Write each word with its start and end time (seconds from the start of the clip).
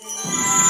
Yeah. 0.00 0.67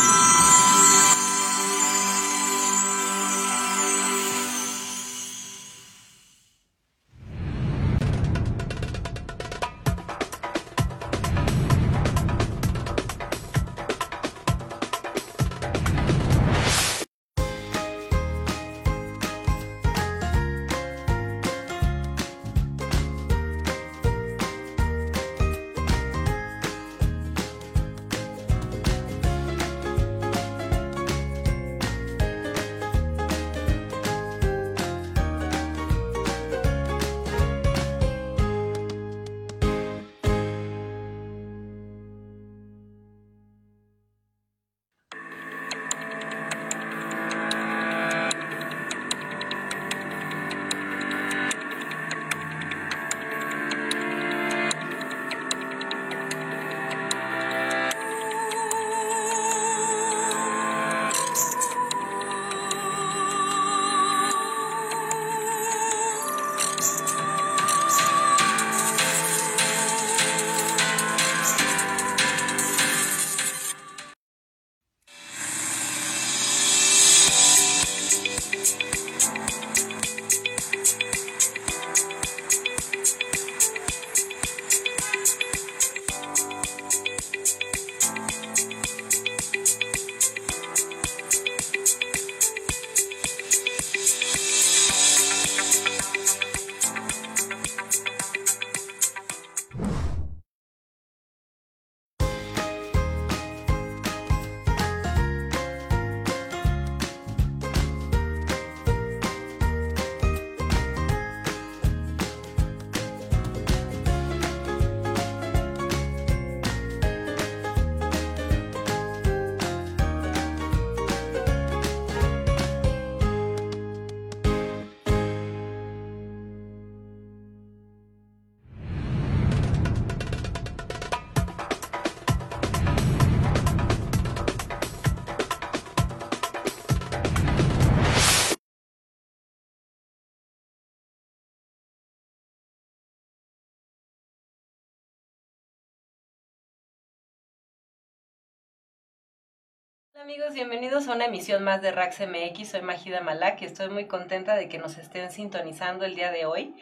Amigos, 150.21 150.53
bienvenidos 150.53 151.07
a 151.07 151.15
una 151.15 151.27
emisión 151.27 151.63
más 151.63 151.81
de 151.81 151.93
Rax 151.93 152.19
MX. 152.21 152.71
Soy 152.71 152.83
Magida 152.83 153.21
Malak 153.21 153.63
y 153.63 153.67
estoy 153.67 153.89
muy 153.89 154.07
contenta 154.07 154.57
de 154.57 154.69
que 154.69 154.79
nos 154.79 154.99
estén 154.99 155.31
sintonizando 155.31 156.05
el 156.05 156.17
día 156.17 156.33
de 156.33 156.45
hoy 156.45 156.75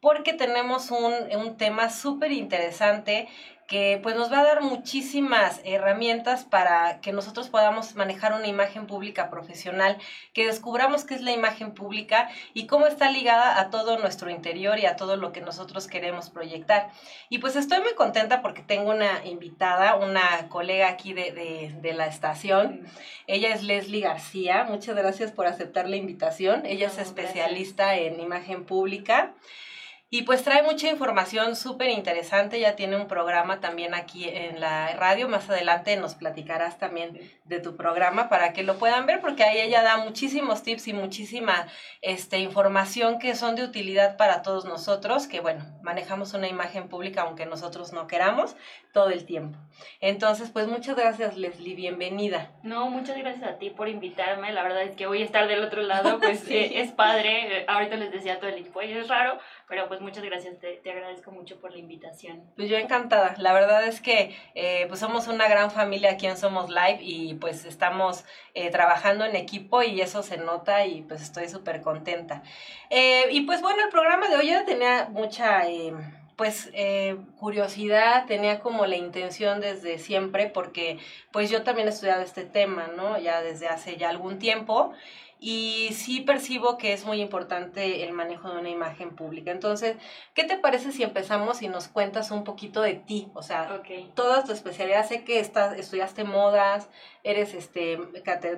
porque 0.00 0.32
tenemos 0.32 0.90
un, 0.90 1.12
un 1.36 1.58
tema 1.58 1.90
súper 1.90 2.32
interesante 2.32 3.28
que 3.68 4.00
pues 4.02 4.16
nos 4.16 4.32
va 4.32 4.40
a 4.40 4.44
dar 4.44 4.62
muchísimas 4.62 5.60
herramientas 5.62 6.44
para 6.44 7.02
que 7.02 7.12
nosotros 7.12 7.50
podamos 7.50 7.94
manejar 7.96 8.32
una 8.32 8.46
imagen 8.46 8.86
pública 8.86 9.28
profesional, 9.28 9.98
que 10.32 10.46
descubramos 10.46 11.04
qué 11.04 11.14
es 11.14 11.20
la 11.20 11.32
imagen 11.32 11.74
pública 11.74 12.30
y 12.54 12.66
cómo 12.66 12.86
está 12.86 13.10
ligada 13.10 13.60
a 13.60 13.68
todo 13.68 13.98
nuestro 13.98 14.30
interior 14.30 14.78
y 14.78 14.86
a 14.86 14.96
todo 14.96 15.18
lo 15.18 15.32
que 15.32 15.42
nosotros 15.42 15.86
queremos 15.86 16.30
proyectar. 16.30 16.90
Y 17.28 17.38
pues 17.38 17.56
estoy 17.56 17.80
muy 17.80 17.94
contenta 17.94 18.40
porque 18.40 18.62
tengo 18.62 18.90
una 18.90 19.26
invitada, 19.26 19.96
una 19.96 20.48
colega 20.48 20.88
aquí 20.88 21.12
de, 21.12 21.32
de, 21.32 21.74
de 21.78 21.92
la 21.92 22.06
estación. 22.06 22.88
Ella 23.26 23.52
es 23.52 23.62
Leslie 23.62 24.00
García. 24.00 24.64
Muchas 24.64 24.96
gracias 24.96 25.30
por 25.30 25.46
aceptar 25.46 25.90
la 25.90 25.96
invitación. 25.96 26.64
Ella 26.64 26.86
es 26.86 26.96
especialista 26.96 27.96
en 27.96 28.18
imagen 28.18 28.64
pública. 28.64 29.34
Y 30.10 30.22
pues 30.22 30.42
trae 30.42 30.62
mucha 30.62 30.88
información 30.88 31.54
súper 31.54 31.90
interesante, 31.90 32.58
ya 32.58 32.76
tiene 32.76 32.96
un 32.96 33.08
programa 33.08 33.60
también 33.60 33.92
aquí 33.92 34.26
en 34.26 34.58
la 34.58 34.94
radio, 34.96 35.28
más 35.28 35.50
adelante 35.50 35.98
nos 35.98 36.14
platicarás 36.14 36.78
también 36.78 37.20
de 37.44 37.60
tu 37.60 37.76
programa 37.76 38.30
para 38.30 38.54
que 38.54 38.62
lo 38.62 38.78
puedan 38.78 39.04
ver, 39.04 39.20
porque 39.20 39.44
ahí 39.44 39.58
ella 39.60 39.82
da 39.82 39.98
muchísimos 39.98 40.62
tips 40.62 40.88
y 40.88 40.92
muchísima 40.94 41.66
este, 42.00 42.38
información 42.38 43.18
que 43.18 43.34
son 43.34 43.54
de 43.54 43.64
utilidad 43.64 44.16
para 44.16 44.40
todos 44.40 44.64
nosotros, 44.64 45.26
que 45.26 45.40
bueno, 45.40 45.66
manejamos 45.82 46.32
una 46.32 46.48
imagen 46.48 46.88
pública 46.88 47.22
aunque 47.22 47.44
nosotros 47.44 47.92
no 47.92 48.06
queramos 48.06 48.56
todo 48.94 49.10
el 49.10 49.26
tiempo. 49.26 49.58
Entonces, 50.00 50.48
pues 50.50 50.68
muchas 50.68 50.96
gracias 50.96 51.36
Leslie, 51.36 51.74
bienvenida. 51.74 52.50
No, 52.62 52.88
muchas 52.88 53.18
gracias 53.18 53.44
a 53.46 53.58
ti 53.58 53.68
por 53.68 53.90
invitarme, 53.90 54.54
la 54.54 54.62
verdad 54.62 54.84
es 54.84 54.96
que 54.96 55.06
voy 55.06 55.20
a 55.20 55.26
estar 55.26 55.48
del 55.48 55.62
otro 55.62 55.82
lado, 55.82 56.18
pues 56.22 56.40
sí. 56.40 56.56
eh, 56.56 56.80
es 56.80 56.92
padre, 56.92 57.66
ahorita 57.68 57.96
les 57.96 58.10
decía 58.10 58.38
todo 58.38 58.48
el 58.48 58.56
equipo, 58.56 58.80
es 58.80 59.06
raro, 59.06 59.38
pero 59.68 59.86
pues 59.86 60.00
muchas 60.00 60.24
gracias, 60.24 60.58
te, 60.58 60.76
te, 60.82 60.90
agradezco 60.90 61.30
mucho 61.30 61.60
por 61.60 61.72
la 61.72 61.78
invitación. 61.78 62.42
Pues 62.56 62.70
yo 62.70 62.78
encantada, 62.78 63.34
la 63.36 63.52
verdad 63.52 63.86
es 63.86 64.00
que 64.00 64.34
eh, 64.54 64.86
pues 64.88 65.00
somos 65.00 65.28
una 65.28 65.46
gran 65.46 65.70
familia 65.70 66.12
aquí 66.12 66.26
en 66.26 66.38
Somos 66.38 66.70
Live 66.70 67.00
y 67.02 67.34
pues 67.34 67.66
estamos 67.66 68.24
eh, 68.54 68.70
trabajando 68.70 69.26
en 69.26 69.36
equipo 69.36 69.82
y 69.82 70.00
eso 70.00 70.22
se 70.22 70.38
nota 70.38 70.86
y 70.86 71.02
pues 71.02 71.20
estoy 71.20 71.48
súper 71.48 71.82
contenta. 71.82 72.42
Eh, 72.88 73.26
y 73.30 73.42
pues 73.42 73.60
bueno, 73.60 73.84
el 73.84 73.90
programa 73.90 74.28
de 74.28 74.36
hoy 74.36 74.48
ya 74.48 74.64
tenía 74.64 75.08
mucha 75.10 75.64
pues 76.36 76.70
curiosidad, 77.36 78.26
tenía 78.26 78.60
como 78.60 78.86
la 78.86 78.96
intención 78.96 79.60
desde 79.60 79.98
siempre, 79.98 80.46
porque 80.46 80.98
pues 81.32 81.50
yo 81.50 81.62
también 81.62 81.88
he 81.88 81.90
estudiado 81.90 82.22
este 82.22 82.44
tema, 82.44 82.86
¿no? 82.96 83.18
Ya 83.18 83.42
desde 83.42 83.66
hace 83.66 83.96
ya 83.96 84.08
algún 84.08 84.38
tiempo 84.38 84.94
y 85.40 85.90
sí 85.92 86.20
percibo 86.20 86.78
que 86.78 86.92
es 86.92 87.04
muy 87.04 87.20
importante 87.20 88.04
el 88.04 88.12
manejo 88.12 88.50
de 88.50 88.58
una 88.58 88.70
imagen 88.70 89.14
pública. 89.14 89.50
Entonces, 89.50 89.96
¿qué 90.34 90.44
te 90.44 90.56
parece 90.56 90.92
si 90.92 91.02
empezamos 91.02 91.62
y 91.62 91.68
nos 91.68 91.88
cuentas 91.88 92.30
un 92.30 92.44
poquito 92.44 92.82
de 92.82 92.94
ti? 92.94 93.28
O 93.34 93.42
sea, 93.42 93.72
okay. 93.78 94.10
toda 94.14 94.44
tu 94.44 94.52
especialidad, 94.52 95.06
sé 95.06 95.24
que 95.24 95.38
estás, 95.38 95.76
estudiaste 95.76 96.24
modas, 96.24 96.88
eres, 97.22 97.54
este, 97.54 97.98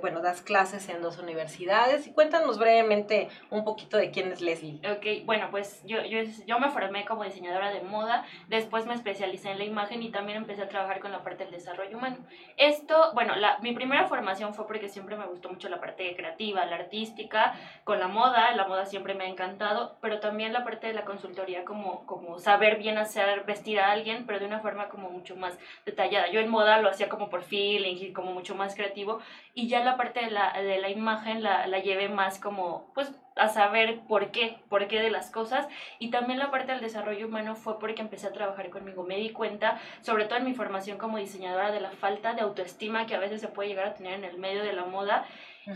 bueno, 0.00 0.22
das 0.22 0.42
clases 0.42 0.88
en 0.88 1.02
dos 1.02 1.18
universidades 1.18 2.06
y 2.06 2.12
cuéntanos 2.12 2.58
brevemente 2.58 3.28
un 3.50 3.64
poquito 3.64 3.96
de 3.96 4.10
quién 4.10 4.30
es 4.32 4.40
Leslie. 4.40 4.80
Ok, 4.88 5.26
bueno, 5.26 5.48
pues 5.50 5.82
yo, 5.84 6.02
yo, 6.04 6.20
yo 6.46 6.58
me 6.58 6.70
formé 6.70 7.04
como 7.04 7.24
diseñadora 7.24 7.72
de 7.72 7.82
moda, 7.82 8.24
después 8.48 8.86
me 8.86 8.94
especialicé 8.94 9.50
en 9.50 9.58
la 9.58 9.64
imagen 9.64 10.02
y 10.02 10.10
también 10.10 10.38
empecé 10.38 10.62
a 10.62 10.68
trabajar 10.68 11.00
con 11.00 11.12
la 11.12 11.22
parte 11.22 11.44
del 11.44 11.52
desarrollo 11.52 11.96
humano. 11.96 12.18
Esto, 12.56 13.12
bueno, 13.14 13.34
la, 13.36 13.58
mi 13.58 13.72
primera 13.72 14.06
formación 14.06 14.54
fue 14.54 14.66
porque 14.66 14.88
siempre 14.88 15.16
me 15.16 15.26
gustó 15.26 15.48
mucho 15.48 15.68
la 15.68 15.80
parte 15.80 16.14
creativa, 16.14 16.64
artística, 16.76 17.54
con 17.84 17.98
la 17.98 18.08
moda, 18.08 18.54
la 18.54 18.66
moda 18.66 18.86
siempre 18.86 19.14
me 19.14 19.24
ha 19.24 19.28
encantado, 19.28 19.96
pero 20.00 20.20
también 20.20 20.52
la 20.52 20.64
parte 20.64 20.86
de 20.86 20.94
la 20.94 21.04
consultoría 21.04 21.64
como, 21.64 22.06
como 22.06 22.38
saber 22.38 22.76
bien 22.78 22.98
hacer, 22.98 23.44
vestir 23.44 23.80
a 23.80 23.90
alguien, 23.90 24.26
pero 24.26 24.38
de 24.38 24.46
una 24.46 24.60
forma 24.60 24.88
como 24.88 25.10
mucho 25.10 25.36
más 25.36 25.58
detallada. 25.84 26.28
Yo 26.30 26.40
en 26.40 26.48
moda 26.48 26.80
lo 26.80 26.88
hacía 26.88 27.08
como 27.08 27.30
por 27.30 27.42
feeling 27.42 28.12
como 28.12 28.32
mucho 28.32 28.54
más 28.54 28.74
creativo, 28.74 29.20
y 29.54 29.68
ya 29.68 29.84
la 29.84 29.96
parte 29.96 30.20
de 30.20 30.30
la, 30.30 30.52
de 30.52 30.78
la 30.78 30.90
imagen 30.90 31.42
la, 31.42 31.66
la 31.66 31.78
llevé 31.78 32.08
más 32.08 32.38
como, 32.38 32.90
pues 32.94 33.12
a 33.36 33.48
saber 33.48 34.00
por 34.00 34.30
qué, 34.30 34.58
por 34.68 34.86
qué 34.86 35.00
de 35.00 35.10
las 35.10 35.30
cosas. 35.30 35.66
Y 35.98 36.10
también 36.10 36.38
la 36.38 36.50
parte 36.50 36.72
del 36.72 36.80
desarrollo 36.80 37.26
humano 37.26 37.56
fue 37.56 37.78
porque 37.78 38.02
empecé 38.02 38.26
a 38.26 38.32
trabajar 38.32 38.70
conmigo. 38.70 39.02
Me 39.02 39.16
di 39.16 39.30
cuenta, 39.30 39.80
sobre 40.02 40.26
todo 40.26 40.38
en 40.38 40.44
mi 40.44 40.54
formación 40.54 40.98
como 40.98 41.18
diseñadora, 41.18 41.70
de 41.70 41.80
la 41.80 41.90
falta 41.90 42.34
de 42.34 42.42
autoestima 42.42 43.06
que 43.06 43.14
a 43.14 43.18
veces 43.18 43.40
se 43.40 43.48
puede 43.48 43.70
llegar 43.70 43.86
a 43.86 43.94
tener 43.94 44.14
en 44.14 44.24
el 44.24 44.38
medio 44.38 44.62
de 44.62 44.72
la 44.72 44.84
moda. 44.84 45.24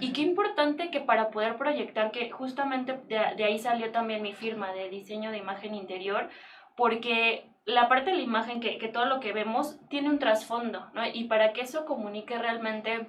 Y 0.00 0.12
qué 0.12 0.22
importante 0.22 0.90
que 0.90 1.00
para 1.00 1.30
poder 1.30 1.56
proyectar, 1.56 2.10
que 2.10 2.30
justamente 2.30 2.98
de, 3.06 3.20
de 3.36 3.44
ahí 3.44 3.58
salió 3.58 3.92
también 3.92 4.22
mi 4.22 4.32
firma 4.32 4.72
de 4.72 4.88
diseño 4.88 5.30
de 5.30 5.38
imagen 5.38 5.74
interior, 5.74 6.30
porque 6.76 7.46
la 7.64 7.88
parte 7.88 8.10
de 8.10 8.16
la 8.16 8.22
imagen, 8.22 8.60
que, 8.60 8.78
que 8.78 8.88
todo 8.88 9.06
lo 9.06 9.20
que 9.20 9.32
vemos, 9.32 9.78
tiene 9.88 10.10
un 10.10 10.18
trasfondo, 10.18 10.90
¿no? 10.94 11.06
Y 11.06 11.24
para 11.24 11.52
que 11.52 11.62
eso 11.62 11.84
comunique 11.86 12.38
realmente 12.38 13.06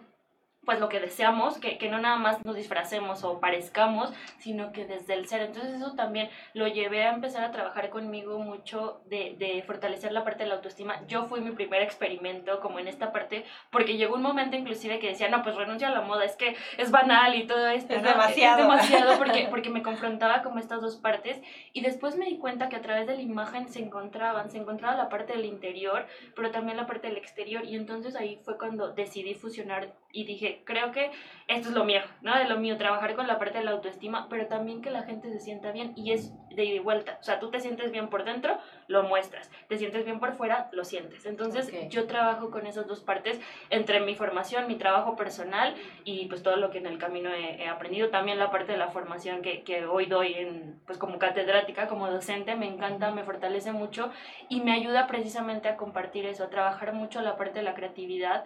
pues 0.66 0.80
lo 0.80 0.90
que 0.90 1.00
deseamos, 1.00 1.58
que, 1.60 1.78
que, 1.78 1.90
no 1.90 2.00
nada 2.00 2.18
más 2.18 2.44
nos 2.44 2.56
disfracemos 2.56 3.24
o 3.24 3.40
parezcamos, 3.40 4.12
sino 4.40 4.72
que 4.72 4.86
desde 4.86 5.14
el 5.14 5.28
ser. 5.28 5.42
Entonces 5.42 5.76
eso 5.76 5.94
también 5.94 6.30
lo 6.54 6.68
llevé 6.68 7.04
a 7.04 7.14
empezar 7.14 7.44
a 7.44 7.52
trabajar 7.52 7.90
conmigo 7.90 8.40
mucho 8.40 9.02
de, 9.06 9.36
de, 9.38 9.64
fortalecer 9.64 10.12
la 10.12 10.24
parte 10.24 10.44
de 10.44 10.50
la 10.50 10.56
autoestima. 10.56 11.06
Yo 11.08 11.26
fui 11.26 11.42
mi 11.42 11.52
primer 11.52 11.82
experimento 11.82 12.60
como 12.60 12.80
en 12.80 12.88
esta 12.88 13.12
parte, 13.12 13.46
porque 13.70 13.98
llegó 13.98 14.16
un 14.16 14.22
momento 14.22 14.56
inclusive 14.56 15.00
que 15.00 15.10
decía, 15.10 15.30
no, 15.30 15.44
pues 15.44 15.56
renuncia 15.56 15.88
a 15.88 15.92
la 15.92 16.02
moda, 16.02 16.26
es 16.26 16.36
que 16.36 16.56
es 16.78 16.92
banal 16.92 17.36
y 17.36 17.48
todo 17.48 17.68
esto. 17.68 17.94
Es 17.94 18.02
¿no? 18.02 18.10
demasiado. 18.10 18.60
Es 18.60 18.68
demasiado 18.68 19.18
porque, 19.18 19.48
porque 19.50 19.70
me 19.70 19.84
confrontaba 19.84 20.42
con 20.42 20.58
estas 20.58 20.82
dos 20.82 20.96
partes 20.98 21.40
y 21.74 21.82
después 21.82 22.16
me 22.16 22.26
di 22.26 22.38
cuenta 22.38 22.70
que 22.70 22.76
a 22.76 22.82
través 22.82 23.08
de 23.08 23.16
la 23.16 23.22
imagen 23.22 23.70
se 23.70 23.80
encontraban, 23.80 24.50
se 24.50 24.58
encontraba 24.58 24.96
la 24.96 25.10
parte 25.10 25.34
del 25.34 25.46
interior, 25.46 26.08
pero 26.36 26.52
también 26.52 26.78
la 26.78 26.88
parte 26.88 27.08
del 27.08 27.18
exterior 27.18 27.66
y 27.66 27.76
entonces 27.76 28.16
ahí 28.16 28.40
fue 28.44 28.58
cuando 28.58 28.94
decidí 28.94 29.34
fusionar 29.34 29.94
y 30.12 30.26
dije, 30.26 30.55
creo 30.64 30.92
que 30.92 31.12
esto 31.48 31.70
es 31.70 31.76
lo 31.76 31.84
mío, 31.84 32.02
¿no? 32.22 32.38
De 32.38 32.46
lo 32.46 32.58
mío, 32.58 32.78
trabajar 32.78 33.16
con 33.16 33.28
la 33.28 33.38
parte 33.38 33.60
de 33.60 33.64
la 33.64 33.72
autoestima, 33.72 34.28
pero 34.30 34.48
también 34.48 34.82
que 34.82 34.90
la 34.90 35.04
gente 35.04 35.30
se 35.30 35.40
sienta 35.40 35.72
bien 35.72 35.94
y 35.96 36.12
es 36.12 36.34
de 36.56 36.66
ida 36.66 36.76
y 36.76 36.80
vuelta. 36.80 37.18
O 37.20 37.24
sea, 37.24 37.40
tú 37.40 37.52
te 37.52 37.60
sientes 37.60 37.92
bien 37.92 38.10
por 38.10 38.24
dentro, 38.24 38.58
lo 38.88 39.04
muestras. 39.04 39.52
Te 39.68 39.78
sientes 39.78 40.06
bien 40.06 40.20
por 40.20 40.34
fuera, 40.34 40.70
lo 40.72 40.84
sientes. 40.84 41.26
Entonces, 41.26 41.68
okay. 41.68 41.90
yo 41.90 42.08
trabajo 42.08 42.50
con 42.50 42.66
esas 42.66 42.88
dos 42.88 43.02
partes 43.02 43.40
entre 43.70 44.00
mi 44.00 44.16
formación, 44.16 44.68
mi 44.68 44.76
trabajo 44.76 45.16
personal 45.16 45.76
y 46.04 46.26
pues 46.28 46.42
todo 46.42 46.56
lo 46.56 46.72
que 46.72 46.80
en 46.80 46.88
el 46.88 46.98
camino 46.98 47.30
he, 47.30 47.64
he 47.64 47.68
aprendido. 47.68 48.10
También 48.10 48.40
la 48.40 48.52
parte 48.52 48.72
de 48.72 48.78
la 48.78 48.90
formación 48.90 49.42
que, 49.42 49.64
que, 49.64 49.86
hoy 49.86 50.06
doy 50.08 50.34
en, 50.34 50.80
pues 50.86 50.98
como 50.98 51.20
catedrática, 51.20 51.88
como 51.88 52.10
docente, 52.10 52.56
me 52.56 52.68
encanta, 52.68 53.12
me 53.12 53.24
fortalece 53.24 53.72
mucho 53.72 54.12
y 54.50 54.62
me 54.62 54.72
ayuda 54.72 55.08
precisamente 55.08 55.68
a 55.68 55.78
compartir 55.78 56.26
eso, 56.26 56.44
a 56.44 56.50
trabajar 56.50 56.94
mucho 56.94 57.22
la 57.22 57.38
parte 57.38 57.60
de 57.60 57.64
la 57.64 57.76
creatividad 57.76 58.46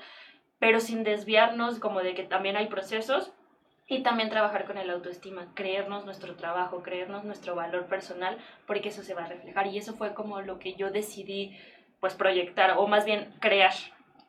pero 0.60 0.80
sin 0.80 1.04
desviarnos 1.04 1.80
como 1.80 2.02
de 2.02 2.14
que 2.14 2.24
también 2.24 2.58
hay 2.58 2.68
procesos 2.68 3.32
y 3.88 4.04
también 4.04 4.30
trabajar 4.30 4.66
con 4.66 4.78
el 4.78 4.90
autoestima, 4.90 5.48
creernos 5.56 6.06
nuestro 6.06 6.36
trabajo, 6.36 6.84
creernos 6.84 7.24
nuestro 7.24 7.56
valor 7.56 7.88
personal, 7.88 8.38
porque 8.68 8.90
eso 8.90 9.02
se 9.02 9.16
va 9.16 9.24
a 9.24 9.28
reflejar 9.28 9.68
y 9.68 9.78
eso 9.78 9.96
fue 9.96 10.14
como 10.14 10.42
lo 10.42 10.60
que 10.60 10.76
yo 10.76 10.92
decidí 10.92 11.58
pues 12.00 12.14
proyectar 12.14 12.76
o 12.78 12.88
más 12.88 13.06
bien 13.06 13.34
crear, 13.40 13.74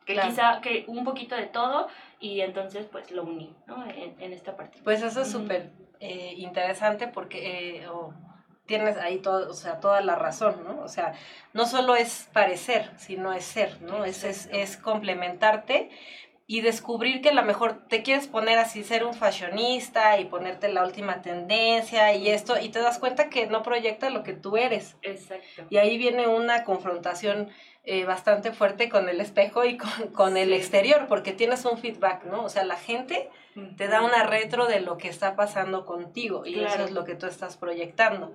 que 0.05 0.13
claro. 0.13 0.29
quizá 0.29 0.61
que 0.61 0.85
un 0.87 1.03
poquito 1.03 1.35
de 1.35 1.45
todo 1.45 1.87
y 2.19 2.41
entonces 2.41 2.87
pues 2.91 3.11
lo 3.11 3.23
uní 3.23 3.55
¿no? 3.67 3.85
en, 3.85 4.19
en 4.19 4.33
esta 4.33 4.55
parte. 4.57 4.79
Pues 4.83 5.03
eso 5.03 5.21
es 5.21 5.31
súper 5.31 5.69
eh, 5.99 6.33
interesante 6.37 7.07
porque... 7.07 7.77
Eh, 7.77 7.87
oh 7.87 8.13
tienes 8.71 8.95
ahí 8.95 9.17
todo, 9.17 9.51
o 9.51 9.53
sea, 9.53 9.81
toda 9.81 9.99
la 9.99 10.15
razón, 10.15 10.63
¿no? 10.63 10.81
O 10.81 10.87
sea, 10.87 11.13
no 11.51 11.65
solo 11.65 11.97
es 11.97 12.29
parecer, 12.31 12.89
sino 12.95 13.33
es 13.33 13.43
ser, 13.43 13.81
¿no? 13.81 14.05
Es, 14.05 14.23
es, 14.23 14.47
es, 14.53 14.77
complementarte 14.77 15.89
y 16.47 16.61
descubrir 16.61 17.21
que 17.21 17.31
a 17.31 17.33
lo 17.33 17.43
mejor 17.43 17.85
te 17.89 18.01
quieres 18.01 18.27
poner 18.27 18.59
así, 18.59 18.85
ser 18.85 19.03
un 19.03 19.13
fashionista 19.13 20.17
y 20.19 20.23
ponerte 20.23 20.69
la 20.69 20.85
última 20.85 21.21
tendencia 21.21 22.13
y 22.13 22.29
esto, 22.29 22.57
y 22.61 22.69
te 22.69 22.79
das 22.79 22.97
cuenta 22.97 23.29
que 23.29 23.47
no 23.47 23.61
proyecta 23.61 24.09
lo 24.09 24.23
que 24.23 24.31
tú 24.31 24.55
eres. 24.55 24.95
Exacto. 25.01 25.65
Y 25.69 25.75
ahí 25.75 25.97
viene 25.97 26.27
una 26.27 26.63
confrontación 26.63 27.49
eh, 27.83 28.05
bastante 28.05 28.53
fuerte 28.53 28.87
con 28.87 29.09
el 29.09 29.19
espejo 29.19 29.65
y 29.65 29.75
con, 29.75 30.07
con 30.13 30.37
el 30.37 30.51
sí. 30.51 30.55
exterior, 30.55 31.07
porque 31.09 31.33
tienes 31.33 31.65
un 31.65 31.77
feedback, 31.77 32.23
¿no? 32.23 32.45
O 32.45 32.49
sea, 32.49 32.63
la 32.63 32.77
gente 32.77 33.29
te 33.77 33.87
da 33.87 34.01
una 34.01 34.23
retro 34.23 34.67
de 34.67 34.79
lo 34.79 34.97
que 34.97 35.09
está 35.09 35.35
pasando 35.35 35.85
contigo 35.85 36.45
y 36.45 36.53
claro. 36.53 36.73
eso 36.75 36.83
es 36.85 36.91
lo 36.91 37.03
que 37.03 37.15
tú 37.15 37.25
estás 37.25 37.57
proyectando. 37.57 38.33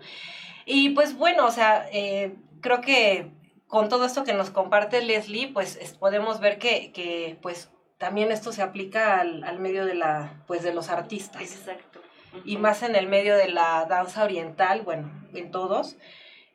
Y 0.64 0.90
pues 0.90 1.16
bueno, 1.16 1.46
o 1.46 1.50
sea, 1.50 1.88
eh, 1.92 2.34
creo 2.60 2.80
que 2.80 3.30
con 3.66 3.88
todo 3.88 4.04
esto 4.04 4.24
que 4.24 4.34
nos 4.34 4.50
comparte 4.50 5.02
Leslie, 5.02 5.48
pues 5.48 5.76
es, 5.76 5.94
podemos 5.94 6.40
ver 6.40 6.58
que, 6.58 6.92
que 6.92 7.38
pues 7.40 7.70
también 7.98 8.30
esto 8.30 8.52
se 8.52 8.62
aplica 8.62 9.20
al, 9.20 9.42
al, 9.44 9.58
medio 9.58 9.86
de 9.86 9.94
la 9.94 10.42
pues 10.46 10.62
de 10.62 10.74
los 10.74 10.88
artistas. 10.88 11.42
Exacto. 11.42 12.00
Uh 12.32 12.38
-huh. 12.38 12.42
Y 12.44 12.56
más 12.58 12.82
en 12.82 12.94
el 12.94 13.06
medio 13.06 13.36
de 13.36 13.48
la 13.48 13.86
danza 13.86 14.24
oriental, 14.24 14.82
bueno, 14.82 15.10
en 15.34 15.50
todos. 15.50 15.96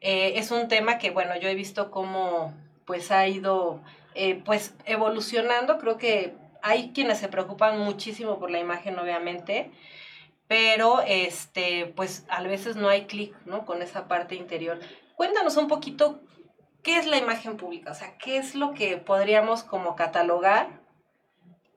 Eh, 0.01 0.33
es 0.37 0.51
un 0.51 0.67
tema 0.67 0.97
que, 0.97 1.11
bueno, 1.11 1.37
yo 1.37 1.47
he 1.47 1.55
visto 1.55 1.91
cómo 1.91 2.53
pues 2.85 3.11
ha 3.11 3.27
ido 3.27 3.81
eh, 4.15 4.41
pues 4.43 4.73
evolucionando, 4.85 5.77
creo 5.77 5.97
que 5.97 6.33
hay 6.63 6.91
quienes 6.93 7.19
se 7.19 7.27
preocupan 7.27 7.79
muchísimo 7.79 8.39
por 8.39 8.51
la 8.51 8.59
imagen, 8.59 8.97
obviamente, 8.99 9.71
pero 10.47 11.01
este, 11.05 11.87
pues 11.95 12.25
a 12.29 12.41
veces 12.43 12.75
no 12.75 12.89
hay 12.89 13.05
clic, 13.05 13.35
¿no? 13.45 13.65
Con 13.65 13.81
esa 13.81 14.07
parte 14.07 14.35
interior. 14.35 14.79
Cuéntanos 15.15 15.55
un 15.57 15.67
poquito 15.67 16.21
qué 16.83 16.97
es 16.97 17.05
la 17.05 17.17
imagen 17.17 17.57
pública, 17.57 17.91
o 17.91 17.95
sea, 17.95 18.17
qué 18.17 18.37
es 18.37 18.55
lo 18.55 18.73
que 18.73 18.97
podríamos 18.97 19.63
como 19.63 19.95
catalogar, 19.95 20.81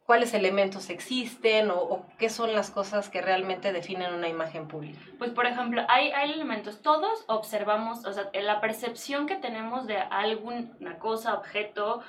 cuáles 0.06 0.34
elementos 0.34 0.90
existen 0.90 1.70
o, 1.70 1.76
o 1.76 2.06
qué 2.18 2.28
son 2.28 2.52
las 2.52 2.70
cosas 2.70 3.08
que 3.08 3.22
realmente 3.22 3.72
definen 3.72 4.12
una 4.12 4.28
imagen 4.28 4.68
pública. 4.68 4.98
Pues 5.18 5.30
por 5.30 5.46
ejemplo, 5.46 5.82
hay, 5.88 6.10
hay 6.10 6.32
elementos, 6.32 6.82
todos 6.82 7.24
observamos, 7.26 8.04
o 8.04 8.12
sea, 8.12 8.30
la 8.34 8.60
percepción 8.60 9.26
que 9.26 9.36
tenemos 9.36 9.86
de 9.86 9.98
alguna 9.98 10.98
cosa, 10.98 11.34
objeto, 11.34 12.02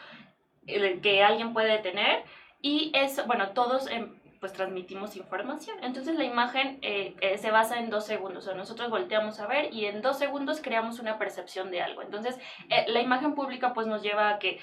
el 0.67 1.01
que 1.01 1.23
alguien 1.23 1.53
puede 1.53 1.77
tener, 1.79 2.23
y 2.65 2.91
eso, 2.95 3.25
bueno, 3.27 3.49
todos 3.49 3.87
eh, 3.91 4.09
pues 4.39 4.53
transmitimos 4.53 5.15
información. 5.15 5.77
Entonces 5.83 6.15
la 6.15 6.23
imagen 6.23 6.79
eh, 6.81 7.15
eh, 7.21 7.37
se 7.37 7.51
basa 7.51 7.77
en 7.77 7.91
dos 7.91 8.07
segundos, 8.07 8.47
o 8.47 8.55
nosotros 8.55 8.89
volteamos 8.89 9.39
a 9.39 9.45
ver 9.45 9.71
y 9.71 9.85
en 9.85 10.01
dos 10.01 10.17
segundos 10.17 10.61
creamos 10.61 10.97
una 10.97 11.19
percepción 11.19 11.69
de 11.69 11.83
algo. 11.83 12.01
Entonces 12.01 12.39
eh, 12.69 12.85
la 12.87 13.01
imagen 13.01 13.35
pública 13.35 13.73
pues 13.75 13.85
nos 13.85 14.01
lleva 14.01 14.29
a 14.31 14.39
que 14.39 14.59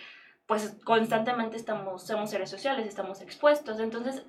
pues 0.46 0.76
constantemente 0.84 1.56
estamos, 1.56 2.04
somos 2.04 2.30
seres 2.30 2.50
sociales, 2.50 2.88
estamos 2.88 3.20
expuestos, 3.20 3.78
entonces 3.78 4.26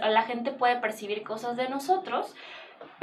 la 0.00 0.22
gente 0.22 0.50
puede 0.50 0.76
percibir 0.76 1.22
cosas 1.22 1.58
de 1.58 1.68
nosotros, 1.68 2.34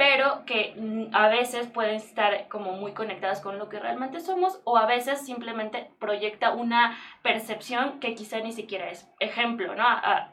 pero 0.00 0.46
que 0.46 0.72
mm, 0.78 1.14
a 1.14 1.28
veces 1.28 1.66
pueden 1.66 1.96
estar 1.96 2.48
como 2.48 2.72
muy 2.72 2.92
conectadas 2.92 3.42
con 3.42 3.58
lo 3.58 3.68
que 3.68 3.78
realmente 3.78 4.20
somos 4.20 4.58
o 4.64 4.78
a 4.78 4.86
veces 4.86 5.20
simplemente 5.20 5.90
proyecta 5.98 6.52
una 6.52 6.96
percepción 7.20 8.00
que 8.00 8.14
quizá 8.14 8.38
ni 8.40 8.52
siquiera 8.52 8.88
es. 8.88 9.06
Ejemplo, 9.18 9.74
¿no? 9.74 9.84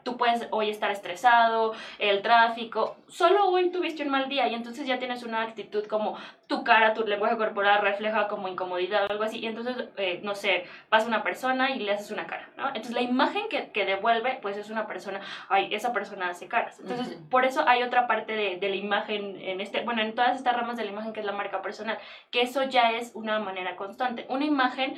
Tú 0.04 0.16
puedes 0.16 0.48
hoy 0.52 0.70
estar 0.70 0.90
estresado, 0.90 1.74
el 1.98 2.22
tráfico, 2.22 2.96
solo 3.08 3.46
hoy 3.50 3.68
tuviste 3.70 4.04
un 4.04 4.08
mal 4.08 4.30
día 4.30 4.48
y 4.48 4.54
entonces 4.54 4.86
ya 4.86 4.98
tienes 4.98 5.22
una 5.22 5.42
actitud 5.42 5.84
como 5.84 6.16
tu 6.46 6.64
cara, 6.64 6.94
tu 6.94 7.04
lenguaje 7.04 7.36
corporal 7.36 7.82
refleja 7.82 8.26
como 8.26 8.48
incomodidad 8.48 9.04
o 9.04 9.12
algo 9.12 9.24
así 9.24 9.38
y 9.38 9.46
entonces, 9.48 9.76
eh, 9.98 10.20
no 10.22 10.34
sé, 10.34 10.64
pasa 10.88 11.06
una 11.06 11.22
persona 11.22 11.72
y 11.72 11.80
le 11.80 11.92
haces 11.92 12.10
una 12.10 12.26
cara, 12.26 12.48
¿no? 12.56 12.68
Entonces 12.68 12.92
la 12.92 13.02
imagen 13.02 13.50
que, 13.50 13.70
que 13.70 13.84
devuelve 13.84 14.38
pues 14.40 14.56
es 14.56 14.70
una 14.70 14.86
persona, 14.86 15.20
ay, 15.50 15.74
esa 15.74 15.92
persona 15.92 16.30
hace 16.30 16.48
caras. 16.48 16.80
Entonces, 16.80 17.08
uh 17.08 17.20
-huh. 17.20 17.28
por 17.28 17.44
eso 17.44 17.68
hay 17.68 17.82
otra 17.82 18.06
parte 18.06 18.32
de, 18.32 18.56
de 18.56 18.68
la 18.70 18.76
imagen 18.76 19.36
en 19.42 19.57
este, 19.60 19.82
bueno, 19.82 20.02
en 20.02 20.14
todas 20.14 20.36
estas 20.36 20.56
ramas 20.56 20.76
de 20.76 20.84
la 20.84 20.90
imagen 20.90 21.12
que 21.12 21.20
es 21.20 21.26
la 21.26 21.32
marca 21.32 21.62
personal, 21.62 21.98
que 22.30 22.42
eso 22.42 22.62
ya 22.64 22.92
es 22.92 23.12
una 23.14 23.38
manera 23.38 23.76
constante. 23.76 24.26
Una 24.28 24.44
imagen 24.44 24.94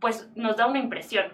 pues 0.00 0.30
nos 0.34 0.56
da 0.56 0.66
una 0.66 0.78
impresión, 0.78 1.32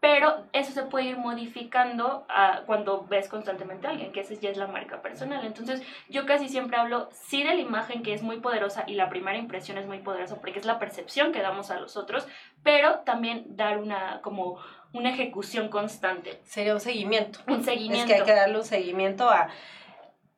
pero 0.00 0.44
eso 0.52 0.72
se 0.72 0.82
puede 0.82 1.06
ir 1.06 1.18
modificando 1.18 2.26
uh, 2.28 2.64
cuando 2.66 3.04
ves 3.08 3.28
constantemente 3.28 3.86
a 3.86 3.90
alguien, 3.90 4.12
que 4.12 4.20
esa 4.20 4.34
ya 4.34 4.50
es 4.50 4.56
la 4.56 4.68
marca 4.68 5.02
personal. 5.02 5.44
Entonces, 5.44 5.82
yo 6.08 6.24
casi 6.24 6.48
siempre 6.48 6.76
hablo 6.76 7.08
sí 7.12 7.42
de 7.42 7.54
la 7.54 7.60
imagen 7.60 8.02
que 8.02 8.14
es 8.14 8.22
muy 8.22 8.40
poderosa 8.40 8.84
y 8.86 8.94
la 8.94 9.08
primera 9.08 9.38
impresión 9.38 9.78
es 9.78 9.86
muy 9.86 9.98
poderosa 9.98 10.40
porque 10.40 10.58
es 10.58 10.66
la 10.66 10.78
percepción 10.78 11.32
que 11.32 11.42
damos 11.42 11.70
a 11.70 11.80
los 11.80 11.96
otros, 11.96 12.28
pero 12.62 13.00
también 13.00 13.44
dar 13.56 13.78
una 13.78 14.20
como 14.22 14.58
una 14.92 15.10
ejecución 15.10 15.68
constante. 15.68 16.40
Sería 16.44 16.74
un 16.74 16.80
seguimiento. 16.80 17.40
Un 17.46 17.64
seguimiento. 17.64 18.04
Es 18.04 18.06
que 18.06 18.14
hay 18.20 18.26
que 18.26 18.34
darle 18.34 18.58
un 18.58 18.64
seguimiento 18.64 19.28
a 19.28 19.48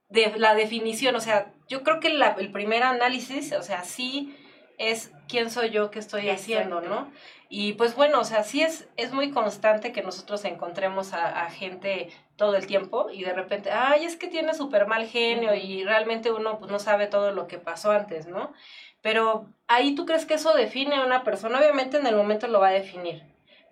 de 0.09 0.32
la 0.38 0.54
definición, 0.54 1.14
o 1.14 1.20
sea, 1.20 1.52
yo 1.71 1.85
creo 1.85 2.00
que 2.00 2.11
la, 2.11 2.37
el 2.39 2.50
primer 2.50 2.83
análisis, 2.83 3.53
o 3.53 3.62
sea, 3.62 3.85
sí 3.85 4.37
es 4.77 5.12
quién 5.29 5.50
soy 5.50 5.71
yo, 5.71 5.91
qué 5.91 6.00
estoy 6.00 6.23
Exacto. 6.29 6.43
haciendo, 6.43 6.81
¿no? 6.81 7.11
Y 7.49 7.75
pues 7.75 7.95
bueno, 7.95 8.21
o 8.21 8.25
sea, 8.25 8.43
sí 8.43 8.61
es, 8.62 8.89
es 8.97 9.12
muy 9.12 9.31
constante 9.31 9.93
que 9.93 10.03
nosotros 10.03 10.45
encontremos 10.45 11.12
a, 11.12 11.45
a 11.45 11.50
gente 11.50 12.11
todo 12.37 12.57
el 12.57 12.67
tiempo 12.67 13.09
y 13.12 13.23
de 13.23 13.33
repente, 13.33 13.71
ay, 13.71 14.05
es 14.05 14.17
que 14.17 14.27
tiene 14.27 14.53
súper 14.53 14.87
mal 14.87 15.07
genio 15.07 15.55
y 15.55 15.85
realmente 15.85 16.33
uno 16.33 16.59
pues, 16.59 16.73
no 16.73 16.81
sabe 16.81 17.07
todo 17.07 17.31
lo 17.31 17.47
que 17.47 17.59
pasó 17.59 17.93
antes, 17.93 18.27
¿no? 18.27 18.53
Pero 19.00 19.47
ahí 19.69 19.95
tú 19.95 20.07
crees 20.07 20.27
que 20.27 20.35
eso 20.35 20.53
define 20.55 20.97
a 20.97 21.05
una 21.05 21.23
persona, 21.23 21.59
obviamente 21.59 21.99
en 21.99 22.07
el 22.07 22.17
momento 22.17 22.49
lo 22.49 22.61
va 22.61 22.69
a 22.69 22.73
definir, 22.73 23.23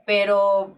pero 0.06 0.76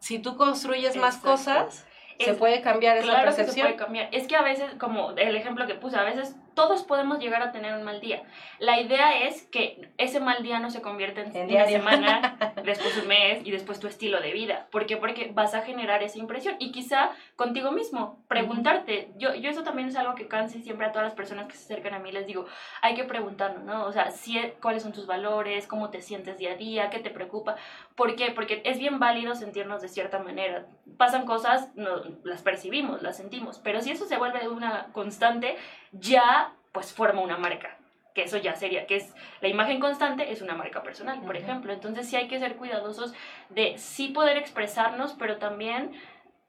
si 0.00 0.18
tú 0.18 0.36
construyes 0.36 0.96
más 0.96 1.18
cosas, 1.18 1.86
se 2.18 2.34
puede 2.34 2.60
cambiar 2.60 2.96
esa 2.96 3.22
percepción. 3.22 3.46
Que 3.46 3.52
se 3.52 3.60
puede 3.60 3.76
cambiar. 3.76 4.08
Es 4.12 4.26
que 4.26 4.36
a 4.36 4.42
veces, 4.42 4.74
como 4.78 5.10
el 5.10 5.36
ejemplo 5.36 5.66
que 5.66 5.74
puse, 5.74 5.96
a 5.96 6.04
veces 6.04 6.36
todos 6.56 6.84
podemos 6.84 7.18
llegar 7.18 7.42
a 7.42 7.52
tener 7.52 7.74
un 7.74 7.84
mal 7.84 8.00
día. 8.00 8.22
La 8.58 8.80
idea 8.80 9.26
es 9.26 9.42
que 9.42 9.90
ese 9.98 10.20
mal 10.20 10.42
día 10.42 10.58
no 10.58 10.70
se 10.70 10.80
convierta 10.80 11.20
en, 11.20 11.36
en 11.36 11.50
una 11.50 11.66
semana, 11.66 12.54
después 12.64 12.96
un 12.96 13.08
mes 13.08 13.46
y 13.46 13.50
después 13.50 13.78
tu 13.78 13.86
estilo 13.86 14.20
de 14.22 14.32
vida. 14.32 14.66
¿Por 14.72 14.86
qué? 14.86 14.96
Porque 14.96 15.30
vas 15.34 15.54
a 15.54 15.60
generar 15.60 16.02
esa 16.02 16.18
impresión. 16.18 16.56
Y 16.58 16.72
quizá 16.72 17.10
contigo 17.36 17.72
mismo, 17.72 18.24
preguntarte. 18.26 19.10
Yo, 19.18 19.34
yo 19.34 19.50
eso 19.50 19.64
también 19.64 19.88
es 19.88 19.96
algo 19.96 20.14
que 20.14 20.28
canse 20.28 20.62
siempre 20.62 20.86
a 20.86 20.92
todas 20.92 21.06
las 21.06 21.14
personas 21.14 21.46
que 21.46 21.56
se 21.56 21.64
acercan 21.64 21.92
a 21.92 21.98
mí. 21.98 22.10
Les 22.10 22.26
digo, 22.26 22.46
hay 22.80 22.94
que 22.94 23.04
preguntarnos, 23.04 23.62
¿no? 23.62 23.84
O 23.84 23.92
sea, 23.92 24.10
si, 24.10 24.40
cuáles 24.62 24.82
son 24.82 24.92
tus 24.92 25.06
valores, 25.06 25.66
cómo 25.66 25.90
te 25.90 26.00
sientes 26.00 26.38
día 26.38 26.52
a 26.52 26.56
día, 26.56 26.88
qué 26.88 27.00
te 27.00 27.10
preocupa. 27.10 27.56
¿Por 27.96 28.14
qué? 28.14 28.30
Porque 28.30 28.60
es 28.64 28.78
bien 28.78 28.98
válido 28.98 29.34
sentirnos 29.34 29.80
de 29.80 29.88
cierta 29.88 30.18
manera. 30.18 30.66
Pasan 30.98 31.24
cosas, 31.24 31.74
no, 31.76 32.02
las 32.24 32.42
percibimos, 32.42 33.02
las 33.02 33.16
sentimos. 33.16 33.58
Pero 33.58 33.80
si 33.80 33.90
eso 33.90 34.06
se 34.06 34.18
vuelve 34.18 34.48
una 34.48 34.92
constante, 34.92 35.56
ya 35.92 36.52
pues 36.72 36.92
forma 36.92 37.22
una 37.22 37.38
marca 37.38 37.78
que 38.16 38.22
eso 38.22 38.38
ya 38.38 38.56
sería, 38.56 38.86
que 38.86 38.96
es 38.96 39.14
la 39.42 39.48
imagen 39.48 39.78
constante 39.78 40.32
es 40.32 40.40
una 40.40 40.54
marca 40.54 40.82
personal, 40.82 41.20
por 41.20 41.36
ejemplo. 41.36 41.70
Entonces 41.70 42.08
sí 42.08 42.16
hay 42.16 42.28
que 42.28 42.38
ser 42.38 42.56
cuidadosos 42.56 43.12
de 43.50 43.76
sí 43.76 44.08
poder 44.08 44.38
expresarnos, 44.38 45.12
pero 45.12 45.36
también 45.36 45.92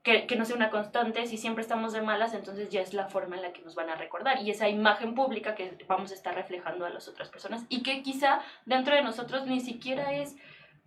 que, 0.02 0.26
que, 0.28 0.38
no 0.38 0.46
sea 0.46 0.56
una 0.56 0.70
constante. 0.70 1.26
Si 1.26 1.38
siempre 1.38 1.62
estamos 1.62 1.92
de 1.92 2.02
malas, 2.02 2.34
entonces 2.34 2.70
ya 2.70 2.80
es 2.80 2.94
la 2.94 3.10
forma 3.10 3.36
en 3.36 3.42
la 3.42 3.52
que 3.52 3.62
nos 3.64 3.76
van 3.76 3.90
a 3.90 3.96
recordar. 3.96 4.42
Y 4.42 4.50
esa 4.50 4.70
imagen 4.70 5.14
pública 5.14 5.56
que 5.56 5.78
vamos 5.90 6.12
a 6.12 6.14
estar 6.14 6.34
reflejando 6.34 6.86
a 6.86 6.90
las 6.90 7.10
otras 7.10 7.28
personas 7.28 7.66
y 7.68 7.84
que 7.84 8.02
quizá 8.02 8.40
dentro 8.66 8.96
de 8.96 9.02
nosotros 9.02 9.46
ni 9.46 9.60
siquiera 9.60 10.14
es 10.14 10.38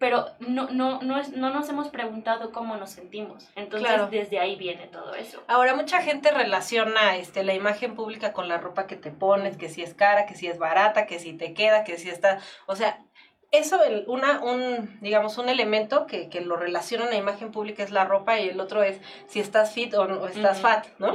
pero 0.01 0.25
no, 0.41 0.69
no, 0.71 1.03
no, 1.03 1.19
es, 1.19 1.37
no 1.37 1.51
nos 1.51 1.69
hemos 1.69 1.89
preguntado 1.91 2.53
cómo 2.53 2.75
nos 2.77 2.91
sentimos. 2.91 3.51
Entonces, 3.55 4.11
desde 4.11 4.41
ahí 4.41 4.57
viene 4.57 4.87
todo 4.87 5.15
eso. 5.15 5.43
Ahora, 5.47 5.75
mucha 5.75 6.01
gente 6.01 6.31
relaciona 6.31 7.17
este, 7.17 7.45
la 7.45 7.53
imagen 7.53 7.95
pública 7.95 8.33
con 8.33 8.49
la 8.49 8.57
ropa 8.57 8.87
que 8.87 8.97
te 8.97 9.11
pones, 9.11 9.59
que 9.59 9.69
si 9.69 9.83
es 9.83 9.93
cara, 9.93 10.25
que 10.25 10.35
si 10.35 10.47
es 10.47 10.59
barata, 10.59 11.05
que 11.05 11.19
si 11.19 11.35
te 11.35 11.53
queda, 11.53 11.85
que 11.85 11.99
si 11.99 12.09
está... 12.09 12.39
O 12.67 12.77
sea, 12.77 13.05
eso, 13.51 13.79
una, 14.07 14.41
un, 14.41 14.99
digamos, 15.03 15.37
un 15.37 15.51
elemento 15.51 16.07
que, 16.07 16.31
que 16.31 16.41
lo 16.41 16.57
relaciona 16.57 17.05
a 17.05 17.11
la 17.11 17.17
imagen 17.17 17.53
pública 17.53 17.83
es 17.83 17.91
la 17.91 18.07
ropa 18.07 18.41
y 18.41 18.49
el 18.49 18.59
otro 18.59 18.83
es 18.83 19.03
si 19.27 19.39
estás 19.39 19.75
fit 19.75 19.93
o, 19.93 20.27
estás 20.29 20.63
fat, 20.63 20.87
¿no? 20.99 21.13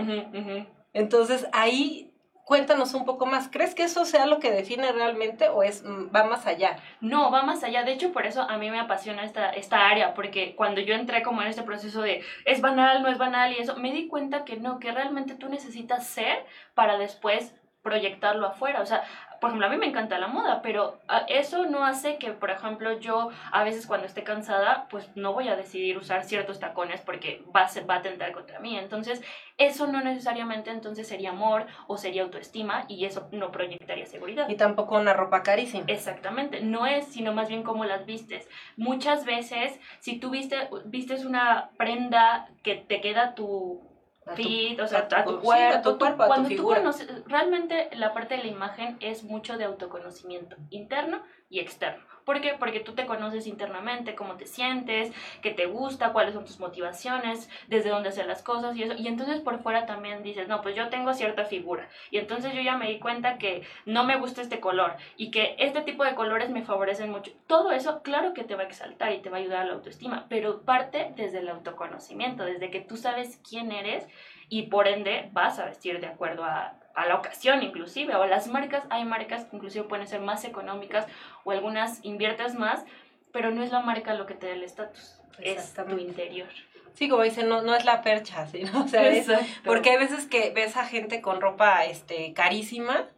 Entonces, 0.93 1.47
ahí 1.53 2.13
Cuéntanos 2.45 2.93
un 2.93 3.05
poco 3.05 3.25
más. 3.25 3.49
¿Crees 3.49 3.73
que 3.73 3.83
eso 3.83 4.05
sea 4.05 4.27
lo 4.27 4.39
que 4.39 4.51
define 4.51 4.91
realmente 4.91 5.49
o 5.49 5.63
es 5.63 5.83
mm, 5.83 6.15
va 6.15 6.25
más 6.25 6.45
allá? 6.45 6.77
No, 7.01 7.31
va 7.31 7.41
más 7.41 7.63
allá. 7.63 7.83
De 7.83 7.91
hecho, 7.91 8.13
por 8.13 8.27
eso 8.27 8.43
a 8.43 8.59
mí 8.59 8.69
me 8.69 8.79
apasiona 8.79 9.23
esta, 9.23 9.49
esta 9.49 9.89
área, 9.89 10.13
porque 10.13 10.55
cuando 10.55 10.79
yo 10.79 10.93
entré 10.93 11.23
como 11.23 11.41
en 11.41 11.47
este 11.47 11.63
proceso 11.63 12.03
de 12.03 12.23
es 12.45 12.61
banal, 12.61 13.01
no 13.01 13.09
es 13.09 13.17
banal 13.17 13.51
y 13.51 13.57
eso, 13.57 13.75
me 13.77 13.91
di 13.91 14.07
cuenta 14.07 14.45
que 14.45 14.57
no, 14.57 14.77
que 14.77 14.91
realmente 14.91 15.33
tú 15.33 15.49
necesitas 15.49 16.05
ser 16.05 16.45
para 16.75 16.99
después 16.99 17.55
proyectarlo 17.81 18.45
afuera. 18.45 18.81
O 18.81 18.85
sea, 18.85 19.03
por 19.45 19.51
ejemplo, 19.51 19.67
a 19.67 19.69
mí 19.69 19.77
me 19.77 19.85
encanta 19.85 20.17
la 20.17 20.27
moda, 20.27 20.63
pero 20.63 20.97
ah, 21.07 21.23
eso 21.27 21.67
no 21.67 21.85
hace 21.85 22.17
que, 22.17 22.31
por 22.31 22.49
ejemplo, 22.49 22.99
yo 22.99 23.29
a 23.51 23.63
veces 23.63 23.85
cuando 23.85 24.07
esté 24.07 24.23
cansada, 24.23 24.87
pues 24.89 25.15
no 25.15 25.33
voy 25.33 25.49
a 25.49 25.55
decidir 25.55 25.99
usar 25.99 26.23
ciertos 26.23 26.59
tacones 26.59 27.01
porque 27.01 27.43
va 27.55 27.61
a, 27.61 27.85
va 27.85 27.93
a 27.93 27.97
atentar 27.99 28.31
contra 28.31 28.59
mí. 28.59 28.75
Entonces, 28.75 29.21
eso 29.59 29.85
no 29.85 30.01
necesariamente 30.01 30.71
entonces 30.71 31.07
sería 31.07 31.29
amor 31.29 31.67
o 31.85 31.95
sería 31.95 32.23
autoestima 32.23 32.85
y 32.87 33.05
eso 33.05 33.29
no 33.33 33.51
proyectaría 33.51 34.07
seguridad. 34.07 34.49
Y 34.49 34.55
tampoco 34.55 34.95
una 34.97 35.13
ropa 35.13 35.43
carísima. 35.43 35.83
Exactamente, 35.85 36.61
no 36.61 36.87
es, 36.87 37.05
sino 37.05 37.31
más 37.31 37.47
bien 37.47 37.61
cómo 37.61 37.85
las 37.85 38.07
vistes. 38.07 38.49
Muchas 38.77 39.25
veces, 39.25 39.79
si 39.99 40.17
tú 40.17 40.31
viste, 40.31 40.57
vistes 40.85 41.23
una 41.23 41.69
prenda 41.77 42.49
que 42.63 42.73
te 42.73 42.99
queda 42.99 43.35
tu 43.35 43.94
fit, 44.33 44.79
o 44.79 44.87
sea, 44.87 45.07
a 45.11 45.23
tu, 45.23 45.39
cuerpo, 45.39 45.97
cuando 46.25 46.49
tú 46.49 46.63
conoces, 46.63 47.07
realmente 47.27 47.89
la 47.93 48.13
parte 48.13 48.37
de 48.37 48.43
la 48.43 48.49
imagen 48.49 48.97
es 48.99 49.23
mucho 49.23 49.57
de 49.57 49.65
autoconocimiento 49.65 50.55
interno 50.71 51.21
externo. 51.59 52.03
¿Por 52.25 52.41
qué? 52.41 52.55
Porque 52.57 52.79
tú 52.79 52.93
te 52.93 53.05
conoces 53.05 53.45
internamente, 53.45 54.15
cómo 54.15 54.35
te 54.35 54.47
sientes, 54.47 55.13
qué 55.43 55.51
te 55.51 55.67
gusta, 55.67 56.11
cuáles 56.11 56.33
son 56.33 56.43
tus 56.43 56.59
motivaciones, 56.59 57.49
desde 57.67 57.91
dónde 57.91 58.09
hacer 58.09 58.25
las 58.25 58.41
cosas 58.41 58.75
y 58.75 58.83
eso. 58.83 58.95
Y 58.97 59.07
entonces 59.07 59.39
por 59.41 59.61
fuera 59.61 59.85
también 59.85 60.23
dices, 60.23 60.47
no, 60.47 60.61
pues 60.63 60.75
yo 60.75 60.89
tengo 60.89 61.13
cierta 61.13 61.45
figura. 61.45 61.87
Y 62.09 62.17
entonces 62.17 62.53
yo 62.53 62.61
ya 62.61 62.77
me 62.77 62.89
di 62.89 62.99
cuenta 62.99 63.37
que 63.37 63.61
no 63.85 64.03
me 64.03 64.17
gusta 64.17 64.41
este 64.41 64.59
color 64.59 64.95
y 65.17 65.29
que 65.29 65.55
este 65.59 65.81
tipo 65.81 66.03
de 66.03 66.15
colores 66.15 66.49
me 66.49 66.63
favorecen 66.63 67.11
mucho. 67.11 67.31
Todo 67.45 67.71
eso, 67.71 68.01
claro 68.01 68.33
que 68.33 68.43
te 68.43 68.55
va 68.55 68.63
a 68.63 68.67
exaltar 68.67 69.13
y 69.13 69.21
te 69.21 69.29
va 69.29 69.37
a 69.37 69.41
ayudar 69.41 69.59
a 69.59 69.65
la 69.65 69.73
autoestima, 69.73 70.25
pero 70.27 70.63
parte 70.63 71.13
desde 71.15 71.39
el 71.39 71.49
autoconocimiento, 71.49 72.43
desde 72.43 72.71
que 72.71 72.81
tú 72.81 72.97
sabes 72.97 73.39
quién 73.47 73.71
eres 73.71 74.07
y 74.49 74.63
por 74.63 74.87
ende 74.87 75.29
vas 75.31 75.59
a 75.59 75.65
vestir 75.65 75.99
de 75.99 76.07
acuerdo 76.07 76.43
a, 76.43 76.73
a 76.95 77.05
la 77.05 77.15
ocasión 77.15 77.61
inclusive, 77.61 78.15
o 78.15 78.25
las 78.25 78.47
marcas, 78.47 78.83
hay 78.89 79.05
marcas 79.05 79.45
que 79.45 79.55
inclusive 79.55 79.85
pueden 79.85 80.07
ser 80.07 80.21
más 80.21 80.45
económicas 80.45 81.05
o 81.43 81.51
algunas 81.51 82.03
inviertes 82.03 82.55
más, 82.55 82.85
pero 83.31 83.51
no 83.51 83.63
es 83.63 83.71
la 83.71 83.81
marca 83.81 84.13
lo 84.13 84.25
que 84.25 84.33
te 84.33 84.47
da 84.47 84.53
el 84.53 84.63
estatus, 84.63 85.19
es 85.39 85.73
tu 85.73 85.97
interior. 85.97 86.49
Sí, 86.93 87.09
como 87.09 87.23
dicen, 87.23 87.49
no, 87.49 87.61
no 87.61 87.75
es 87.75 87.83
la 87.83 88.01
percha, 88.01 88.47
¿no? 88.73 88.85
O 88.85 88.87
sea, 88.87 89.07
es, 89.09 89.27
porque 89.65 89.91
hay 89.91 89.97
veces 89.97 90.25
que 90.25 90.51
ves 90.51 90.77
a 90.77 90.85
gente 90.85 91.21
con 91.21 91.41
ropa 91.41 91.83
este, 91.85 92.33
carísima, 92.33 93.09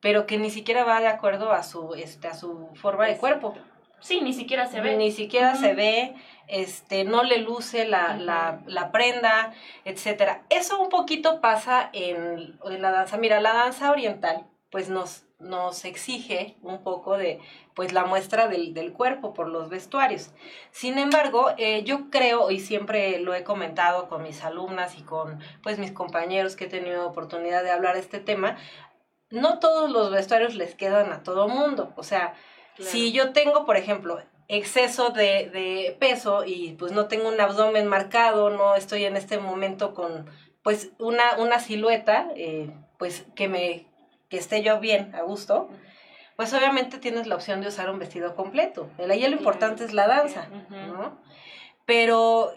pero 0.00 0.26
que 0.26 0.38
ni 0.38 0.50
siquiera 0.50 0.84
va 0.84 1.00
de 1.00 1.08
acuerdo 1.08 1.52
a 1.52 1.62
su, 1.62 1.94
este, 1.94 2.28
a 2.28 2.34
su 2.34 2.70
forma 2.74 3.06
de 3.06 3.18
cuerpo. 3.18 3.54
Sí, 4.00 4.20
ni 4.20 4.32
siquiera 4.32 4.66
se 4.66 4.80
ve. 4.80 4.96
Ni 4.96 5.10
siquiera 5.10 5.54
se 5.56 5.74
ve, 5.74 6.14
este, 6.48 7.04
no 7.04 7.22
le 7.22 7.38
luce 7.38 7.86
la, 7.86 8.16
la, 8.16 8.60
la, 8.66 8.92
prenda, 8.92 9.52
etcétera. 9.84 10.44
Eso 10.50 10.80
un 10.80 10.88
poquito 10.88 11.40
pasa 11.40 11.90
en, 11.92 12.58
en, 12.64 12.82
la 12.82 12.90
danza. 12.90 13.16
Mira, 13.16 13.40
la 13.40 13.52
danza 13.52 13.90
oriental, 13.90 14.46
pues 14.70 14.88
nos, 14.88 15.24
nos 15.38 15.84
exige 15.84 16.56
un 16.62 16.82
poco 16.82 17.16
de, 17.16 17.40
pues 17.74 17.92
la 17.92 18.04
muestra 18.04 18.48
del, 18.48 18.74
del 18.74 18.92
cuerpo 18.92 19.34
por 19.34 19.48
los 19.48 19.68
vestuarios. 19.68 20.30
Sin 20.70 20.98
embargo, 20.98 21.50
eh, 21.58 21.82
yo 21.84 22.10
creo, 22.10 22.50
y 22.50 22.60
siempre 22.60 23.18
lo 23.18 23.34
he 23.34 23.44
comentado 23.44 24.08
con 24.08 24.22
mis 24.22 24.44
alumnas 24.44 24.98
y 24.98 25.02
con, 25.02 25.40
pues, 25.62 25.78
mis 25.78 25.92
compañeros 25.92 26.56
que 26.56 26.64
he 26.64 26.68
tenido 26.68 27.06
oportunidad 27.06 27.62
de 27.62 27.70
hablar 27.70 27.94
de 27.94 28.00
este 28.00 28.20
tema, 28.20 28.56
no 29.30 29.58
todos 29.58 29.90
los 29.90 30.10
vestuarios 30.10 30.54
les 30.54 30.74
quedan 30.74 31.12
a 31.12 31.22
todo 31.22 31.48
mundo. 31.48 31.92
O 31.96 32.02
sea, 32.02 32.34
si 32.78 33.12
yo 33.12 33.32
tengo, 33.32 33.64
por 33.64 33.76
ejemplo, 33.76 34.20
exceso 34.48 35.10
de, 35.10 35.50
de, 35.50 35.96
peso 35.98 36.44
y 36.44 36.76
pues 36.78 36.92
no 36.92 37.06
tengo 37.06 37.28
un 37.28 37.40
abdomen 37.40 37.86
marcado, 37.86 38.50
no 38.50 38.76
estoy 38.76 39.04
en 39.04 39.16
este 39.16 39.38
momento 39.38 39.94
con 39.94 40.26
pues 40.62 40.90
una, 40.98 41.36
una 41.38 41.60
silueta, 41.60 42.28
eh, 42.36 42.70
pues 42.98 43.24
que 43.34 43.48
me 43.48 43.86
que 44.28 44.38
esté 44.38 44.62
yo 44.62 44.80
bien, 44.80 45.14
a 45.14 45.22
gusto, 45.22 45.68
pues 46.36 46.52
obviamente 46.52 46.98
tienes 46.98 47.26
la 47.26 47.36
opción 47.36 47.60
de 47.60 47.68
usar 47.68 47.90
un 47.90 47.98
vestido 47.98 48.34
completo. 48.34 48.90
El 48.98 49.10
ahí 49.10 49.22
lo 49.22 49.36
importante 49.36 49.84
es 49.84 49.92
la 49.92 50.06
danza, 50.06 50.48
¿no? 50.68 51.18
Pero, 51.84 52.52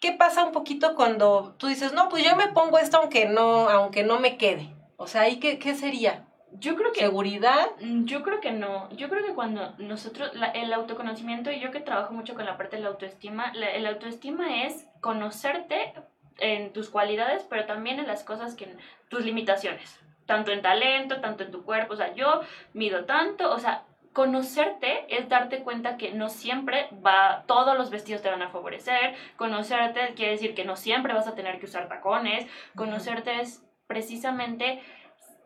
¿qué 0.00 0.12
pasa 0.12 0.44
un 0.44 0.52
poquito 0.52 0.94
cuando 0.94 1.54
tú 1.58 1.66
dices, 1.66 1.92
no, 1.92 2.08
pues 2.08 2.24
yo 2.24 2.36
me 2.36 2.48
pongo 2.48 2.78
esto 2.78 2.98
aunque 2.98 3.26
no, 3.26 3.68
aunque 3.68 4.04
no 4.04 4.20
me 4.20 4.36
quede? 4.36 4.74
O 4.96 5.06
sea, 5.06 5.22
¿ahí 5.22 5.40
qué, 5.40 5.58
qué 5.58 5.74
sería? 5.74 6.28
Yo 6.58 6.76
creo 6.76 6.92
que... 6.92 7.00
¿Seguridad? 7.00 7.68
Mm, 7.80 8.04
yo 8.04 8.22
creo 8.22 8.40
que 8.40 8.50
no. 8.50 8.90
Yo 8.90 9.08
creo 9.08 9.24
que 9.24 9.34
cuando 9.34 9.74
nosotros, 9.78 10.32
el 10.54 10.72
autoconocimiento, 10.72 11.50
y 11.50 11.60
yo 11.60 11.70
que 11.70 11.80
trabajo 11.80 12.12
mucho 12.12 12.34
con 12.34 12.44
la 12.44 12.56
parte 12.56 12.76
de 12.76 12.82
la 12.82 12.88
autoestima, 12.88 13.52
la, 13.54 13.70
el 13.70 13.86
autoestima 13.86 14.64
es 14.64 14.88
conocerte 15.00 15.94
en 16.38 16.72
tus 16.72 16.88
cualidades, 16.90 17.44
pero 17.48 17.66
también 17.66 18.00
en 18.00 18.06
las 18.06 18.24
cosas 18.24 18.54
que, 18.54 18.76
tus 19.08 19.24
limitaciones, 19.24 20.00
tanto 20.26 20.52
en 20.52 20.62
talento, 20.62 21.20
tanto 21.20 21.42
en 21.44 21.50
tu 21.50 21.64
cuerpo, 21.64 21.94
o 21.94 21.96
sea, 21.96 22.14
yo 22.14 22.40
mido 22.72 23.04
tanto, 23.04 23.52
o 23.52 23.58
sea, 23.58 23.84
conocerte 24.12 25.04
es 25.08 25.28
darte 25.28 25.62
cuenta 25.62 25.96
que 25.96 26.12
no 26.12 26.28
siempre 26.28 26.88
va, 27.04 27.44
todos 27.46 27.76
los 27.76 27.90
vestidos 27.90 28.22
te 28.22 28.30
van 28.30 28.42
a 28.42 28.50
favorecer, 28.50 29.14
conocerte 29.36 30.14
quiere 30.14 30.32
decir 30.32 30.54
que 30.54 30.64
no 30.64 30.76
siempre 30.76 31.14
vas 31.14 31.26
a 31.26 31.34
tener 31.34 31.58
que 31.58 31.66
usar 31.66 31.88
tacones, 31.88 32.46
conocerte 32.74 33.40
es 33.40 33.64
precisamente 33.86 34.80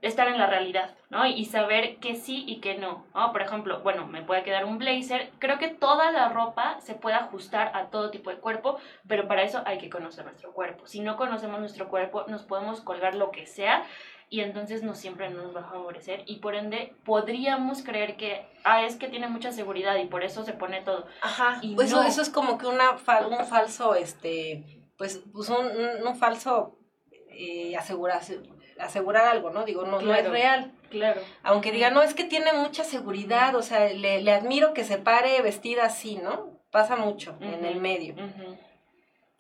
estar 0.06 0.28
en 0.28 0.38
la 0.38 0.46
realidad, 0.46 0.94
¿no? 1.10 1.26
Y 1.26 1.44
saber 1.46 1.96
que 1.96 2.14
sí 2.14 2.44
y 2.46 2.60
que 2.60 2.76
no, 2.76 3.06
¿no? 3.14 3.32
Por 3.32 3.42
ejemplo, 3.42 3.80
bueno, 3.80 4.06
me 4.06 4.22
puede 4.22 4.42
quedar 4.42 4.64
un 4.64 4.78
blazer. 4.78 5.30
Creo 5.38 5.58
que 5.58 5.68
toda 5.68 6.12
la 6.12 6.28
ropa 6.28 6.80
se 6.80 6.94
puede 6.94 7.16
ajustar 7.16 7.72
a 7.74 7.86
todo 7.86 8.10
tipo 8.10 8.30
de 8.30 8.36
cuerpo, 8.36 8.78
pero 9.08 9.26
para 9.26 9.42
eso 9.42 9.62
hay 9.64 9.78
que 9.78 9.90
conocer 9.90 10.24
nuestro 10.24 10.52
cuerpo. 10.52 10.86
Si 10.86 11.00
no 11.00 11.16
conocemos 11.16 11.60
nuestro 11.60 11.88
cuerpo, 11.88 12.24
nos 12.28 12.42
podemos 12.42 12.80
colgar 12.80 13.14
lo 13.14 13.30
que 13.30 13.46
sea 13.46 13.84
y 14.30 14.40
entonces 14.40 14.82
no 14.82 14.94
siempre 14.94 15.30
nos 15.30 15.54
va 15.54 15.60
a 15.60 15.70
favorecer 15.70 16.22
y 16.26 16.36
por 16.36 16.54
ende 16.54 16.94
podríamos 17.04 17.82
creer 17.82 18.16
que 18.16 18.46
ah 18.64 18.82
es 18.82 18.96
que 18.96 19.06
tiene 19.06 19.28
mucha 19.28 19.52
seguridad 19.52 19.96
y 19.96 20.06
por 20.06 20.24
eso 20.24 20.44
se 20.44 20.54
pone 20.54 20.80
todo 20.80 21.06
ajá 21.20 21.58
y 21.60 21.80
eso, 21.80 22.02
eso 22.02 22.22
es 22.22 22.30
como 22.30 22.56
que 22.56 22.66
una 22.66 22.92
un 22.92 23.46
falso 23.46 23.94
este 23.94 24.64
pues, 24.96 25.22
pues 25.32 25.48
un, 25.50 25.66
un, 26.06 26.16
falso 26.16 26.78
eh, 27.30 27.76
asegurar, 27.76 28.22
asegurar 28.78 29.26
algo, 29.26 29.50
¿no? 29.50 29.64
Digo, 29.64 29.84
no, 29.84 30.00
no 30.00 30.14
es 30.14 30.28
real. 30.28 30.72
Claro. 30.90 31.20
Aunque 31.42 31.72
diga, 31.72 31.90
no, 31.90 32.02
es 32.02 32.14
que 32.14 32.24
tiene 32.24 32.52
mucha 32.52 32.84
seguridad, 32.84 33.54
o 33.54 33.62
sea, 33.62 33.88
le, 33.88 34.22
le 34.22 34.32
admiro 34.32 34.74
que 34.74 34.84
se 34.84 34.98
pare 34.98 35.40
vestida 35.42 35.84
así, 35.84 36.16
¿no? 36.16 36.60
Pasa 36.70 36.96
mucho 36.96 37.36
en 37.40 37.64
el 37.64 37.80
medio. 37.80 38.14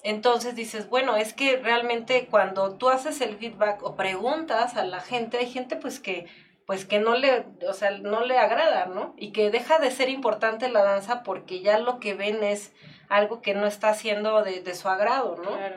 Entonces 0.02 0.54
dices, 0.54 0.88
bueno, 0.88 1.16
es 1.16 1.32
que 1.32 1.56
realmente 1.56 2.26
cuando 2.30 2.76
tú 2.76 2.90
haces 2.90 3.20
el 3.20 3.36
feedback 3.36 3.82
o 3.82 3.96
preguntas 3.96 4.76
a 4.76 4.84
la 4.84 5.00
gente, 5.00 5.38
hay 5.38 5.50
gente 5.50 5.76
pues 5.76 5.98
que 5.98 6.26
pues 6.66 6.86
que 6.86 6.98
no 6.98 7.14
le, 7.14 7.44
o 7.68 7.74
sea, 7.74 7.90
no 7.90 8.24
le 8.24 8.38
agrada, 8.38 8.86
¿no? 8.86 9.14
Y 9.18 9.32
que 9.32 9.50
deja 9.50 9.78
de 9.78 9.90
ser 9.90 10.08
importante 10.08 10.68
la 10.70 10.82
danza 10.82 11.22
porque 11.22 11.60
ya 11.60 11.78
lo 11.78 12.00
que 12.00 12.14
ven 12.14 12.42
es 12.42 12.72
algo 13.08 13.42
que 13.42 13.54
no 13.54 13.66
está 13.66 13.90
haciendo 13.90 14.42
de, 14.42 14.62
de 14.62 14.74
su 14.74 14.88
agrado, 14.88 15.36
¿no? 15.36 15.56
Claro. 15.56 15.76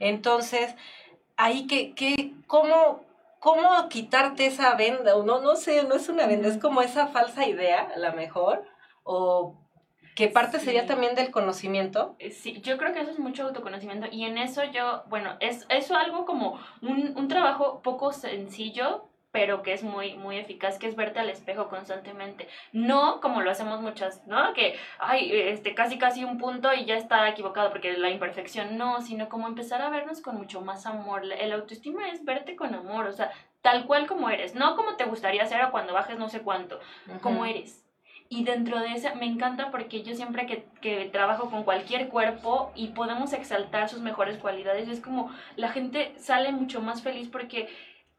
Entonces, 0.00 0.74
ahí 1.36 1.66
que, 1.66 1.94
que, 1.94 2.32
¿cómo, 2.46 3.04
cómo 3.40 3.88
quitarte 3.88 4.46
esa 4.46 4.74
venda? 4.74 5.16
O 5.16 5.22
no, 5.22 5.40
no 5.40 5.56
sé, 5.56 5.84
no 5.84 5.94
es 5.94 6.08
una 6.08 6.26
venda, 6.26 6.48
es 6.48 6.58
como 6.58 6.82
esa 6.82 7.08
falsa 7.08 7.46
idea, 7.46 7.90
a 7.94 7.98
lo 7.98 8.12
mejor, 8.14 8.64
o 9.02 9.54
que 10.14 10.28
parte 10.28 10.60
sería 10.60 10.86
también 10.86 11.14
del 11.14 11.30
conocimiento. 11.30 12.14
Eh, 12.18 12.30
sí, 12.30 12.60
yo 12.60 12.78
creo 12.78 12.92
que 12.92 13.00
eso 13.00 13.10
es 13.10 13.18
mucho 13.18 13.44
autoconocimiento 13.44 14.06
y 14.10 14.24
en 14.24 14.38
eso 14.38 14.62
yo, 14.64 15.02
bueno, 15.08 15.36
es 15.40 15.66
eso 15.68 15.96
algo 15.96 16.24
como 16.24 16.60
un, 16.82 17.14
un 17.16 17.28
trabajo 17.28 17.80
poco 17.82 18.12
sencillo, 18.12 19.08
pero 19.34 19.64
que 19.64 19.72
es 19.72 19.82
muy, 19.82 20.14
muy 20.14 20.36
eficaz, 20.38 20.78
que 20.78 20.86
es 20.86 20.94
verte 20.94 21.18
al 21.18 21.28
espejo 21.28 21.68
constantemente. 21.68 22.46
No 22.70 23.20
como 23.20 23.40
lo 23.40 23.50
hacemos 23.50 23.80
muchas, 23.80 24.24
¿no? 24.28 24.54
Que, 24.54 24.76
ay, 25.00 25.28
este, 25.32 25.74
casi, 25.74 25.98
casi 25.98 26.22
un 26.22 26.38
punto 26.38 26.72
y 26.72 26.84
ya 26.84 26.96
está 26.96 27.28
equivocado 27.28 27.70
porque 27.70 27.94
la 27.94 28.10
imperfección, 28.10 28.78
no, 28.78 29.00
sino 29.00 29.28
como 29.28 29.48
empezar 29.48 29.82
a 29.82 29.90
vernos 29.90 30.22
con 30.22 30.36
mucho 30.36 30.60
más 30.60 30.86
amor. 30.86 31.24
El 31.24 31.50
autoestima 31.50 32.10
es 32.10 32.24
verte 32.24 32.54
con 32.54 32.76
amor, 32.76 33.08
o 33.08 33.12
sea, 33.12 33.32
tal 33.60 33.86
cual 33.86 34.06
como 34.06 34.30
eres, 34.30 34.54
no 34.54 34.76
como 34.76 34.94
te 34.94 35.04
gustaría 35.04 35.44
ser 35.46 35.64
o 35.64 35.72
cuando 35.72 35.94
bajes 35.94 36.16
no 36.16 36.28
sé 36.28 36.42
cuánto, 36.42 36.78
como 37.20 37.44
eres. 37.44 37.84
Y 38.28 38.44
dentro 38.44 38.78
de 38.78 38.92
esa, 38.92 39.16
me 39.16 39.26
encanta 39.26 39.72
porque 39.72 40.04
yo 40.04 40.14
siempre 40.14 40.46
que, 40.46 40.64
que, 40.80 41.06
trabajo 41.06 41.50
con 41.50 41.64
cualquier 41.64 42.08
cuerpo 42.08 42.70
y 42.76 42.88
podemos 42.88 43.32
exaltar 43.32 43.88
sus 43.88 44.00
mejores 44.00 44.38
cualidades, 44.38 44.88
es 44.88 45.00
como 45.00 45.32
la 45.56 45.70
gente 45.70 46.14
sale 46.18 46.52
mucho 46.52 46.80
más 46.80 47.02
feliz 47.02 47.28
porque 47.28 47.68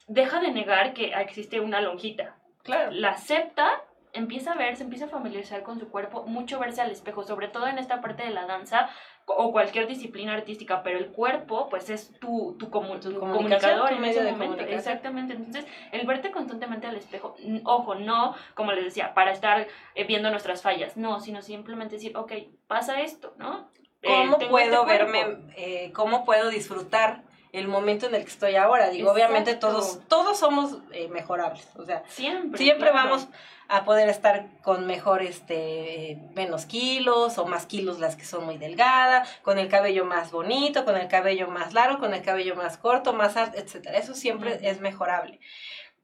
deja 0.08 0.40
de 0.40 0.52
negar 0.52 0.94
que 0.94 1.14
existe 1.14 1.60
una 1.60 1.82
lonjita. 1.82 2.36
Claro. 2.64 2.92
La 2.92 3.10
acepta, 3.10 3.84
empieza 4.14 4.54
a 4.54 4.56
verse, 4.56 4.84
empieza 4.84 5.06
a 5.06 5.10
familiarizar 5.10 5.62
con 5.64 5.80
su 5.80 5.90
cuerpo, 5.90 6.24
mucho 6.24 6.60
verse 6.60 6.82
al 6.82 6.92
espejo, 6.92 7.24
sobre 7.24 7.48
todo 7.48 7.68
en 7.68 7.78
esta 7.78 8.02
parte 8.02 8.24
de 8.24 8.32
la 8.32 8.46
danza 8.46 8.90
o 9.28 9.52
cualquier 9.52 9.88
disciplina 9.88 10.34
artística, 10.34 10.84
pero 10.84 11.00
el 11.00 11.08
cuerpo, 11.08 11.68
pues 11.70 11.90
es 11.90 12.12
tu, 12.20 12.56
tu, 12.60 12.70
comunicador 12.70 13.92
en 13.92 14.06
ese 14.06 14.32
momento. 14.32 14.64
Exactamente. 14.64 15.34
Entonces, 15.34 15.66
el 15.92 16.06
verte 16.06 16.32
constantemente 16.32 16.88
al 16.88 16.96
espejo, 16.96 17.36
ojo, 17.64 17.96
no, 17.96 18.36
como 18.54 18.72
les 18.72 18.86
decía, 18.86 19.14
para 19.14 19.32
estar 19.32 19.68
eh, 19.96 20.04
viendo 20.06 20.30
nuestras 20.30 20.62
fallas, 20.62 20.96
no, 20.96 21.20
sino 21.20 21.42
simplemente 21.42 21.96
decir, 21.96 22.16
ok, 22.16 22.34
pasa 22.68 23.02
esto, 23.02 23.34
¿no? 23.38 23.70
¿Cómo 24.04 24.38
eh, 24.40 24.48
puedo 24.48 24.82
este 24.84 24.94
verme, 24.94 25.54
eh, 25.58 25.92
cómo 25.94 26.24
puedo 26.24 26.50
disfrutar 26.50 27.24
el 27.56 27.68
momento 27.68 28.08
en 28.08 28.16
el 28.16 28.24
que 28.24 28.30
estoy 28.30 28.56
ahora. 28.56 28.90
Digo, 28.90 29.12
obviamente 29.12 29.56
todos, 29.56 30.00
todos 30.08 30.38
somos 30.38 30.78
eh, 30.92 31.08
mejorables. 31.08 31.68
O 31.76 31.86
sea, 31.86 32.04
siempre, 32.08 32.58
siempre 32.58 32.92
vamos 32.92 33.28
a 33.68 33.84
poder 33.84 34.10
estar 34.10 34.48
con 34.62 34.86
mejor, 34.86 35.22
este, 35.22 36.20
menos 36.36 36.66
kilos 36.66 37.38
o 37.38 37.46
más 37.46 37.66
kilos 37.66 38.00
las 38.00 38.16
que 38.16 38.26
son 38.26 38.46
muy 38.46 38.58
delgadas, 38.58 39.30
con 39.42 39.58
el 39.58 39.70
cabello 39.70 40.06
más 40.06 40.32
bonito, 40.32 40.86
con 40.86 40.98
el 40.98 41.08
cabello 41.08 41.48
más 41.48 41.74
largo, 41.74 42.00
con 42.00 42.14
el 42.14 42.22
cabello 42.22 42.56
más 42.56 42.78
corto, 42.78 43.14
más 43.14 43.38
alto, 43.38 43.58
etcétera. 43.58 43.98
Eso 43.98 44.14
siempre 44.14 44.60
es 44.62 44.82
mejorable. 44.82 45.40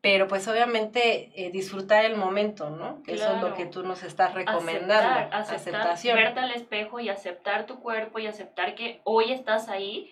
Pero 0.01 0.27
pues 0.27 0.47
obviamente 0.47 1.31
eh, 1.35 1.51
disfrutar 1.51 2.05
el 2.05 2.15
momento, 2.15 2.71
¿no? 2.71 3.03
Que 3.03 3.13
eso 3.13 3.35
es 3.35 3.41
lo 3.41 3.53
que 3.53 3.67
tú 3.67 3.83
nos 3.83 4.01
estás 4.01 4.33
recomendando. 4.33 5.35
Aceptar, 5.35 5.53
aceptación. 5.53 6.15
Verte 6.15 6.39
al 6.39 6.51
espejo 6.51 6.99
y 6.99 7.09
aceptar 7.09 7.67
tu 7.67 7.79
cuerpo 7.79 8.17
y 8.17 8.25
aceptar 8.25 8.73
que 8.73 9.01
hoy 9.03 9.31
estás 9.31 9.69
ahí 9.69 10.11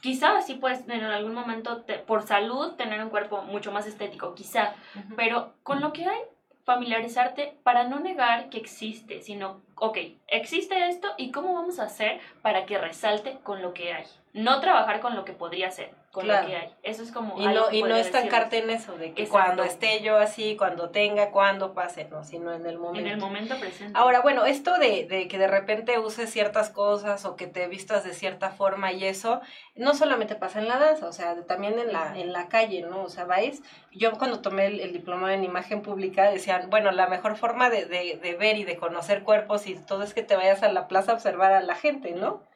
quizá 0.00 0.40
sí 0.42 0.54
puedes 0.54 0.88
en 0.88 1.04
algún 1.04 1.34
momento 1.34 1.84
por 2.06 2.22
salud 2.22 2.74
tener 2.74 3.02
un 3.02 3.10
cuerpo 3.10 3.42
mucho 3.42 3.72
más 3.72 3.86
estético, 3.86 4.34
quizá, 4.34 4.74
pero 5.16 5.54
con 5.62 5.80
lo 5.80 5.92
que 5.92 6.06
hay, 6.06 6.20
familiarizarte 6.64 7.56
para 7.62 7.84
no 7.84 7.98
negar 7.98 8.50
que 8.50 8.58
existe, 8.58 9.22
sino, 9.22 9.62
ok, 9.74 9.98
existe 10.26 10.88
esto 10.88 11.08
y 11.16 11.30
cómo 11.30 11.54
vamos 11.54 11.78
a 11.78 11.84
hacer 11.84 12.20
para 12.42 12.66
que 12.66 12.76
resalte 12.76 13.38
con 13.42 13.62
lo 13.62 13.72
que 13.72 13.94
hay. 13.94 14.04
No 14.34 14.60
trabajar 14.60 15.00
con 15.00 15.16
lo 15.16 15.24
que 15.24 15.32
podría 15.32 15.70
ser, 15.70 15.94
con 16.12 16.26
lo 16.26 16.34
que 16.46 16.56
hay. 16.56 16.74
Eso 16.82 17.02
es 17.02 17.12
como... 17.12 17.38
Y 17.38 17.46
no, 17.46 17.70
y 17.70 17.82
no 17.82 17.96
estancarte 17.96 18.58
en 18.58 18.70
eso, 18.70 18.96
de 18.96 19.12
que 19.12 19.28
cuando 19.28 19.62
esté 19.62 20.00
yo 20.02 20.16
así, 20.16 20.56
cuando 20.56 20.90
tenga, 20.90 21.30
cuando 21.30 21.74
pase, 21.74 22.06
no, 22.06 22.24
sino 22.24 22.52
en 22.52 22.64
el 22.66 22.78
momento. 22.78 23.00
En 23.00 23.06
el 23.06 23.18
momento 23.18 23.58
presente. 23.58 23.98
Ahora, 23.98 24.20
bueno, 24.20 24.46
esto 24.46 24.78
de, 24.78 25.06
de 25.06 25.28
que 25.28 25.38
de 25.38 25.46
repente 25.46 25.98
uses 25.98 26.30
ciertas 26.30 26.70
cosas 26.70 27.24
o 27.24 27.36
que 27.36 27.46
te 27.46 27.68
vistas 27.68 28.04
de 28.04 28.14
cierta 28.14 28.50
forma 28.50 28.92
y 28.92 29.04
eso, 29.04 29.40
no 29.74 29.94
solamente 29.94 30.34
pasa 30.34 30.58
en 30.58 30.68
la 30.68 30.78
danza, 30.78 31.06
o 31.06 31.12
sea, 31.12 31.42
también 31.44 31.78
en 31.78 31.92
la, 31.92 32.18
en 32.18 32.32
la 32.32 32.48
calle, 32.48 32.82
¿no? 32.82 33.02
O 33.02 33.08
sea, 33.08 33.24
vais, 33.24 33.62
yo 33.92 34.12
cuando 34.12 34.40
tomé 34.40 34.66
el, 34.66 34.92
diploma 34.92 35.34
en 35.34 35.44
imagen 35.44 35.82
pública 35.82 36.30
decían, 36.30 36.70
bueno, 36.70 36.90
la 36.90 37.06
mejor 37.06 37.36
forma 37.36 37.68
de, 37.68 37.84
de, 37.84 38.18
de 38.22 38.34
ver 38.34 38.56
y 38.56 38.64
de 38.64 38.76
conocer 38.76 39.22
cuerpos 39.22 39.66
y 39.66 39.74
todo 39.74 40.02
es 40.02 40.14
que 40.14 40.22
te 40.22 40.36
vayas 40.36 40.62
a 40.62 40.72
la 40.72 40.88
plaza 40.88 41.12
a 41.12 41.14
observar 41.14 41.52
a 41.52 41.60
la 41.60 41.74
gente, 41.74 42.12
¿no? 42.12 42.47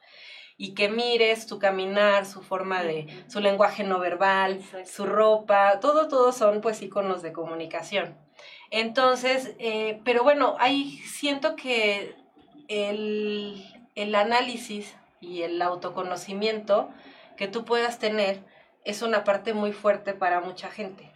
Y 0.57 0.73
que 0.73 0.89
mires 0.89 1.47
su 1.47 1.59
caminar, 1.59 2.25
su 2.25 2.41
forma 2.41 2.83
de, 2.83 3.25
su 3.27 3.39
lenguaje 3.39 3.83
no 3.83 3.99
verbal, 3.99 4.61
su 4.85 5.05
ropa, 5.05 5.79
todo, 5.79 6.07
todo 6.07 6.31
son 6.31 6.61
pues 6.61 6.81
iconos 6.81 7.21
de 7.21 7.33
comunicación. 7.33 8.15
Entonces, 8.69 9.55
eh, 9.59 10.01
pero 10.03 10.23
bueno, 10.23 10.55
ahí 10.59 10.97
siento 11.05 11.55
que 11.55 12.15
el, 12.67 13.63
el 13.95 14.15
análisis 14.15 14.95
y 15.21 15.43
el 15.43 15.61
autoconocimiento 15.61 16.89
que 17.37 17.47
tú 17.47 17.65
puedas 17.65 17.99
tener 17.99 18.41
es 18.83 19.01
una 19.01 19.23
parte 19.23 19.53
muy 19.53 19.71
fuerte 19.71 20.13
para 20.13 20.41
mucha 20.41 20.69
gente. 20.69 21.09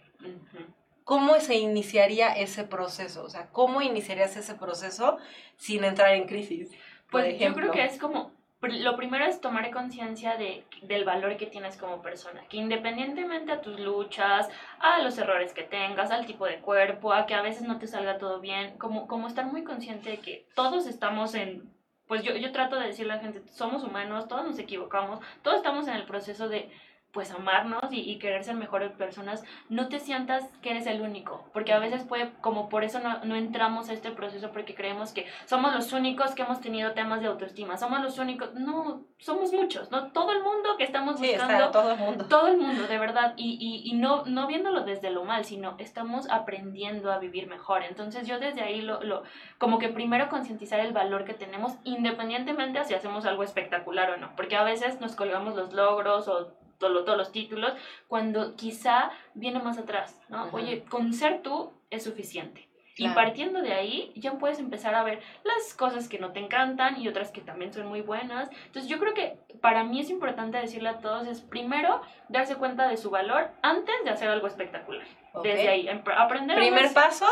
¿Cómo 1.04 1.40
se 1.40 1.54
iniciaría 1.56 2.32
ese 2.32 2.64
proceso? 2.64 3.24
O 3.24 3.30
sea, 3.30 3.46
¿cómo 3.46 3.82
iniciarías 3.82 4.36
ese 4.36 4.54
proceso 4.54 5.18
sin 5.56 5.84
entrar 5.84 6.14
en 6.14 6.26
crisis? 6.26 6.70
Pues 7.10 7.38
yo 7.38 7.54
creo 7.54 7.70
que 7.72 7.84
es 7.84 7.98
como 7.98 8.32
lo 8.60 8.96
primero 8.96 9.24
es 9.24 9.40
tomar 9.40 9.70
conciencia 9.70 10.36
de, 10.36 10.64
del 10.82 11.04
valor 11.04 11.36
que 11.36 11.46
tienes 11.46 11.76
como 11.76 12.02
persona, 12.02 12.42
que 12.48 12.56
independientemente 12.56 13.52
a 13.52 13.60
tus 13.60 13.78
luchas, 13.78 14.48
a 14.80 15.00
los 15.02 15.16
errores 15.18 15.52
que 15.52 15.62
tengas, 15.62 16.10
al 16.10 16.26
tipo 16.26 16.44
de 16.44 16.58
cuerpo, 16.58 17.12
a 17.12 17.26
que 17.26 17.34
a 17.34 17.42
veces 17.42 17.68
no 17.68 17.78
te 17.78 17.86
salga 17.86 18.18
todo 18.18 18.40
bien, 18.40 18.76
como, 18.78 19.06
como 19.06 19.28
estar 19.28 19.46
muy 19.46 19.62
consciente 19.62 20.10
de 20.10 20.18
que 20.18 20.46
todos 20.54 20.86
estamos 20.86 21.34
en, 21.34 21.72
pues 22.08 22.24
yo, 22.24 22.34
yo 22.34 22.50
trato 22.50 22.76
de 22.76 22.88
decirle 22.88 23.12
a 23.12 23.16
la 23.16 23.22
gente, 23.22 23.42
somos 23.52 23.84
humanos, 23.84 24.26
todos 24.26 24.44
nos 24.44 24.58
equivocamos, 24.58 25.20
todos 25.42 25.58
estamos 25.58 25.86
en 25.86 25.94
el 25.94 26.04
proceso 26.04 26.48
de 26.48 26.68
pues 27.12 27.30
amarnos 27.30 27.84
y, 27.90 28.18
querer 28.18 28.44
ser 28.44 28.56
mejores 28.56 28.92
personas, 28.92 29.42
no 29.68 29.88
te 29.88 29.98
sientas 29.98 30.44
que 30.60 30.70
eres 30.70 30.86
el 30.86 31.00
único, 31.00 31.48
porque 31.52 31.72
a 31.72 31.78
veces 31.78 32.04
puede, 32.04 32.32
como 32.40 32.68
por 32.68 32.84
eso 32.84 33.00
no, 33.00 33.24
no, 33.24 33.34
entramos 33.34 33.88
a 33.88 33.94
este 33.94 34.10
proceso, 34.10 34.50
porque 34.52 34.74
creemos 34.74 35.12
que 35.12 35.26
somos 35.46 35.74
los 35.74 35.92
únicos 35.92 36.34
que 36.34 36.42
hemos 36.42 36.60
tenido 36.60 36.92
temas 36.92 37.20
de 37.20 37.28
autoestima, 37.28 37.78
somos 37.78 38.02
los 38.02 38.18
únicos, 38.18 38.52
no, 38.54 39.04
somos 39.18 39.52
muchos, 39.52 39.90
¿no? 39.90 40.12
Todo 40.12 40.32
el 40.32 40.42
mundo 40.42 40.76
que 40.76 40.84
estamos 40.84 41.18
buscando, 41.18 41.70
todo 41.70 41.92
el 41.92 41.98
mundo. 41.98 42.26
Todo 42.26 42.48
el 42.48 42.58
mundo, 42.58 42.86
de 42.86 42.98
verdad, 42.98 43.32
y, 43.36 43.56
y, 43.58 43.90
y, 43.90 43.94
no, 43.94 44.24
no 44.26 44.46
viéndolo 44.46 44.82
desde 44.82 45.10
lo 45.10 45.24
mal, 45.24 45.44
sino 45.44 45.76
estamos 45.78 46.28
aprendiendo 46.30 47.10
a 47.10 47.18
vivir 47.18 47.46
mejor, 47.46 47.84
entonces 47.84 48.26
yo 48.26 48.38
desde 48.38 48.60
ahí 48.60 48.82
lo, 48.82 49.02
lo 49.02 49.22
como 49.56 49.78
que 49.78 49.88
primero 49.88 50.28
concientizar 50.28 50.80
el 50.80 50.92
valor 50.92 51.24
que 51.24 51.34
tenemos, 51.34 51.78
independientemente 51.84 52.84
si 52.84 52.94
hacemos 52.94 53.24
algo 53.24 53.42
espectacular 53.42 54.10
o 54.10 54.16
no, 54.18 54.36
porque 54.36 54.56
a 54.56 54.62
veces 54.62 55.00
nos 55.00 55.16
colgamos 55.16 55.56
los 55.56 55.72
logros 55.72 56.28
o 56.28 56.58
todos 56.78 57.16
los 57.16 57.32
títulos, 57.32 57.72
cuando 58.06 58.56
quizá 58.56 59.10
viene 59.34 59.60
más 59.60 59.78
atrás, 59.78 60.20
¿no? 60.28 60.48
Oye, 60.52 60.84
con 60.84 61.12
ser 61.12 61.42
tú 61.42 61.72
es 61.90 62.04
suficiente. 62.04 62.68
Y 63.00 63.08
partiendo 63.10 63.62
de 63.62 63.72
ahí, 63.72 64.12
ya 64.16 64.32
puedes 64.32 64.58
empezar 64.58 64.96
a 64.96 65.04
ver 65.04 65.20
las 65.44 65.72
cosas 65.74 66.08
que 66.08 66.18
no 66.18 66.32
te 66.32 66.40
encantan 66.40 67.00
y 67.00 67.06
otras 67.06 67.30
que 67.30 67.40
también 67.40 67.72
son 67.72 67.86
muy 67.86 68.00
buenas. 68.00 68.50
Entonces 68.66 68.90
yo 68.90 68.98
creo 68.98 69.14
que 69.14 69.38
para 69.60 69.84
mí 69.84 70.00
es 70.00 70.10
importante 70.10 70.58
decirle 70.58 70.88
a 70.88 70.98
todos 70.98 71.28
es 71.28 71.40
primero 71.40 72.00
darse 72.28 72.56
cuenta 72.56 72.88
de 72.88 72.96
su 72.96 73.10
valor 73.10 73.50
antes 73.62 73.94
de 74.02 74.10
hacer 74.10 74.28
algo 74.28 74.48
espectacular. 74.48 75.06
Desde 75.44 75.68
ahí, 75.68 75.88
aprender. 75.88 76.56
Primer 76.58 76.92
paso 76.92 77.26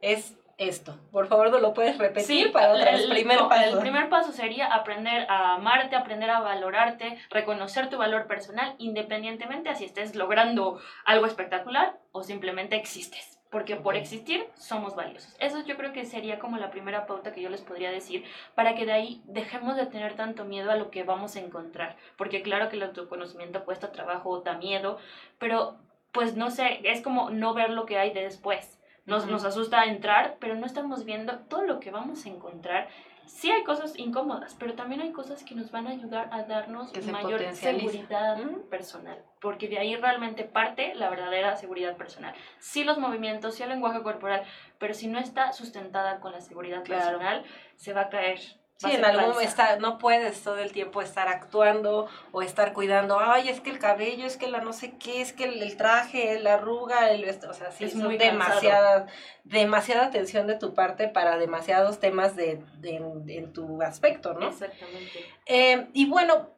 es 0.00 0.34
esto. 0.68 0.98
Por 1.10 1.26
favor, 1.26 1.50
¿no 1.50 1.58
lo 1.58 1.74
puedes 1.74 1.98
repetir 1.98 2.52
para 2.52 2.72
otra 2.72 2.90
El 2.90 3.08
primer, 3.08 3.38
paso. 3.48 3.74
el 3.74 3.78
primer 3.78 4.08
paso 4.08 4.32
sería 4.32 4.66
aprender 4.66 5.26
a 5.28 5.54
amarte, 5.54 5.96
aprender 5.96 6.30
a 6.30 6.40
valorarte, 6.40 7.18
reconocer 7.30 7.88
tu 7.88 7.98
valor 7.98 8.26
personal, 8.26 8.74
independientemente 8.78 9.68
a 9.68 9.74
si 9.74 9.84
estés 9.84 10.14
logrando 10.14 10.80
algo 11.04 11.26
espectacular 11.26 11.98
o 12.12 12.22
simplemente 12.22 12.76
existes. 12.76 13.38
porque 13.50 13.76
por 13.76 13.96
existir 13.96 14.46
somos 14.54 14.96
valiosos. 14.96 15.36
Eso 15.38 15.62
yo 15.66 15.76
creo 15.76 15.92
que 15.92 16.06
sería 16.06 16.38
como 16.38 16.56
la 16.56 16.70
primera 16.70 17.04
pauta 17.04 17.32
que 17.34 17.42
yo 17.42 17.50
les 17.50 17.60
podría 17.60 17.90
decir 17.90 18.24
para 18.54 18.74
que 18.74 18.86
de 18.86 18.92
ahí 18.92 19.22
dejemos 19.26 19.76
de 19.76 19.84
tener 19.84 20.14
tanto 20.14 20.46
miedo 20.46 20.70
a 20.70 20.76
lo 20.76 20.90
que 20.90 21.02
vamos 21.04 21.36
a 21.36 21.40
encontrar, 21.40 21.96
porque 22.16 22.40
claro 22.40 22.70
que 22.70 22.76
el 22.76 22.82
autoconocimiento 22.84 23.66
cuesta 23.66 23.92
trabajo, 23.92 24.40
da 24.40 24.56
miedo, 24.56 24.96
pero 25.38 25.76
pues 26.12 26.34
no 26.34 26.50
sé, 26.50 26.80
es 26.84 27.02
como 27.02 27.28
no 27.28 27.52
ver 27.52 27.68
lo 27.70 27.84
que 27.84 27.98
hay 27.98 28.12
de 28.14 28.22
después. 28.22 28.78
Nos, 29.04 29.26
nos 29.26 29.44
asusta 29.44 29.84
entrar, 29.86 30.36
pero 30.38 30.54
no 30.54 30.66
estamos 30.66 31.04
viendo 31.04 31.38
todo 31.40 31.62
lo 31.62 31.80
que 31.80 31.90
vamos 31.90 32.24
a 32.24 32.28
encontrar. 32.28 32.88
Sí 33.26 33.50
hay 33.50 33.62
cosas 33.64 33.98
incómodas, 33.98 34.56
pero 34.58 34.74
también 34.74 35.00
hay 35.00 35.12
cosas 35.12 35.44
que 35.44 35.54
nos 35.54 35.70
van 35.70 35.86
a 35.86 35.90
ayudar 35.90 36.28
a 36.32 36.42
darnos 36.42 36.92
mayor 37.06 37.40
seguridad 37.54 38.38
personal, 38.68 39.18
porque 39.40 39.68
de 39.68 39.78
ahí 39.78 39.96
realmente 39.96 40.44
parte 40.44 40.94
la 40.94 41.08
verdadera 41.08 41.56
seguridad 41.56 41.96
personal. 41.96 42.34
Sí 42.58 42.84
los 42.84 42.98
movimientos, 42.98 43.54
sí 43.54 43.62
el 43.62 43.70
lenguaje 43.70 44.02
corporal, 44.02 44.44
pero 44.78 44.92
si 44.92 45.06
no 45.06 45.18
está 45.18 45.52
sustentada 45.52 46.20
con 46.20 46.32
la 46.32 46.40
seguridad 46.40 46.82
personal, 46.82 47.44
se 47.76 47.92
va 47.92 48.02
a 48.02 48.08
caer 48.08 48.40
Sí, 48.76 48.90
en 48.90 49.04
algún 49.04 49.40
está, 49.40 49.76
no 49.76 49.98
puedes 49.98 50.42
todo 50.42 50.58
el 50.58 50.72
tiempo 50.72 51.02
estar 51.02 51.28
actuando 51.28 52.08
o 52.32 52.42
estar 52.42 52.72
cuidando, 52.72 53.20
ay, 53.20 53.48
es 53.48 53.60
que 53.60 53.70
el 53.70 53.78
cabello, 53.78 54.26
es 54.26 54.36
que 54.36 54.48
la 54.48 54.60
no 54.60 54.72
sé 54.72 54.94
qué, 54.98 55.20
es 55.20 55.32
que 55.32 55.44
el, 55.44 55.76
traje, 55.76 56.40
la 56.40 56.54
arruga, 56.54 57.10
el, 57.10 57.24
o 57.28 57.54
sea, 57.54 57.70
sí, 57.70 57.84
es 57.84 57.94
muy 57.94 58.18
demasiada, 58.18 59.06
demasiada 59.44 60.06
atención 60.06 60.48
de 60.48 60.56
tu 60.56 60.74
parte 60.74 61.06
para 61.06 61.38
demasiados 61.38 62.00
temas 62.00 62.34
de, 62.34 62.60
de 62.78 62.96
en, 63.28 63.52
tu 63.52 63.82
aspecto, 63.82 64.34
¿no? 64.34 64.48
Exactamente. 64.48 65.26
Eh, 65.46 65.86
y 65.92 66.06
bueno, 66.06 66.50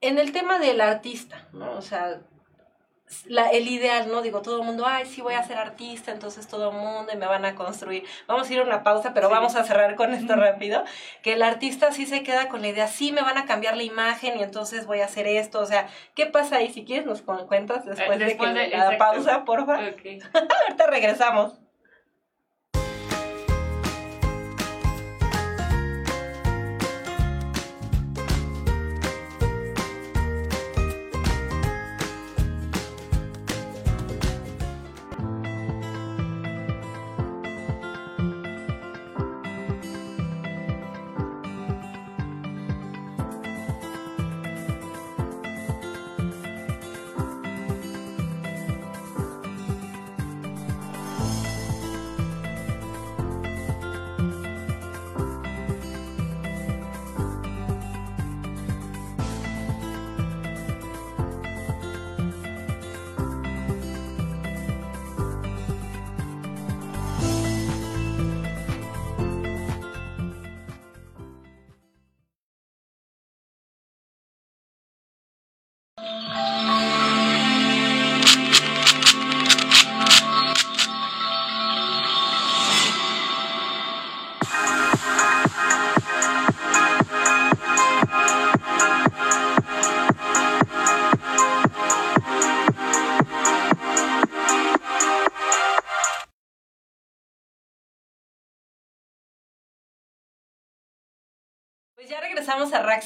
en 0.00 0.18
el 0.18 0.30
tema 0.30 0.60
del 0.60 0.80
artista, 0.80 1.48
¿no? 1.52 1.72
O 1.72 1.82
sea, 1.82 2.20
la, 3.26 3.48
el 3.50 3.68
ideal, 3.68 4.08
¿no? 4.10 4.22
Digo, 4.22 4.42
todo 4.42 4.60
el 4.60 4.66
mundo, 4.66 4.84
ay, 4.86 5.06
sí 5.06 5.20
voy 5.20 5.34
a 5.34 5.42
ser 5.42 5.58
artista, 5.58 6.12
entonces 6.12 6.46
todo 6.46 6.70
el 6.70 6.76
mundo 6.76 7.12
y 7.12 7.16
me 7.16 7.26
van 7.26 7.44
a 7.44 7.54
construir. 7.54 8.04
Vamos 8.26 8.48
a 8.48 8.52
ir 8.52 8.60
a 8.60 8.64
una 8.64 8.82
pausa, 8.82 9.14
pero 9.14 9.28
vamos 9.28 9.56
a 9.56 9.64
cerrar 9.64 9.94
con 9.96 10.12
esto 10.12 10.36
rápido. 10.36 10.84
Que 11.22 11.34
el 11.34 11.42
artista 11.42 11.92
sí 11.92 12.06
se 12.06 12.22
queda 12.22 12.48
con 12.48 12.62
la 12.62 12.68
idea, 12.68 12.86
sí 12.88 13.12
me 13.12 13.22
van 13.22 13.38
a 13.38 13.46
cambiar 13.46 13.76
la 13.76 13.82
imagen 13.82 14.38
y 14.38 14.42
entonces 14.42 14.86
voy 14.86 15.00
a 15.00 15.06
hacer 15.06 15.26
esto. 15.26 15.60
O 15.60 15.66
sea, 15.66 15.88
¿qué 16.14 16.26
pasa 16.26 16.56
ahí? 16.56 16.72
Si 16.72 16.84
quieres 16.84 17.06
nos 17.06 17.22
cuentas 17.22 17.84
después, 17.84 18.18
de, 18.18 18.36
que 18.36 18.76
la 18.76 18.98
pausa, 18.98 19.44
porfa. 19.44 19.78
Okay. 19.94 20.20
Ahorita 20.66 20.86
regresamos. 20.86 21.58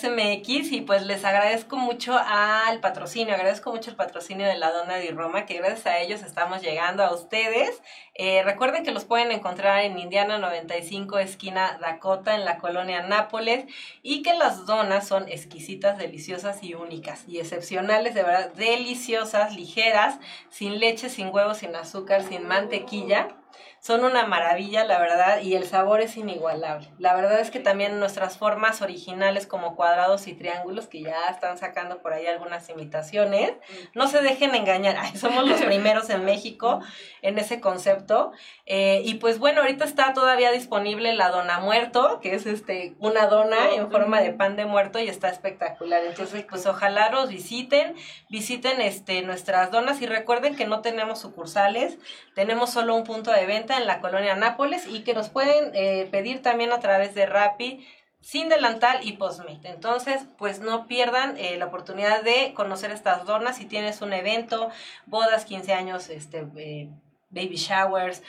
MX 0.05 0.73
y 0.73 0.81
pues 0.81 1.07
les 1.07 1.25
agradezco 1.25 1.77
mucho 1.77 2.19
al 2.19 2.81
patrocinio, 2.81 3.35
agradezco 3.35 3.71
mucho 3.71 3.91
el 3.91 3.97
patrocinio 3.97 4.47
de 4.47 4.57
la 4.57 4.71
Dona 4.71 4.97
de 4.97 5.11
Roma, 5.11 5.47
que 5.47 5.59
gracias 5.59 5.87
a 5.87 5.99
ellos 5.99 6.23
estamos 6.23 6.63
llegando 6.63 7.05
a 7.05 7.15
ustedes. 7.15 7.83
Eh, 8.15 8.43
recuerden 8.43 8.85
que 8.85 8.91
los 8.91 9.05
pueden 9.05 9.33
encontrar 9.33 9.85
en 9.85 9.99
Indiana 9.99 10.39
95, 10.39 11.19
esquina 11.19 11.79
Dakota, 11.81 12.35
en 12.35 12.45
la 12.45 12.59
colonia 12.59 13.03
Nápoles, 13.03 13.65
y 14.03 14.23
que 14.23 14.35
las 14.35 14.67
donas 14.67 15.07
son 15.07 15.29
exquisitas, 15.29 15.99
deliciosas 15.99 16.63
y 16.63 16.75
únicas, 16.75 17.25
y 17.27 17.39
excepcionales, 17.39 18.15
de 18.15 18.23
verdad, 18.23 18.53
deliciosas, 18.55 19.55
ligeras, 19.55 20.19
sin 20.51 20.79
leche, 20.79 21.09
sin 21.09 21.29
huevos, 21.29 21.59
sin 21.59 21.75
azúcar, 21.77 22.23
sin 22.23 22.47
mantequilla 22.47 23.37
son 23.83 24.05
una 24.05 24.27
maravilla, 24.27 24.85
la 24.85 25.01
verdad, 25.01 25.41
y 25.43 25.57
el 25.57 25.67
sabor 25.67 26.03
es 26.03 26.17
inigualable. 26.17 26.87
La 26.99 27.17
verdad 27.17 27.41
es 27.41 27.51
que 27.51 27.59
también 27.59 27.99
nuestras 27.99 28.39
formas 28.39 28.81
originales 28.81 29.49
como 29.49 29.75
cuadrados 29.75 30.29
y 30.29 30.35
triángulos, 30.35 30.87
que 30.87 31.03
ya 31.03 31.29
están 31.29 31.59
sacando 31.59 32.01
por 32.01 32.13
ahí 32.13 32.29
algunas 32.29 32.69
imitaciones, 32.69 33.55
no 33.93 34.07
se 34.07 34.23
dejen 34.23 34.55
engañar, 34.55 34.97
somos 35.19 35.49
los 35.49 35.61
primeros 35.63 36.11
en 36.11 36.25
México 36.25 36.81
en 37.23 37.41
ese 37.41 37.61
concepto. 37.61 38.31
Eh, 38.67 39.03
y 39.05 39.15
pues 39.15 39.41
bueno, 39.41 39.63
ahorita 39.63 39.85
está 39.85 40.13
todavía 40.13 40.53
disponible 40.53 41.13
la 41.15 41.31
dona 41.31 41.59
muerto, 41.59 42.21
que 42.21 42.37
es 42.37 42.47
este 42.47 42.95
una 43.01 43.27
dona 43.27 43.75
en 43.75 43.91
forma 43.91 44.21
de 44.21 44.33
pan 44.33 44.55
de 44.55 44.65
muerto 44.65 45.01
y 45.01 45.09
está 45.09 45.29
espectacular. 45.29 46.05
Entonces, 46.05 46.45
pues 46.49 46.67
ojalá 46.67 47.11
los 47.11 47.31
visiten, 47.31 47.97
visiten 48.31 48.81
este 48.81 49.23
nuestras 49.23 49.73
donas 49.73 50.01
y 50.01 50.07
recuerden 50.07 50.55
que 50.55 50.67
no 50.67 50.83
tenemos 50.83 51.21
sucursales, 51.21 51.99
tenemos 52.37 52.71
solo 52.71 52.95
un 52.95 53.03
punto 53.03 53.33
de 53.33 53.45
venta 53.45 53.72
en 53.79 53.87
la 53.87 54.01
colonia 54.01 54.37
Nápoles 54.37 54.87
y 54.87 55.05
que 55.05 55.15
nos 55.15 55.29
pueden 55.29 55.73
eh, 55.75 56.09
pedir 56.11 56.43
también 56.43 56.73
a 56.73 56.81
través 56.81 57.15
de 57.15 57.27
Rappi 57.27 57.87
sin 58.21 58.49
delantal 58.49 59.01
y 59.03 59.13
postmate. 59.13 59.69
Entonces, 59.69 60.23
pues 60.39 60.61
no 60.61 60.87
pierdan 60.87 61.37
eh, 61.37 61.57
la 61.57 61.67
oportunidad 61.67 62.23
de 62.23 62.53
conocer 62.55 62.93
estas 62.93 63.25
donas 63.25 63.57
si 63.57 63.65
tienes 63.65 64.01
un 64.01 64.13
evento, 64.13 64.71
bodas, 65.07 65.45
15 65.45 65.73
años, 65.73 66.09
este, 66.09 66.47
eh, 66.57 66.89
baby 67.31 67.57
showers, 67.57 68.23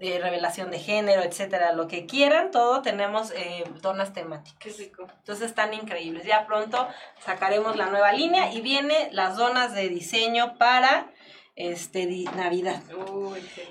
revelación 0.00 0.70
de 0.70 0.78
género, 0.78 1.22
etcétera, 1.22 1.72
lo 1.72 1.86
que 1.86 2.06
quieran, 2.06 2.50
todo 2.50 2.80
tenemos 2.80 3.30
donas 3.82 4.14
temáticas. 4.14 4.58
Qué 4.58 4.84
rico. 4.84 5.06
Entonces 5.18 5.50
están 5.50 5.74
increíbles. 5.74 6.24
Ya 6.24 6.46
pronto 6.46 6.88
sacaremos 7.20 7.76
la 7.76 7.90
nueva 7.90 8.12
línea 8.12 8.50
y 8.50 8.62
viene 8.62 9.10
las 9.12 9.36
donas 9.36 9.74
de 9.74 9.90
diseño 9.90 10.56
para 10.56 11.08
este, 11.58 12.06
Navidad. 12.36 12.80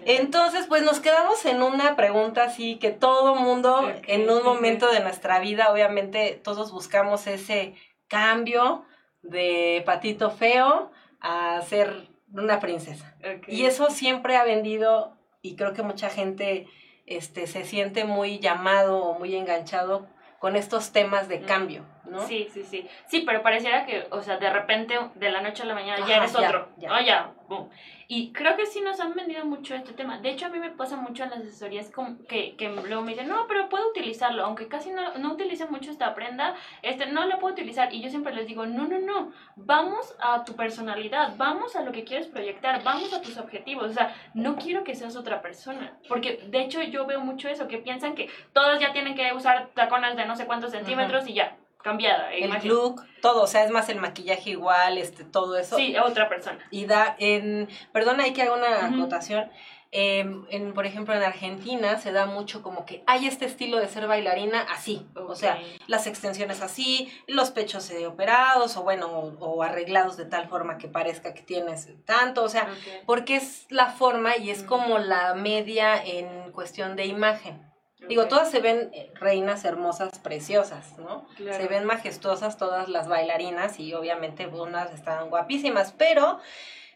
Entonces, 0.06 0.66
pues 0.68 0.84
nos 0.84 1.00
quedamos 1.00 1.46
en 1.46 1.64
una 1.64 1.96
pregunta 1.96 2.44
así 2.44 2.76
que 2.76 2.92
todo 2.92 3.34
mundo 3.36 3.90
en 4.08 4.30
un 4.30 4.44
momento 4.44 4.92
de 4.92 5.00
nuestra 5.00 5.40
vida, 5.40 5.72
obviamente 5.72 6.40
todos 6.44 6.74
buscamos 6.74 7.28
ese 7.28 7.76
cambio 8.10 8.84
de 9.22 9.84
patito 9.86 10.32
feo 10.32 10.92
a 11.22 11.62
ser 11.62 12.10
una 12.34 12.60
princesa. 12.60 13.16
Y 13.48 13.64
eso 13.64 13.90
siempre 13.90 14.36
ha 14.36 14.44
vendido 14.44 15.18
y 15.42 15.56
creo 15.56 15.72
que 15.72 15.82
mucha 15.82 16.10
gente 16.10 16.68
este, 17.06 17.48
se 17.48 17.64
siente 17.64 18.04
muy 18.04 18.40
llamado 18.40 19.02
o 19.02 19.18
muy 19.18 19.34
enganchado 19.34 20.08
con 20.40 20.58
estos 20.58 20.92
temas 20.92 21.30
de 21.30 21.40
cambio, 21.40 21.86
¿no? 22.10 22.22
Sí, 22.22 22.48
sí, 22.52 22.64
sí. 22.64 22.88
Sí, 23.08 23.24
pero 23.26 23.42
pareciera 23.42 23.86
que, 23.86 24.08
o 24.12 24.22
sea, 24.22 24.38
de 24.38 24.50
repente, 24.50 24.98
de 25.16 25.32
la 25.32 25.42
noche 25.42 25.64
a 25.64 25.66
la 25.66 25.74
mañana, 25.74 26.06
ya 26.08 26.18
eres 26.18 26.36
otro. 26.36 26.70
Ya, 26.78 27.02
ya. 27.02 27.32
Oh, 27.50 27.60
ya, 27.60 27.68
Y 28.08 28.32
creo 28.32 28.56
que 28.56 28.66
sí 28.66 28.82
nos 28.82 29.00
han 29.00 29.14
vendido 29.14 29.46
mucho 29.46 29.76
este 29.76 29.94
tema. 29.94 30.20
De 30.20 30.30
hecho, 30.30 30.46
a 30.46 30.50
mí 30.50 30.60
me 30.60 30.72
pasa 30.72 30.96
mucho 30.96 31.24
en 31.24 31.30
las 31.32 31.40
asesorías 31.40 31.92
que, 32.28 32.56
que 32.56 32.70
luego 32.70 33.02
me 33.02 33.12
dicen, 33.12 33.28
no, 33.28 33.48
pero 33.48 33.70
puedo 33.70 33.90
utilizarlo, 33.90 34.46
aunque 34.46 34.68
casi 34.68 34.92
no, 34.92 35.18
no 35.18 35.34
utilice 35.34 35.66
mucho 35.68 35.92
esta 35.92 36.16
prenda, 36.16 36.56
este, 36.82 37.08
no 37.08 37.26
la 37.26 37.40
puedo 37.40 37.54
utilizar. 37.54 37.94
Y 37.94 38.02
yo 38.02 38.10
siempre 38.10 38.34
les 38.34 38.48
digo, 38.48 38.66
no, 38.66 38.88
no, 38.88 39.00
no, 39.00 39.32
vamos 39.56 40.16
a 40.20 40.44
tu 40.46 40.56
personalidad, 40.56 41.34
vamos 41.38 41.76
a 41.76 41.84
lo 41.84 41.92
que 41.92 42.04
quieres 42.04 42.28
proyectar, 42.28 42.84
vamos 42.84 43.14
a 43.14 43.22
tus 43.22 43.38
objetivos. 43.38 43.92
O 43.92 43.94
sea, 43.94 44.16
no 44.34 44.56
quiero 44.56 44.84
que 44.84 44.96
seas 44.96 45.16
otra 45.16 45.42
persona. 45.42 45.98
Porque, 46.08 46.44
de 46.48 46.62
hecho, 46.62 46.82
yo 46.84 47.06
veo 47.06 47.20
mucho 47.20 47.50
eso, 47.50 47.68
que 47.68 47.78
piensan 47.78 48.16
que 48.16 48.30
todos 48.54 48.80
ya 48.80 48.94
tienen 48.94 49.16
que 49.16 49.34
usar 49.34 49.70
tacones 49.74 50.16
de 50.16 50.26
no 50.26 50.36
sé 50.36 50.46
cuántos 50.46 50.72
centímetros 50.72 51.28
y 51.28 51.34
ya 51.34 51.58
cambiada. 51.88 52.34
El 52.34 52.68
look, 52.68 53.06
todo, 53.22 53.44
o 53.44 53.48
sea, 53.48 53.64
es 53.64 53.72
más 53.72 53.88
el 53.88 54.00
maquillaje 54.00 54.50
igual, 54.50 54.98
este, 54.98 55.24
todo 55.24 55.58
eso. 55.58 55.78
Sí, 55.78 55.96
a 55.96 56.04
otra 56.04 56.28
persona. 56.28 56.60
Y 56.70 56.86
da, 56.86 57.16
en, 57.18 57.70
perdona, 57.94 58.26
hay 58.26 58.34
que 58.34 58.42
haga 58.42 58.54
una 58.54 58.86
anotación. 58.86 59.50
Em, 59.92 60.46
en, 60.50 60.74
por 60.74 60.86
ejemplo, 60.86 61.16
en 61.16 61.24
Argentina 61.24 61.98
se 61.98 62.12
da 62.12 62.26
mucho 62.26 62.62
como 62.62 62.86
que 62.86 63.06
hay 63.08 63.26
este 63.26 63.46
estilo 63.46 63.78
de 63.78 63.88
ser 63.88 64.06
bailarina 64.06 64.64
así, 64.64 65.08
o 65.16 65.34
sea, 65.34 65.62
las 65.88 66.08
extensiones 66.08 66.62
así, 66.62 67.10
los 67.26 67.52
pechos 67.52 67.90
eh, 67.92 68.06
operados 68.06 68.76
o 68.76 68.84
bueno, 68.84 69.08
o, 69.40 69.64
arreglados 69.64 70.18
de 70.18 70.26
tal 70.26 70.50
forma 70.50 70.78
que 70.78 70.90
parezca 70.90 71.34
que 71.34 71.42
tienes 71.42 71.88
tanto, 72.04 72.44
o 72.44 72.50
sea, 72.50 72.68
porque 73.06 73.38
es 73.38 73.66
la 73.70 73.86
forma 73.86 74.36
y 74.36 74.50
es 74.50 74.62
como 74.62 75.00
la 75.00 75.34
media 75.36 76.04
en 76.04 76.52
cuestión 76.52 76.98
de 76.98 77.06
imagen. 77.06 77.67
Digo, 78.08 78.28
todas 78.28 78.52
se 78.52 78.60
ven 78.60 78.92
eh, 78.94 79.12
reinas 79.16 79.66
hermosas, 79.66 80.20
preciosas, 80.20 80.98
¿no? 81.00 81.26
Se 81.38 81.68
ven 81.68 81.86
majestuosas 81.86 82.58
todas 82.58 82.90
las 82.90 83.08
bailarinas 83.08 83.80
y 83.80 83.94
obviamente 83.94 84.46
unas 84.48 84.94
están 84.94 85.30
guapísimas, 85.30 85.94
pero 85.98 86.40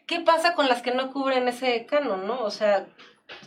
¿qué 0.06 0.20
pasa 0.20 0.54
con 0.54 0.68
las 0.68 0.80
que 0.80 0.92
no 0.92 1.12
cubren 1.12 1.48
ese 1.48 1.86
canon, 1.86 2.26
no? 2.26 2.40
O 2.42 2.50
sea, 2.50 2.86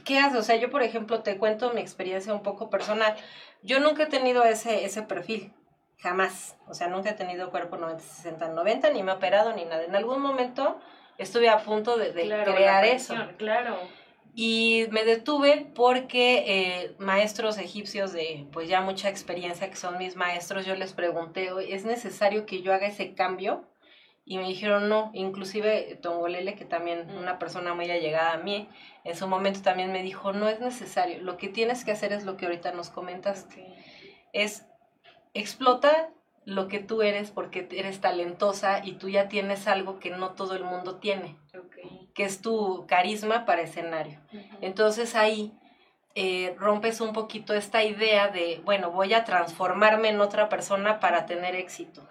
¿qué 0.03 0.19
hace? 0.19 0.37
O 0.37 0.43
sea, 0.43 0.57
yo, 0.57 0.69
por 0.69 0.83
ejemplo, 0.83 1.23
te 1.23 1.37
cuento 1.37 1.71
mi 1.73 1.81
experiencia 1.81 2.33
un 2.33 2.43
poco 2.43 2.69
personal. 2.69 3.15
Yo 3.63 3.79
nunca 3.79 4.03
he 4.03 4.07
tenido 4.07 4.43
ese, 4.43 4.85
ese 4.85 5.01
perfil, 5.01 5.53
jamás. 5.99 6.57
O 6.67 6.73
sea, 6.73 6.87
nunca 6.87 7.11
he 7.11 7.13
tenido 7.13 7.51
cuerpo 7.51 7.77
90, 7.77 8.03
60, 8.03 8.49
90, 8.49 8.89
ni 8.89 9.01
me 9.01 9.11
he 9.11 9.15
operado, 9.15 9.53
ni 9.53 9.63
nada. 9.65 9.83
En 9.83 9.95
algún 9.95 10.21
momento 10.21 10.79
estuve 11.17 11.49
a 11.49 11.59
punto 11.59 11.97
de, 11.97 12.11
crear 12.11 12.85
eso. 12.85 13.15
Claro. 13.37 13.77
Y 14.37 14.87
me 14.91 15.05
detuve 15.05 15.65
porque 15.73 16.43
eh, 16.45 16.95
maestros 16.99 17.57
egipcios 17.57 18.11
de 18.11 18.45
pues 18.51 18.67
ya 18.67 18.81
mucha 18.81 19.07
experiencia, 19.07 19.69
que 19.69 19.77
son 19.77 19.97
mis 19.97 20.17
maestros, 20.17 20.65
yo 20.65 20.75
les 20.75 20.91
pregunté, 20.91 21.49
¿es 21.69 21.85
necesario 21.85 22.45
que 22.45 22.61
yo 22.61 22.73
haga 22.73 22.87
ese 22.87 23.13
cambio? 23.13 23.63
Y 24.25 24.37
me 24.37 24.47
dijeron 24.47 24.89
no, 24.89 25.09
inclusive 25.13 25.97
Tongolele, 26.01 26.55
que 26.55 26.65
también 26.65 27.07
mm. 27.07 27.17
una 27.17 27.39
persona 27.39 27.73
muy 27.73 27.89
allegada 27.89 28.33
a 28.33 28.37
mí, 28.37 28.67
en 29.05 29.15
su 29.15 29.25
momento 29.25 29.61
también 29.61 29.93
me 29.93 30.03
dijo, 30.03 30.33
no 30.33 30.49
es 30.49 30.59
necesario, 30.59 31.21
lo 31.21 31.37
que 31.37 31.47
tienes 31.47 31.85
que 31.85 31.91
hacer 31.91 32.11
es 32.11 32.25
lo 32.25 32.35
que 32.35 32.47
ahorita 32.47 32.73
nos 32.73 32.89
comentas, 32.89 33.47
es 34.33 34.65
explota 35.33 36.09
lo 36.45 36.67
que 36.67 36.79
tú 36.79 37.01
eres 37.01 37.31
porque 37.31 37.67
eres 37.71 37.99
talentosa 37.99 38.85
y 38.85 38.93
tú 38.93 39.09
ya 39.09 39.27
tienes 39.27 39.67
algo 39.67 39.99
que 39.99 40.11
no 40.11 40.31
todo 40.31 40.55
el 40.55 40.63
mundo 40.63 40.97
tiene, 40.97 41.35
que 42.13 42.23
es 42.23 42.41
tu 42.41 42.85
carisma 42.87 43.45
para 43.45 43.63
escenario. 43.63 44.19
Entonces 44.61 45.15
ahí 45.15 45.53
eh, 46.13 46.55
rompes 46.57 47.01
un 47.01 47.13
poquito 47.13 47.53
esta 47.53 47.83
idea 47.83 48.29
de, 48.29 48.61
bueno, 48.63 48.91
voy 48.91 49.13
a 49.13 49.25
transformarme 49.25 50.09
en 50.09 50.21
otra 50.21 50.47
persona 50.47 50.99
para 50.99 51.25
tener 51.25 51.55
éxito. 51.55 52.07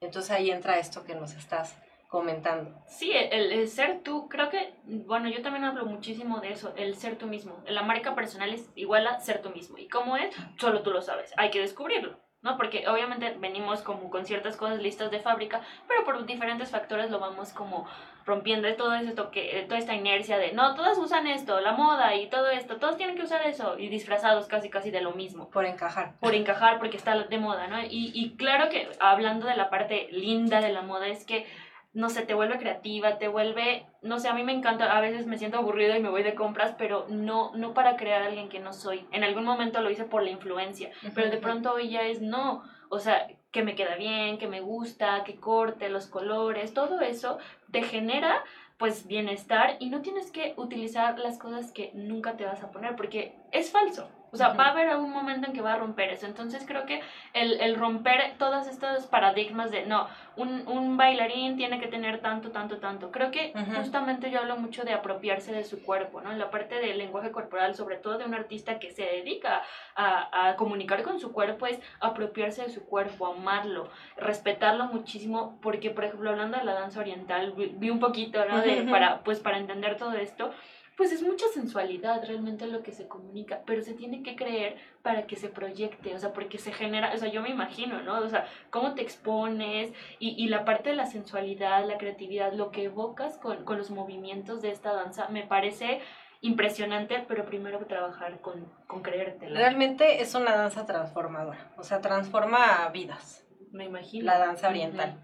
Entonces 0.00 0.32
ahí 0.32 0.50
entra 0.50 0.78
esto 0.78 1.04
que 1.04 1.14
nos 1.14 1.34
estás 1.34 1.78
comentando. 2.08 2.74
Sí, 2.88 3.12
el, 3.14 3.68
ser 3.68 4.02
tú, 4.02 4.28
creo 4.28 4.50
que, 4.50 4.74
bueno, 4.84 5.28
yo 5.28 5.42
también 5.42 5.64
hablo 5.64 5.86
muchísimo 5.86 6.40
de 6.40 6.52
eso, 6.52 6.74
el 6.76 6.96
ser 6.96 7.16
tú 7.16 7.28
mismo. 7.28 7.62
La 7.68 7.82
marca 7.82 8.16
personal 8.16 8.52
es 8.52 8.68
igual 8.74 9.06
a 9.06 9.20
ser 9.20 9.42
tú 9.42 9.50
mismo. 9.50 9.78
¿Y 9.78 9.88
cómo 9.88 10.16
es? 10.16 10.34
Solo 10.58 10.82
tú 10.82 10.90
lo 10.90 11.02
sabes, 11.02 11.32
hay 11.36 11.50
que 11.50 11.60
descubrirlo. 11.60 12.18
¿No? 12.42 12.56
Porque 12.56 12.88
obviamente 12.88 13.36
venimos 13.38 13.82
como 13.82 14.10
con 14.10 14.24
ciertas 14.24 14.56
cosas 14.56 14.80
listas 14.80 15.10
de 15.10 15.20
fábrica, 15.20 15.60
pero 15.86 16.04
por 16.04 16.24
diferentes 16.24 16.70
factores 16.70 17.10
lo 17.10 17.18
vamos 17.18 17.52
como 17.52 17.86
rompiendo 18.24 18.72
todo 18.76 18.94
esto 18.94 19.30
que 19.30 19.58
eh, 19.58 19.62
toda 19.64 19.78
esta 19.78 19.94
inercia 19.94 20.38
de 20.38 20.52
no, 20.52 20.74
todas 20.74 20.98
usan 20.98 21.26
esto, 21.26 21.60
la 21.60 21.72
moda 21.72 22.14
y 22.14 22.28
todo 22.28 22.48
esto, 22.50 22.76
todos 22.76 22.96
tienen 22.96 23.16
que 23.16 23.24
usar 23.24 23.46
eso 23.46 23.78
y 23.78 23.88
disfrazados 23.88 24.46
casi 24.46 24.70
casi 24.70 24.90
de 24.90 25.00
lo 25.00 25.12
mismo. 25.12 25.50
Por 25.50 25.66
encajar. 25.66 26.14
Por 26.20 26.34
encajar 26.34 26.78
porque 26.78 26.96
está 26.96 27.16
de 27.16 27.38
moda, 27.38 27.66
¿no? 27.68 27.80
Y, 27.82 28.12
y 28.14 28.36
claro 28.36 28.70
que 28.70 28.88
hablando 29.00 29.46
de 29.46 29.56
la 29.56 29.68
parte 29.68 30.08
linda 30.10 30.60
de 30.60 30.72
la 30.72 30.82
moda 30.82 31.08
es 31.08 31.24
que 31.24 31.46
no 31.92 32.08
sé, 32.08 32.22
te 32.22 32.34
vuelve 32.34 32.58
creativa, 32.58 33.18
te 33.18 33.28
vuelve, 33.28 33.86
no 34.02 34.20
sé, 34.20 34.28
a 34.28 34.34
mí 34.34 34.44
me 34.44 34.52
encanta, 34.52 34.96
a 34.96 35.00
veces 35.00 35.26
me 35.26 35.38
siento 35.38 35.58
aburrido 35.58 35.96
y 35.96 36.00
me 36.00 36.08
voy 36.08 36.22
de 36.22 36.36
compras, 36.36 36.74
pero 36.78 37.06
no, 37.08 37.52
no 37.56 37.74
para 37.74 37.96
crear 37.96 38.22
a 38.22 38.26
alguien 38.26 38.48
que 38.48 38.60
no 38.60 38.72
soy. 38.72 39.06
En 39.10 39.24
algún 39.24 39.44
momento 39.44 39.80
lo 39.80 39.90
hice 39.90 40.04
por 40.04 40.22
la 40.22 40.30
influencia, 40.30 40.90
pero 41.14 41.30
de 41.30 41.38
pronto 41.38 41.72
hoy 41.72 41.90
ya 41.90 42.02
es 42.02 42.22
no, 42.22 42.62
o 42.90 43.00
sea, 43.00 43.26
que 43.50 43.64
me 43.64 43.74
queda 43.74 43.96
bien, 43.96 44.38
que 44.38 44.46
me 44.46 44.60
gusta, 44.60 45.24
que 45.24 45.40
corte 45.40 45.88
los 45.88 46.06
colores, 46.06 46.74
todo 46.74 47.00
eso 47.00 47.38
te 47.72 47.82
genera 47.82 48.44
pues 48.78 49.06
bienestar 49.06 49.76
y 49.78 49.90
no 49.90 50.00
tienes 50.00 50.30
que 50.30 50.54
utilizar 50.56 51.18
las 51.18 51.38
cosas 51.38 51.70
que 51.72 51.90
nunca 51.94 52.36
te 52.36 52.46
vas 52.46 52.62
a 52.62 52.70
poner 52.70 52.96
porque 52.96 53.34
es 53.52 53.70
falso. 53.70 54.08
O 54.32 54.36
sea, 54.36 54.50
va 54.50 54.66
a 54.66 54.70
haber 54.70 54.96
un 54.96 55.10
momento 55.10 55.46
en 55.46 55.52
que 55.52 55.60
va 55.60 55.74
a 55.74 55.76
romper 55.76 56.10
eso. 56.10 56.26
Entonces 56.26 56.64
creo 56.66 56.86
que 56.86 57.00
el, 57.32 57.60
el 57.60 57.76
romper 57.76 58.34
todos 58.38 58.66
estos 58.68 59.06
paradigmas 59.06 59.70
de, 59.70 59.86
no, 59.86 60.08
un, 60.36 60.66
un, 60.68 60.96
bailarín 60.96 61.56
tiene 61.56 61.80
que 61.80 61.88
tener 61.88 62.20
tanto, 62.20 62.50
tanto, 62.50 62.78
tanto. 62.78 63.10
Creo 63.10 63.30
que 63.30 63.52
justamente 63.76 64.30
yo 64.30 64.40
hablo 64.40 64.56
mucho 64.56 64.84
de 64.84 64.92
apropiarse 64.92 65.52
de 65.52 65.64
su 65.64 65.82
cuerpo, 65.82 66.20
¿no? 66.20 66.30
En 66.30 66.38
la 66.38 66.50
parte 66.50 66.76
del 66.76 66.98
lenguaje 66.98 67.30
corporal, 67.30 67.74
sobre 67.74 67.96
todo 67.96 68.18
de 68.18 68.24
un 68.24 68.34
artista 68.34 68.78
que 68.78 68.92
se 68.92 69.02
dedica 69.02 69.62
a, 69.94 70.48
a 70.48 70.56
comunicar 70.56 71.02
con 71.02 71.18
su 71.18 71.32
cuerpo, 71.32 71.66
es 71.66 71.80
apropiarse 72.00 72.62
de 72.62 72.70
su 72.70 72.84
cuerpo, 72.84 73.26
amarlo, 73.26 73.88
respetarlo 74.16 74.84
muchísimo, 74.86 75.58
porque, 75.60 75.90
por 75.90 76.04
ejemplo, 76.04 76.30
hablando 76.30 76.58
de 76.58 76.64
la 76.64 76.74
danza 76.74 77.00
oriental, 77.00 77.52
vi, 77.56 77.90
un 77.90 78.00
poquito, 78.00 78.44
¿no? 78.44 78.60
De, 78.60 78.82
para, 78.84 79.20
pues 79.20 79.40
para 79.40 79.58
entender 79.58 79.96
todo 79.96 80.12
esto 80.12 80.52
pues 81.00 81.12
es 81.12 81.22
mucha 81.22 81.46
sensualidad 81.48 82.22
realmente 82.26 82.66
lo 82.66 82.82
que 82.82 82.92
se 82.92 83.08
comunica, 83.08 83.62
pero 83.64 83.80
se 83.80 83.94
tiene 83.94 84.22
que 84.22 84.36
creer 84.36 84.76
para 85.00 85.26
que 85.26 85.34
se 85.34 85.48
proyecte, 85.48 86.14
o 86.14 86.18
sea, 86.18 86.34
porque 86.34 86.58
se 86.58 86.74
genera, 86.74 87.14
o 87.14 87.16
sea, 87.16 87.30
yo 87.30 87.40
me 87.40 87.48
imagino, 87.48 88.02
¿no? 88.02 88.18
O 88.18 88.28
sea, 88.28 88.46
cómo 88.68 88.92
te 88.92 89.00
expones 89.00 89.94
y, 90.18 90.34
y 90.36 90.48
la 90.48 90.66
parte 90.66 90.90
de 90.90 90.96
la 90.96 91.06
sensualidad, 91.06 91.86
la 91.86 91.96
creatividad, 91.96 92.52
lo 92.52 92.70
que 92.70 92.84
evocas 92.84 93.38
con, 93.38 93.64
con 93.64 93.78
los 93.78 93.90
movimientos 93.90 94.60
de 94.60 94.72
esta 94.72 94.92
danza, 94.92 95.26
me 95.30 95.46
parece 95.46 96.02
impresionante, 96.42 97.24
pero 97.26 97.46
primero 97.46 97.78
trabajar 97.86 98.42
con, 98.42 98.70
con 98.86 99.00
creértela. 99.00 99.58
Realmente 99.58 100.20
es 100.20 100.34
una 100.34 100.54
danza 100.54 100.84
transformadora, 100.84 101.72
o 101.78 101.82
sea, 101.82 102.02
transforma 102.02 102.86
vidas. 102.92 103.48
Me 103.72 103.86
imagino. 103.86 104.26
La 104.26 104.36
danza 104.36 104.68
oriental. 104.68 105.18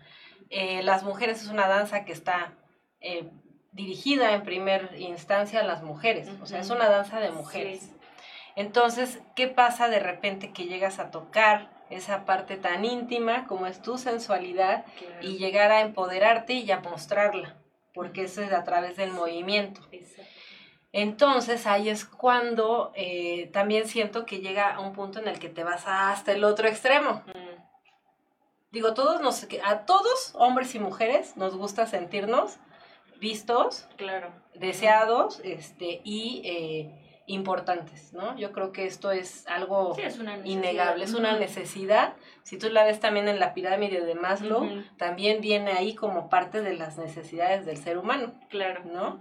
Eh, 0.49 0.83
las 0.83 1.03
mujeres 1.03 1.43
es 1.43 1.51
una 1.51 1.69
danza 1.69 2.07
que 2.07 2.13
está 2.15 2.55
eh, 3.03 3.31
dirigida 3.77 4.33
en 4.33 4.43
primer 4.43 4.95
instancia 4.99 5.61
a 5.61 5.65
las 5.65 5.83
mujeres, 5.83 6.29
o 6.43 6.47
sea, 6.47 6.61
es 6.61 6.71
una 6.71 6.89
danza 6.89 7.21
de 7.21 7.31
mujeres. 7.31 7.91
Entonces, 8.57 9.21
¿qué 9.37 9.49
pasa 9.49 9.89
de 9.89 10.01
repente 10.01 10.53
que 10.53 10.65
llegas 10.65 10.99
a 10.99 11.11
tocar 11.11 11.71
esa 11.91 12.25
parte 12.25 12.57
tan 12.57 12.87
íntima 12.87 13.47
como 13.47 13.67
es 13.67 13.83
tu 13.83 13.99
sensualidad 13.99 14.87
y 15.21 15.37
llegar 15.37 15.71
a 15.71 15.83
empoderarte 15.83 16.55
y 16.55 16.71
a 16.71 16.81
mostrarla? 16.81 17.59
Porque 17.93 18.23
eso 18.25 18.43
es 18.43 18.53
a 18.53 18.65
través 18.65 18.97
del 18.97 19.13
movimiento. 19.13 19.83
Entonces 20.93 21.67
ahí 21.67 21.91
es 21.91 22.07
cuando 22.07 22.93
eh, 22.95 23.51
también 23.53 23.87
siento 23.87 24.25
que 24.25 24.39
llega 24.39 24.81
un 24.81 24.95
punto 24.95 25.19
en 25.19 25.29
el 25.29 25.39
que 25.39 25.51
te 25.51 25.65
vas 25.65 25.85
hasta 25.87 26.33
el 26.33 26.45
otro 26.45 26.67
extremo. 26.67 27.23
Digo, 28.71 28.95
todos 28.95 29.21
nos, 29.21 29.47
a 29.65 29.85
todos, 29.85 30.33
hombres 30.35 30.75
y 30.75 30.79
mujeres, 30.79 31.37
nos 31.37 31.55
gusta 31.55 31.87
sentirnos 31.87 32.59
vistos, 33.19 33.89
claro. 33.97 34.31
deseados 34.55 35.41
este, 35.45 36.01
y 36.05 36.43
eh, 36.45 37.23
importantes, 37.27 38.13
¿no? 38.13 38.37
Yo 38.37 38.53
creo 38.53 38.73
que 38.73 38.87
esto 38.87 39.11
es 39.11 39.47
algo 39.49 39.97
innegable, 40.45 41.05
es 41.05 41.15
una 41.15 41.39
necesidad. 41.39 42.15
Si 42.45 42.59
tú 42.59 42.69
la 42.71 42.85
ves 42.85 43.01
también 43.01 43.29
en 43.29 43.41
la 43.41 43.53
pirámide 43.53 44.01
de 44.05 44.15
Maslow, 44.15 44.85
también 44.97 45.41
viene 45.41 45.73
ahí 45.73 45.95
como 45.95 46.29
parte 46.29 46.63
de 46.63 46.75
las 46.75 46.99
necesidades 46.99 47.67
del 47.67 47.77
ser 47.77 47.99
humano. 47.99 48.35
Claro. 48.49 48.83
¿No? 48.85 49.21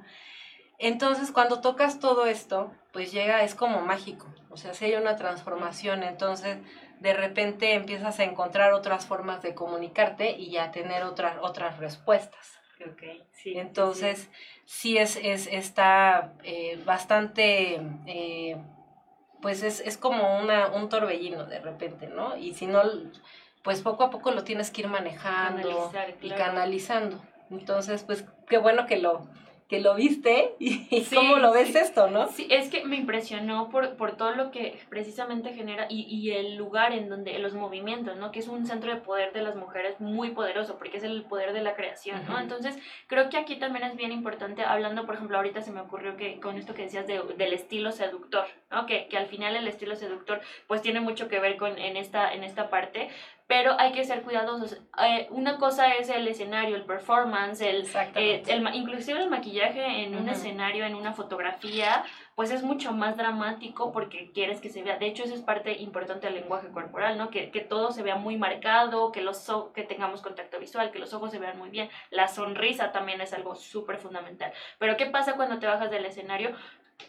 Entonces, 0.78 1.32
cuando 1.32 1.62
tocas 1.62 2.00
todo 2.00 2.26
esto, 2.26 2.72
pues 2.92 3.12
llega, 3.12 3.44
es 3.44 3.56
como 3.56 3.82
mágico. 3.82 4.28
O 4.50 4.58
sea, 4.58 4.74
si 4.74 4.86
hay 4.86 4.96
una 4.96 5.16
transformación, 5.16 6.04
entonces 6.04 6.58
de 7.00 7.14
repente 7.14 7.74
empiezas 7.74 8.20
a 8.20 8.24
encontrar 8.24 8.74
otras 8.74 9.06
formas 9.06 9.42
de 9.42 9.54
comunicarte 9.54 10.32
y 10.32 10.52
ya 10.52 10.72
tener 10.72 11.04
otras, 11.04 11.38
otras 11.42 11.78
respuestas. 11.78 12.55
Okay, 12.94 13.24
sí, 13.32 13.58
Entonces, 13.58 14.30
sí, 14.66 14.98
es, 14.98 15.18
es, 15.18 15.48
está 15.48 16.34
eh, 16.44 16.80
bastante, 16.86 17.82
eh, 18.06 18.58
pues 19.42 19.64
es, 19.64 19.80
es 19.80 19.98
como 19.98 20.40
una, 20.40 20.68
un 20.68 20.90
torbellino 20.90 21.46
de 21.46 21.60
repente, 21.60 22.08
¿no? 22.08 22.38
Y 22.38 22.54
si 22.54 22.68
no, 22.68 22.82
pues 23.64 23.82
poco 23.82 24.04
a 24.04 24.10
poco 24.10 24.32
lo 24.32 24.44
tienes 24.44 24.72
que 24.72 24.82
ir 24.82 24.88
manejando 24.88 25.92
y 26.22 26.30
canalizando. 26.30 27.22
Entonces, 27.50 28.04
pues 28.04 28.26
qué 28.48 28.58
bueno 28.58 28.86
que 28.86 28.98
lo, 28.98 29.28
que 29.68 29.80
lo 29.80 29.96
viste 29.96 30.56
y, 30.60 31.04
cómo 31.14 31.38
lo 31.38 31.52
ves 31.52 31.76
esto, 31.76 32.10
¿no? 32.10 32.28
Sí, 32.28 32.48
es 32.52 32.70
que 32.70 32.86
me 32.86 32.98
impresionó 32.98 33.70
por, 33.70 33.96
por 33.96 34.16
todo 34.16 34.32
lo 34.32 34.52
que 34.52 34.80
precisamente 34.90 35.54
genera 35.54 35.88
y, 35.90 36.04
y, 36.04 36.32
el 36.32 36.56
lugar 36.56 36.94
en 36.94 37.10
donde, 37.10 37.38
los 37.40 37.54
movimientos, 37.54 38.18
¿no? 38.18 38.32
Que 38.32 38.40
es 38.40 38.48
un 38.48 38.68
centro 38.68 38.94
de 38.94 39.02
poder 39.02 39.34
de 39.34 39.42
las 39.42 39.56
mujeres 39.56 40.00
muy 40.00 40.32
poderoso 40.32 40.78
porque 40.78 40.98
es 40.98 41.04
el 41.04 41.24
poder 41.24 41.54
de 41.54 41.62
la 41.62 41.76
creación, 41.76 42.24
¿no? 42.28 42.40
Entonces, 42.40 42.78
creo 43.08 43.30
que 43.30 43.38
aquí 43.38 43.56
también 43.56 43.86
es 43.86 43.96
bien 43.96 44.12
importante, 44.12 44.64
hablando, 44.64 45.06
por 45.06 45.16
ejemplo, 45.16 45.38
ahorita 45.38 45.62
se 45.62 45.72
me 45.72 45.82
ocurrió 45.82 46.16
que 46.16 46.40
con 46.40 46.58
esto 46.58 46.76
que 46.76 46.84
decías 46.84 47.08
de, 47.08 47.22
del 47.38 47.54
estilo 47.54 47.92
seductor, 47.92 48.46
¿no? 48.70 48.86
Que, 48.86 49.08
que 49.08 49.18
al 49.18 49.26
final 49.26 49.56
el 49.56 49.68
estilo 49.68 49.96
seductor 49.96 50.42
pues 50.68 50.84
tiene 50.84 51.00
mucho 51.00 51.28
que 51.28 51.40
ver 51.40 51.58
con 51.58 51.78
en 51.80 51.98
esta, 51.98 52.34
en 52.34 52.44
esta 52.44 52.70
parte, 52.70 53.10
pero 53.48 53.80
hay 53.80 53.92
que 53.92 54.04
ser 54.04 54.24
cuidadosos. 54.24 54.82
Eh, 55.04 55.28
una 55.30 55.58
cosa 55.58 55.94
es 55.96 56.10
el 56.10 56.28
escenario, 56.28 56.76
el 56.76 56.86
performance, 56.86 57.62
el, 57.62 57.88
eh, 58.16 58.42
el 58.48 58.68
inclusive 58.74 59.22
el 59.22 59.30
maquillaje 59.30 60.04
en 60.04 60.16
un 60.16 60.30
escenario, 60.30 60.86
en 60.86 60.96
una 60.96 61.14
fotografía, 61.14 62.04
pues 62.34 62.50
es 62.50 62.64
mucho 62.64 62.92
más 62.92 63.18
dramático 63.18 63.92
porque 63.92 64.32
quieres 64.34 64.62
que 64.62 64.70
se 64.70 64.82
vea. 64.82 64.98
De 64.98 65.06
hecho, 65.06 65.24
eso 65.24 65.36
es 65.36 65.42
parte 65.42 65.74
importante 65.80 66.26
del 66.26 66.36
lenguaje 66.36 66.70
corporal, 66.70 67.20
¿no? 67.20 67.30
Que, 67.30 67.52
que 67.52 67.62
todo 67.62 67.92
se 67.92 68.02
vea 68.02 68.16
muy 68.16 68.36
marcado, 68.36 69.12
que, 69.12 69.22
los 69.22 69.46
que 69.76 69.84
tengamos 69.84 70.22
contacto 70.22 70.60
visual, 70.60 70.92
que 70.92 71.00
los 71.00 71.14
ojos 71.14 71.32
se 71.32 71.40
vean 71.40 71.60
muy 71.60 71.70
bien. 71.70 71.90
La 72.10 72.28
sonrisa 72.28 72.92
también 72.92 73.22
es 73.22 73.34
algo 73.34 73.56
súper 73.56 73.98
fundamental. 73.98 74.52
Pero 74.80 74.98
¿qué 74.98 75.06
pasa 75.06 75.36
cuando 75.36 75.60
te 75.60 75.68
bajas 75.68 75.92
del 75.92 76.06
escenario? 76.06 76.56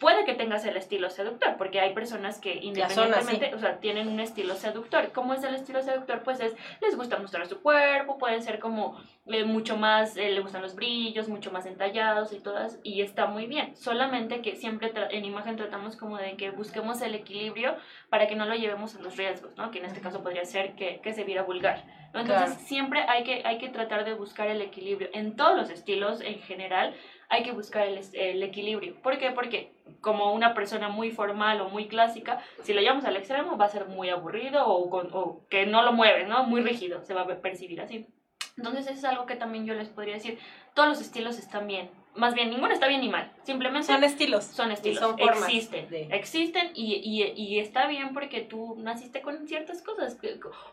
Puede 0.00 0.24
que 0.24 0.34
tengas 0.34 0.64
el 0.66 0.76
estilo 0.76 1.10
seductor, 1.10 1.56
porque 1.56 1.80
hay 1.80 1.94
personas 1.94 2.38
que 2.38 2.54
independientemente, 2.54 3.54
o 3.54 3.58
sea, 3.58 3.78
tienen 3.78 4.08
un 4.08 4.20
estilo 4.20 4.54
seductor. 4.54 5.12
¿Cómo 5.12 5.34
es 5.34 5.42
el 5.44 5.54
estilo 5.54 5.82
seductor? 5.82 6.22
Pues 6.22 6.40
es, 6.40 6.54
les 6.82 6.96
gusta 6.96 7.18
mostrar 7.18 7.46
su 7.46 7.60
cuerpo, 7.60 8.18
pueden 8.18 8.42
ser 8.42 8.58
como 8.58 9.00
eh, 9.26 9.44
mucho 9.44 9.76
más, 9.76 10.16
eh, 10.16 10.30
le 10.30 10.40
gustan 10.40 10.62
los 10.62 10.74
brillos, 10.74 11.28
mucho 11.28 11.50
más 11.50 11.66
entallados 11.66 12.32
y 12.32 12.40
todas, 12.40 12.78
y 12.82 13.00
está 13.00 13.26
muy 13.26 13.46
bien. 13.46 13.74
Solamente 13.76 14.42
que 14.42 14.56
siempre 14.56 14.92
en 15.10 15.24
imagen 15.24 15.56
tratamos 15.56 15.96
como 15.96 16.18
de 16.18 16.36
que 16.36 16.50
busquemos 16.50 17.00
el 17.00 17.14
equilibrio 17.14 17.76
para 18.10 18.26
que 18.26 18.36
no 18.36 18.44
lo 18.44 18.54
llevemos 18.54 18.94
a 18.96 19.00
los 19.00 19.16
riesgos, 19.16 19.56
¿no? 19.56 19.70
Que 19.70 19.78
en 19.78 19.86
este 19.86 20.00
caso 20.00 20.22
podría 20.22 20.44
ser 20.44 20.74
que, 20.74 21.00
que 21.00 21.12
se 21.12 21.24
viera 21.24 21.42
vulgar. 21.42 21.84
Entonces 22.14 22.56
siempre 22.66 23.04
hay 23.08 23.24
que, 23.24 23.42
hay 23.44 23.58
que 23.58 23.68
tratar 23.68 24.04
de 24.04 24.14
buscar 24.14 24.48
el 24.48 24.60
equilibrio 24.60 25.08
en 25.12 25.36
todos 25.36 25.56
los 25.56 25.70
estilos 25.70 26.20
en 26.20 26.38
general 26.40 26.94
hay 27.28 27.42
que 27.42 27.52
buscar 27.52 27.86
el, 27.86 28.00
el, 28.12 28.42
equilibrio. 28.42 28.94
¿Por 29.02 29.18
qué? 29.18 29.30
Porque 29.30 29.72
como 30.00 30.32
una 30.32 30.54
persona 30.54 30.88
muy 30.88 31.10
formal 31.10 31.60
o 31.60 31.68
muy 31.68 31.88
clásica, 31.88 32.40
si 32.62 32.72
lo 32.72 32.80
llevamos 32.80 33.04
al 33.04 33.16
extremo 33.16 33.56
va 33.56 33.66
a 33.66 33.70
ser 33.70 33.86
muy 33.86 34.10
aburrido 34.10 34.66
o, 34.66 34.88
o 34.88 35.46
que 35.48 35.66
no 35.66 35.82
lo 35.82 35.92
mueve, 35.92 36.26
¿no? 36.26 36.44
Muy 36.44 36.62
rígido, 36.62 37.02
se 37.02 37.14
va 37.14 37.22
a 37.22 37.40
percibir 37.40 37.80
así. 37.80 38.06
Entonces 38.56 38.86
eso 38.86 38.94
es 38.94 39.04
algo 39.04 39.26
que 39.26 39.36
también 39.36 39.66
yo 39.66 39.74
les 39.74 39.88
podría 39.88 40.14
decir. 40.14 40.38
Todos 40.74 40.88
los 40.88 41.00
estilos 41.00 41.38
están 41.38 41.66
bien 41.66 41.90
más 42.16 42.34
bien, 42.34 42.50
ninguno 42.50 42.72
está 42.72 42.88
bien 42.88 43.00
ni 43.00 43.08
mal. 43.08 43.30
Simplemente. 43.46 43.86
Son 43.86 44.02
estilos. 44.02 44.44
Son 44.44 44.72
estilos. 44.72 44.98
Son 44.98 45.16
formas 45.16 45.44
existen. 45.44 46.12
Existen 46.12 46.70
y, 46.74 46.94
y, 46.96 47.32
y, 47.40 47.60
está 47.60 47.86
bien 47.86 48.12
porque 48.12 48.40
tú 48.40 48.74
naciste 48.78 49.22
con 49.22 49.46
ciertas 49.46 49.82
cosas. 49.82 50.18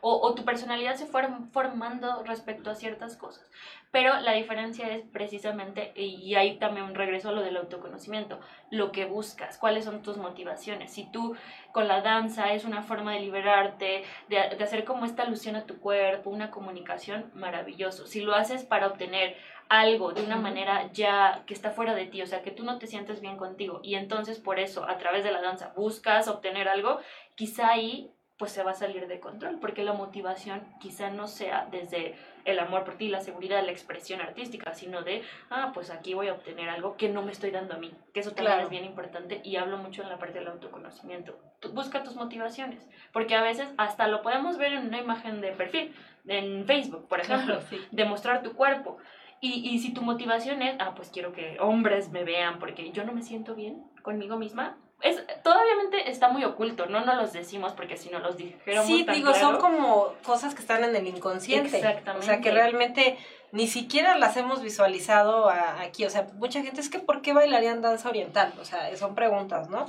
O, 0.02 0.20
o, 0.20 0.34
tu 0.34 0.44
personalidad 0.44 0.96
se 0.96 1.06
fue 1.06 1.28
formando 1.52 2.24
respecto 2.24 2.72
a 2.72 2.76
ciertas 2.76 3.16
cosas. 3.16 3.48
Pero 3.92 4.20
la 4.22 4.34
diferencia 4.34 4.92
es 4.92 5.04
precisamente, 5.04 5.94
y 5.96 6.34
ahí 6.34 6.58
también 6.58 6.88
un 6.88 6.96
regreso 6.96 7.30
a 7.30 7.32
lo 7.32 7.44
del 7.44 7.58
autoconocimiento, 7.58 8.40
lo 8.72 8.92
que 8.92 9.06
buscas, 9.06 9.60
cuáles 9.60 9.86
son 9.86 10.02
tus 10.02 10.18
motivaciones. 10.18 10.92
Si 10.92 11.06
tú 11.12 11.36
con 11.72 11.88
la 11.88 12.02
danza 12.02 12.54
es 12.54 12.66
una 12.66 12.82
forma 12.82 13.14
de 13.14 13.20
liberarte, 13.20 14.04
de, 14.30 14.56
de 14.58 14.64
hacer 14.64 14.84
como 14.84 15.06
esta 15.06 15.22
alusión 15.22 15.56
a 15.56 15.68
tu 15.68 15.78
cuerpo, 15.78 16.32
una 16.32 16.50
comunicación, 16.50 17.30
maravilloso. 17.36 18.08
Si 18.08 18.22
lo 18.22 18.34
haces 18.34 18.64
para 18.64 18.88
obtener 18.88 19.38
algo 19.70 20.14
de 20.14 20.24
una 20.24 20.36
manera 20.36 20.92
ya 20.94 21.44
que 21.46 21.54
está 21.54 21.72
fuera 21.72 21.96
de 21.96 22.06
ti, 22.06 22.22
o 22.22 22.28
sea, 22.28 22.42
que 22.42 22.52
tú 22.52 22.63
no 22.64 22.80
te 22.80 22.88
sientes 22.88 23.22
bien 23.22 23.38
contigo 23.38 23.80
y 23.84 23.96
entonces 23.96 24.40
por 24.40 24.60
eso 24.60 24.84
a 24.88 24.98
través 24.98 25.24
de 25.24 25.32
la 25.32 25.42
danza 25.42 25.74
buscas 25.76 26.28
obtener 26.28 26.68
algo, 26.68 27.00
quizá 27.36 27.70
ahí 27.70 28.14
pues 28.38 28.52
se 28.52 28.64
va 28.64 28.72
a 28.72 28.76
salir 28.76 29.08
de 29.08 29.20
control, 29.20 29.60
porque 29.60 29.84
la 29.84 29.94
motivación 29.94 30.68
quizá 30.80 31.10
no 31.10 31.28
sea 31.28 31.68
desde 31.72 32.16
el 32.46 32.60
amor 32.60 32.84
por 32.84 32.96
ti, 32.96 33.08
la 33.08 33.22
seguridad, 33.22 33.64
la 33.64 33.72
expresión 33.72 34.22
artística, 34.22 34.74
sino 34.74 35.02
de, 35.04 35.24
ah, 35.50 35.72
pues 35.74 35.92
aquí 35.92 36.14
voy 36.14 36.28
a 36.28 36.34
obtener 36.34 36.68
algo 36.68 36.98
que 36.98 37.10
no 37.10 37.22
me 37.22 37.32
estoy 37.32 37.52
dando 37.52 37.76
a 37.76 37.78
mí, 37.78 37.94
que 38.14 38.20
eso 38.20 38.32
también 38.32 38.60
es 38.60 38.70
bien 38.70 38.86
importante 38.86 39.40
y 39.44 39.56
hablo 39.56 39.78
mucho 39.78 40.02
en 40.02 40.10
la 40.10 40.18
parte 40.18 40.40
del 40.40 40.48
autoconocimiento. 40.48 41.40
busca 41.72 42.04
tus 42.04 42.16
motivaciones, 42.16 42.86
porque 43.14 43.36
a 43.36 43.44
veces 43.44 43.70
hasta 43.78 44.08
lo 44.08 44.22
podemos 44.24 44.58
ver 44.58 44.74
en 44.74 44.88
una 44.88 45.00
imagen 45.00 45.40
de 45.40 45.52
perfil, 45.52 45.96
en 46.28 46.66
Facebook, 46.66 47.08
por 47.08 47.20
ejemplo, 47.22 47.60
de 47.92 48.06
mostrar 48.06 48.44
tu 48.44 48.54
cuerpo. 48.54 48.98
Y, 49.46 49.70
y 49.70 49.80
si 49.80 49.94
tu 49.94 50.02
motivación 50.02 50.62
es, 50.62 50.78
ah, 50.80 50.94
pues 50.96 51.10
quiero 51.10 51.34
que 51.34 51.58
hombres 51.60 52.12
me 52.12 52.24
vean 52.24 52.60
porque 52.60 52.92
yo 52.92 53.04
no 53.04 53.12
me 53.12 53.22
siento 53.22 53.56
bien 53.56 53.84
conmigo 54.02 54.38
misma, 54.38 54.78
es, 55.02 55.22
todavía 55.44 55.74
está 56.06 56.30
muy 56.30 56.46
oculto, 56.46 56.86
no 56.86 57.04
nos 57.04 57.18
los 57.18 57.34
decimos 57.34 57.74
porque 57.74 57.98
si 57.98 58.10
no 58.10 58.20
los 58.20 58.38
dijéramos 58.38 58.88
Sí, 58.88 59.06
digo, 59.12 59.34
son 59.34 59.58
como 59.58 60.14
cosas 60.24 60.56
que 60.56 60.62
están 60.62 60.86
en 60.86 60.96
el 60.96 61.06
inconsciente. 61.08 61.76
Exactamente. 61.76 62.26
O 62.26 62.26
sea, 62.26 62.40
que 62.40 62.52
realmente 62.52 63.18
ni 63.52 63.68
siquiera 63.68 64.18
las 64.18 64.38
hemos 64.38 64.62
visualizado 64.62 65.50
aquí. 65.50 66.06
O 66.06 66.10
sea, 66.10 66.28
mucha 66.36 66.62
gente 66.62 66.80
es 66.80 66.90
que 66.90 67.00
¿por 67.00 67.22
qué 67.22 67.34
bailarían 67.34 67.82
danza 67.82 68.08
oriental? 68.08 68.54
O 68.62 68.64
sea, 68.64 68.96
son 68.96 69.14
preguntas, 69.14 69.70
¿no? 69.70 69.88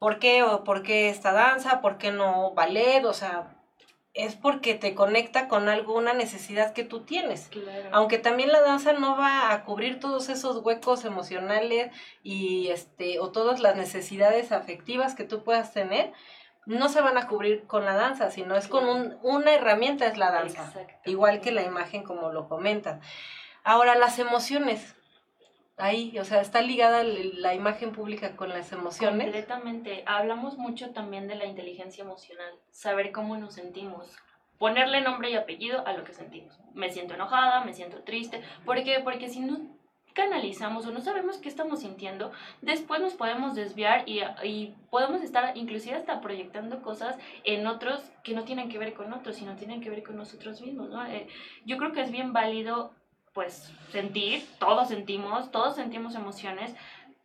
¿Por 0.00 0.18
qué 0.18 0.42
o 0.42 0.64
por 0.64 0.82
qué 0.82 1.08
esta 1.08 1.30
danza? 1.30 1.80
¿Por 1.80 1.98
qué 1.98 2.10
no 2.10 2.52
ballet? 2.52 3.04
O 3.04 3.12
sea, 3.12 3.61
es 4.14 4.34
porque 4.34 4.74
te 4.74 4.94
conecta 4.94 5.48
con 5.48 5.68
alguna 5.68 6.12
necesidad 6.12 6.74
que 6.74 6.84
tú 6.84 7.00
tienes. 7.00 7.50
Aunque 7.92 8.18
también 8.18 8.52
la 8.52 8.60
danza 8.60 8.92
no 8.92 9.16
va 9.16 9.52
a 9.52 9.64
cubrir 9.64 10.00
todos 10.00 10.28
esos 10.28 10.58
huecos 10.58 11.04
emocionales 11.04 11.90
y 12.22 12.68
este 12.68 13.20
o 13.20 13.30
todas 13.30 13.60
las 13.60 13.76
necesidades 13.76 14.52
afectivas 14.52 15.14
que 15.14 15.24
tú 15.24 15.42
puedas 15.44 15.72
tener, 15.72 16.12
no 16.66 16.88
se 16.88 17.00
van 17.00 17.16
a 17.16 17.26
cubrir 17.26 17.66
con 17.66 17.84
la 17.84 17.94
danza, 17.94 18.30
sino 18.30 18.54
es 18.54 18.68
con 18.68 18.88
un, 18.88 19.16
una 19.22 19.54
herramienta 19.54 20.06
es 20.06 20.18
la 20.18 20.30
danza, 20.30 20.72
igual 21.06 21.40
que 21.40 21.50
la 21.50 21.62
imagen 21.62 22.02
como 22.02 22.30
lo 22.30 22.48
comentan. 22.48 23.00
Ahora 23.64 23.94
las 23.94 24.18
emociones, 24.18 24.94
ahí, 25.76 26.18
o 26.18 26.24
sea, 26.24 26.40
está 26.40 26.62
ligada 26.62 27.02
la 27.04 27.54
imagen 27.54 27.92
pública 27.92 28.36
con 28.36 28.48
las 28.50 28.72
emociones. 28.72 29.24
Completamente. 29.26 30.02
Hablamos 30.06 30.58
mucho 30.58 30.90
también 30.90 31.28
de 31.28 31.34
la 31.34 31.46
inteligencia 31.46 32.04
emocional, 32.04 32.52
saber 32.70 33.12
cómo 33.12 33.36
nos 33.36 33.54
sentimos, 33.54 34.16
ponerle 34.58 35.00
nombre 35.00 35.30
y 35.30 35.36
apellido 35.36 35.86
a 35.86 35.92
lo 35.92 36.04
que 36.04 36.12
sentimos. 36.12 36.58
Me 36.74 36.90
siento 36.90 37.14
enojada, 37.14 37.64
me 37.64 37.74
siento 37.74 38.02
triste, 38.02 38.42
¿por 38.64 38.82
qué? 38.84 39.00
Porque 39.02 39.28
si 39.28 39.40
no 39.40 39.60
canalizamos 40.12 40.86
o 40.86 40.90
no 40.90 41.00
sabemos 41.00 41.38
qué 41.38 41.48
estamos 41.48 41.80
sintiendo, 41.80 42.32
después 42.60 43.00
nos 43.00 43.14
podemos 43.14 43.54
desviar 43.54 44.04
y, 44.06 44.74
podemos 44.90 45.22
estar 45.22 45.56
inclusive 45.56 45.96
hasta 45.96 46.20
proyectando 46.20 46.82
cosas 46.82 47.16
en 47.44 47.66
otros 47.66 48.10
que 48.22 48.34
no 48.34 48.44
tienen 48.44 48.68
que 48.68 48.78
ver 48.78 48.92
con 48.92 49.12
otros, 49.12 49.36
sino 49.36 49.56
tienen 49.56 49.80
que 49.80 49.88
ver 49.88 50.02
con 50.02 50.16
nosotros 50.16 50.60
mismos. 50.60 50.90
¿no? 50.90 51.06
Eh, 51.06 51.28
yo 51.64 51.78
creo 51.78 51.92
que 51.92 52.02
es 52.02 52.10
bien 52.10 52.34
válido 52.34 52.92
pues 53.32 53.72
sentir, 53.90 54.46
todos 54.58 54.88
sentimos, 54.88 55.50
todos 55.50 55.76
sentimos 55.76 56.14
emociones, 56.14 56.74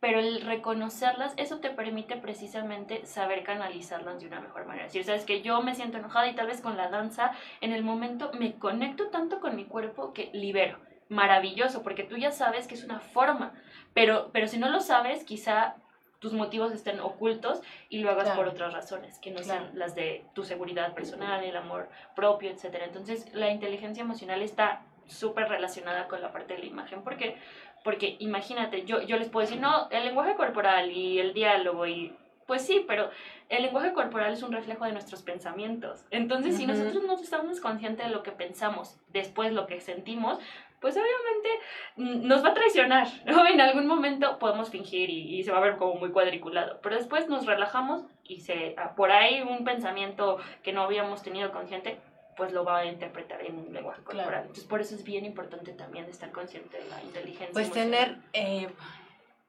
pero 0.00 0.20
el 0.20 0.42
reconocerlas, 0.42 1.34
eso 1.36 1.58
te 1.58 1.70
permite 1.70 2.16
precisamente 2.16 3.04
saber 3.04 3.42
canalizarlas 3.42 4.20
de 4.20 4.28
una 4.28 4.40
mejor 4.40 4.66
manera. 4.66 4.88
Si 4.88 5.02
sabes 5.02 5.24
que 5.24 5.42
yo 5.42 5.60
me 5.60 5.74
siento 5.74 5.98
enojada 5.98 6.28
y 6.28 6.34
tal 6.34 6.46
vez 6.46 6.60
con 6.60 6.76
la 6.76 6.88
danza, 6.88 7.32
en 7.60 7.72
el 7.72 7.82
momento 7.82 8.30
me 8.38 8.54
conecto 8.54 9.08
tanto 9.08 9.40
con 9.40 9.56
mi 9.56 9.64
cuerpo 9.64 10.12
que 10.12 10.30
libero. 10.32 10.78
Maravilloso, 11.08 11.82
porque 11.82 12.04
tú 12.04 12.16
ya 12.16 12.30
sabes 12.30 12.68
que 12.68 12.74
es 12.74 12.84
una 12.84 13.00
forma, 13.00 13.54
pero, 13.92 14.30
pero 14.32 14.46
si 14.46 14.58
no 14.58 14.68
lo 14.68 14.80
sabes, 14.80 15.24
quizá 15.24 15.76
tus 16.18 16.32
motivos 16.32 16.72
estén 16.72 17.00
ocultos 17.00 17.62
y 17.88 17.98
lo 18.00 18.10
hagas 18.10 18.30
por 18.30 18.46
otras 18.46 18.72
razones, 18.72 19.18
que 19.18 19.30
no 19.30 19.42
sean 19.42 19.70
las 19.74 19.94
de 19.94 20.24
tu 20.34 20.44
seguridad 20.44 20.92
personal, 20.94 21.44
el 21.44 21.56
amor 21.56 21.88
propio, 22.14 22.50
etc. 22.50 22.82
Entonces, 22.84 23.32
la 23.34 23.50
inteligencia 23.50 24.02
emocional 24.02 24.42
está 24.42 24.82
súper 25.08 25.48
relacionada 25.48 26.06
con 26.08 26.22
la 26.22 26.32
parte 26.32 26.54
de 26.54 26.60
la 26.60 26.66
imagen. 26.66 27.02
porque 27.02 27.36
Porque 27.84 28.16
imagínate, 28.20 28.84
yo, 28.84 29.02
yo 29.02 29.16
les 29.16 29.28
puedo 29.28 29.46
decir, 29.46 29.60
no, 29.60 29.88
el 29.90 30.04
lenguaje 30.04 30.36
corporal 30.36 30.90
y 30.90 31.18
el 31.18 31.32
diálogo 31.34 31.86
y... 31.86 32.14
Pues 32.46 32.62
sí, 32.62 32.82
pero 32.88 33.10
el 33.50 33.62
lenguaje 33.62 33.92
corporal 33.92 34.32
es 34.32 34.42
un 34.42 34.52
reflejo 34.52 34.86
de 34.86 34.92
nuestros 34.92 35.20
pensamientos. 35.20 36.06
Entonces, 36.10 36.56
si 36.56 36.66
nosotros 36.66 37.04
no 37.04 37.14
estamos 37.14 37.60
conscientes 37.60 38.06
de 38.06 38.12
lo 38.12 38.22
que 38.22 38.32
pensamos, 38.32 38.98
después 39.08 39.52
lo 39.52 39.66
que 39.66 39.80
sentimos, 39.80 40.38
pues 40.80 40.96
obviamente 40.96 42.26
nos 42.26 42.44
va 42.44 42.50
a 42.50 42.54
traicionar, 42.54 43.08
¿no? 43.26 43.46
En 43.46 43.60
algún 43.60 43.86
momento 43.86 44.38
podemos 44.38 44.70
fingir 44.70 45.10
y, 45.10 45.36
y, 45.36 45.42
se 45.42 45.52
va 45.52 45.58
a 45.58 45.62
ver 45.62 45.76
como 45.76 45.94
muy 45.94 46.10
cuadriculado, 46.10 46.78
pero 46.82 46.96
después 46.96 47.28
nos 47.28 47.46
relajamos 47.46 48.04
y 48.24 48.40
se, 48.40 48.76
por 48.96 49.10
ahí 49.10 49.42
un 49.42 49.64
pensamiento 49.64 50.38
que 50.62 50.72
no 50.72 50.82
habíamos 50.82 51.22
tenido 51.22 51.50
consciente 51.52 51.98
pues 52.38 52.52
lo 52.52 52.64
va 52.64 52.78
a 52.78 52.84
interpretar 52.86 53.44
en 53.44 53.58
un 53.58 53.74
lenguaje 53.74 54.02
corporal. 54.02 54.42
Entonces, 54.42 54.64
por 54.64 54.80
eso 54.80 54.94
es 54.94 55.02
bien 55.04 55.26
importante 55.26 55.72
también 55.72 56.06
estar 56.06 56.30
consciente 56.30 56.78
de 56.78 56.88
la 56.88 57.02
inteligencia. 57.02 57.52
Pues 57.52 57.70
tener, 57.72 58.18
eh, 58.32 58.68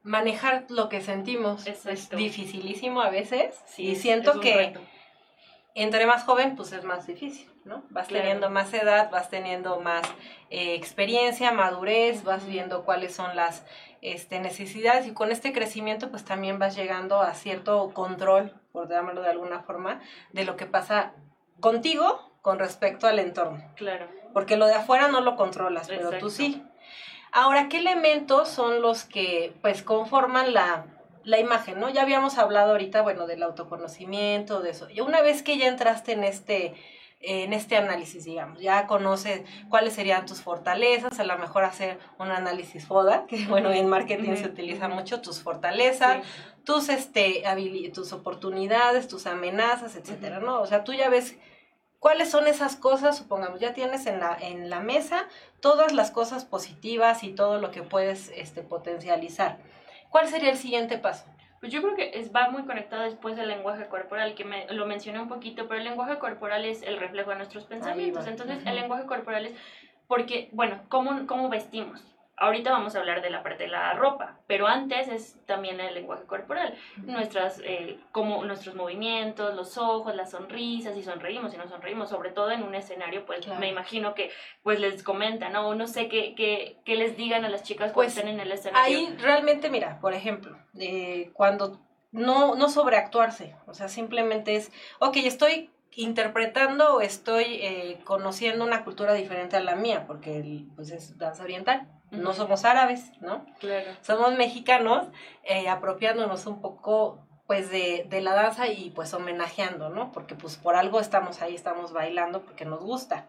manejar 0.01 0.65
lo 0.69 0.89
que 0.89 0.99
sentimos 0.99 1.67
es 1.67 2.09
dificilísimo 2.09 3.01
a 3.01 3.11
veces 3.11 3.55
y 3.77 3.95
siento 3.95 4.39
que 4.39 4.73
entre 5.75 6.07
más 6.07 6.23
joven, 6.23 6.55
pues 6.55 6.73
es 6.73 6.83
más 6.83 7.05
difícil, 7.05 7.47
¿no? 7.63 7.83
Vas 7.91 8.07
teniendo 8.07 8.49
más 8.49 8.73
edad, 8.73 9.11
vas 9.11 9.29
teniendo 9.29 9.79
más 9.79 10.01
eh, 10.49 10.73
experiencia, 10.73 11.51
madurez, 11.51 12.23
vas 12.23 12.47
viendo 12.47 12.83
cuáles 12.83 13.13
son 13.13 13.35
las 13.35 13.65
este, 14.01 14.39
necesidades 14.39 15.05
y 15.05 15.13
con 15.13 15.31
este 15.31 15.53
crecimiento 15.53 16.09
pues 16.09 16.25
también 16.25 16.57
vas 16.57 16.75
llegando 16.75 17.21
a 17.21 17.33
cierto 17.35 17.91
control, 17.93 18.53
por 18.71 18.89
llamarlo 18.89 19.21
de 19.21 19.29
alguna 19.29 19.61
forma, 19.61 20.01
de 20.33 20.43
lo 20.43 20.57
que 20.57 20.65
pasa 20.65 21.13
contigo 21.59 22.28
con 22.41 22.59
respecto 22.59 23.07
al 23.07 23.19
entorno. 23.19 23.63
Claro. 23.75 24.07
Porque 24.33 24.57
lo 24.57 24.67
de 24.67 24.75
afuera 24.75 25.07
no 25.07 25.21
lo 25.21 25.35
controlas, 25.35 25.87
pero 25.87 26.11
tú 26.19 26.29
sí. 26.29 26.63
Ahora, 27.31 27.69
¿qué 27.69 27.77
elementos 27.77 28.49
son 28.49 28.81
los 28.81 29.03
que 29.03 29.53
pues 29.61 29.83
conforman 29.83 30.53
la, 30.53 30.85
la 31.23 31.39
imagen, 31.39 31.79
¿no? 31.79 31.89
Ya 31.89 32.01
habíamos 32.01 32.37
hablado 32.37 32.71
ahorita, 32.71 33.01
bueno, 33.01 33.27
del 33.27 33.43
autoconocimiento, 33.43 34.61
de 34.61 34.71
eso. 34.71 34.89
Y 34.89 35.01
una 35.01 35.21
vez 35.21 35.43
que 35.43 35.57
ya 35.57 35.67
entraste 35.67 36.13
en 36.13 36.23
este 36.23 36.75
en 37.21 37.51
este 37.51 37.75
análisis, 37.75 38.23
digamos. 38.23 38.61
Ya 38.61 38.87
conoces 38.87 39.41
cuáles 39.69 39.93
serían 39.93 40.25
tus 40.25 40.41
fortalezas, 40.41 41.19
a 41.19 41.25
lo 41.25 41.37
mejor 41.37 41.65
hacer 41.65 41.99
un 42.17 42.31
análisis 42.31 42.85
FODA, 42.85 43.25
que 43.27 43.45
bueno, 43.47 43.71
en 43.71 43.87
marketing 43.89 44.35
se 44.35 44.47
utiliza 44.47 44.87
mucho, 44.87 45.21
tus 45.21 45.41
fortalezas, 45.41 46.25
tus, 46.63 46.89
este, 46.89 47.43
tus 47.93 48.13
oportunidades, 48.13 49.07
tus 49.07 49.27
amenazas, 49.27 49.95
etcétera, 49.95 50.39
¿no? 50.39 50.61
O 50.61 50.65
sea, 50.65 50.83
tú 50.83 50.93
ya 50.93 51.09
ves 51.09 51.37
cuáles 51.99 52.29
son 52.29 52.47
esas 52.47 52.75
cosas, 52.75 53.17
supongamos, 53.17 53.59
ya 53.59 53.73
tienes 53.73 54.05
en 54.05 54.19
la, 54.19 54.37
en 54.39 54.69
la 54.69 54.79
mesa 54.79 55.27
todas 55.59 55.93
las 55.93 56.11
cosas 56.11 56.45
positivas 56.45 57.23
y 57.23 57.33
todo 57.33 57.59
lo 57.59 57.71
que 57.71 57.83
puedes 57.83 58.31
este, 58.35 58.61
potencializar. 58.61 59.57
¿Cuál 60.09 60.27
sería 60.27 60.49
el 60.49 60.57
siguiente 60.57 60.97
paso? 60.97 61.25
Pues 61.59 61.73
yo 61.73 61.81
creo 61.81 61.95
que 61.95 62.11
es, 62.13 62.33
va 62.33 62.49
muy 62.49 62.63
conectado 62.63 63.03
después 63.03 63.35
del 63.35 63.49
lenguaje 63.49 63.87
corporal, 63.87 64.33
que 64.33 64.45
me, 64.45 64.65
lo 64.71 64.85
mencioné 64.85 65.19
un 65.19 65.27
poquito, 65.27 65.67
pero 65.67 65.79
el 65.79 65.83
lenguaje 65.83 66.17
corporal 66.17 66.63
es 66.63 66.81
el 66.83 66.97
reflejo 66.97 67.31
de 67.31 67.35
nuestros 67.35 67.65
pensamientos. 67.65 68.27
Entonces, 68.27 68.59
el 68.65 68.75
lenguaje 68.75 69.05
corporal 69.05 69.45
es 69.47 69.53
porque, 70.07 70.49
bueno, 70.53 70.81
¿cómo, 70.87 71.27
cómo 71.27 71.49
vestimos? 71.49 72.01
Ahorita 72.39 72.71
vamos 72.71 72.95
a 72.95 72.99
hablar 72.99 73.21
de 73.21 73.29
la 73.29 73.43
parte 73.43 73.63
de 73.63 73.69
la 73.69 73.93
ropa, 73.93 74.39
pero 74.47 74.65
antes 74.65 75.09
es 75.09 75.37
también 75.45 75.81
el 75.81 75.93
lenguaje 75.93 76.23
corporal, 76.23 76.73
nuestras, 76.95 77.59
eh, 77.65 77.99
como 78.13 78.45
nuestros 78.45 78.75
movimientos, 78.75 79.53
los 79.55 79.77
ojos, 79.77 80.15
las 80.15 80.31
sonrisas, 80.31 80.95
si 80.95 81.03
sonreímos, 81.03 81.51
si 81.51 81.57
no 81.57 81.67
sonreímos, 81.67 82.09
sobre 82.09 82.31
todo 82.31 82.51
en 82.51 82.63
un 82.63 82.75
escenario, 82.75 83.25
pues 83.25 83.45
me 83.59 83.67
imagino 83.67 84.15
que 84.15 84.31
pues 84.63 84.79
les 84.79 85.03
comentan, 85.03 85.51
¿no? 85.51 85.75
No 85.75 85.85
sé 85.85 86.07
qué, 86.07 86.33
qué, 86.33 86.77
qué 86.85 86.95
les 86.95 87.17
digan 87.17 87.43
a 87.43 87.49
las 87.49 87.63
chicas 87.63 87.91
cuando 87.91 88.07
pues, 88.07 88.17
estén 88.17 88.33
en 88.33 88.39
el 88.39 88.53
escenario. 88.53 88.97
Ahí 88.97 89.15
realmente, 89.19 89.69
mira, 89.69 89.99
por 89.99 90.13
ejemplo, 90.13 90.57
eh, 90.79 91.31
cuando 91.33 91.81
no, 92.13 92.55
no 92.55 92.69
sobreactuarse, 92.69 93.57
o 93.67 93.73
sea, 93.73 93.89
simplemente 93.89 94.55
es, 94.55 94.71
ok, 94.99 95.17
estoy 95.17 95.71
interpretando 95.91 96.95
o 96.95 97.01
estoy 97.01 97.59
eh, 97.61 97.99
conociendo 98.05 98.63
una 98.63 98.85
cultura 98.85 99.13
diferente 99.13 99.57
a 99.57 99.59
la 99.59 99.75
mía, 99.75 100.05
porque 100.07 100.63
pues 100.77 100.91
es 100.91 101.17
danza 101.17 101.43
oriental 101.43 101.85
no 102.11 102.33
somos 102.33 102.65
árabes, 102.65 103.11
¿no? 103.21 103.45
Claro. 103.59 103.91
Somos 104.01 104.33
mexicanos, 104.33 105.07
eh, 105.43 105.69
apropiándonos 105.69 106.45
un 106.45 106.61
poco 106.61 107.25
pues 107.47 107.71
de, 107.71 108.05
de, 108.09 108.21
la 108.21 108.33
danza 108.33 108.67
y 108.67 108.91
pues 108.91 109.13
homenajeando, 109.13 109.89
¿no? 109.89 110.11
Porque 110.11 110.35
pues 110.35 110.57
por 110.57 110.75
algo 110.75 110.99
estamos 110.99 111.41
ahí, 111.41 111.55
estamos 111.55 111.93
bailando 111.93 112.43
porque 112.43 112.65
nos 112.65 112.83
gusta. 112.83 113.27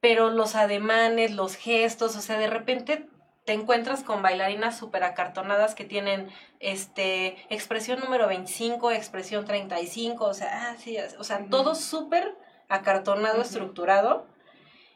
Pero 0.00 0.28
los 0.30 0.54
ademanes, 0.54 1.32
los 1.32 1.56
gestos, 1.56 2.14
o 2.16 2.20
sea, 2.20 2.38
de 2.38 2.48
repente 2.48 3.08
te 3.48 3.54
encuentras 3.54 4.04
con 4.04 4.20
bailarinas 4.20 4.76
súper 4.76 5.04
acartonadas 5.04 5.74
que 5.74 5.86
tienen 5.86 6.28
este 6.60 7.38
expresión 7.48 7.98
número 8.00 8.28
25, 8.28 8.90
expresión 8.90 9.46
35, 9.46 10.26
o 10.26 10.34
sea, 10.34 10.70
ah, 10.70 10.76
sí, 10.78 10.98
o 11.18 11.24
sea, 11.24 11.46
todo 11.48 11.74
súper 11.74 12.36
acartonado, 12.68 13.40
estructurado 13.40 14.26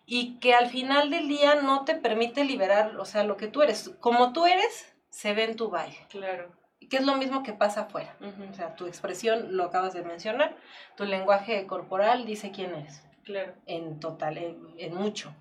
y 0.06 0.38
que 0.38 0.54
al 0.54 0.68
final 0.68 1.10
del 1.10 1.28
día 1.28 1.56
no 1.56 1.84
te 1.84 1.94
permite 1.94 2.44
liberar, 2.44 2.96
o 2.96 3.04
sea, 3.04 3.24
lo 3.24 3.36
que 3.36 3.48
tú 3.48 3.62
eres. 3.62 3.90
Como 4.00 4.32
tú 4.32 4.46
eres, 4.46 4.92
se 5.10 5.34
ve 5.34 5.44
en 5.44 5.56
tu 5.56 5.70
baile. 5.70 5.98
Claro. 6.08 6.50
Que 6.90 6.96
es 6.96 7.06
lo 7.06 7.14
mismo 7.16 7.42
que 7.42 7.52
pasa 7.52 7.82
afuera. 7.82 8.16
O 8.50 8.54
sea, 8.54 8.74
tu 8.74 8.86
expresión, 8.86 9.56
lo 9.56 9.64
acabas 9.64 9.94
de 9.94 10.02
mencionar, 10.02 10.56
tu 10.96 11.04
lenguaje 11.04 11.66
corporal 11.66 12.26
dice 12.26 12.50
quién 12.50 12.74
eres. 12.74 13.02
Claro. 13.24 13.54
En 13.66 14.00
total, 14.00 14.36
en, 14.36 14.94
mucho. 14.94 15.32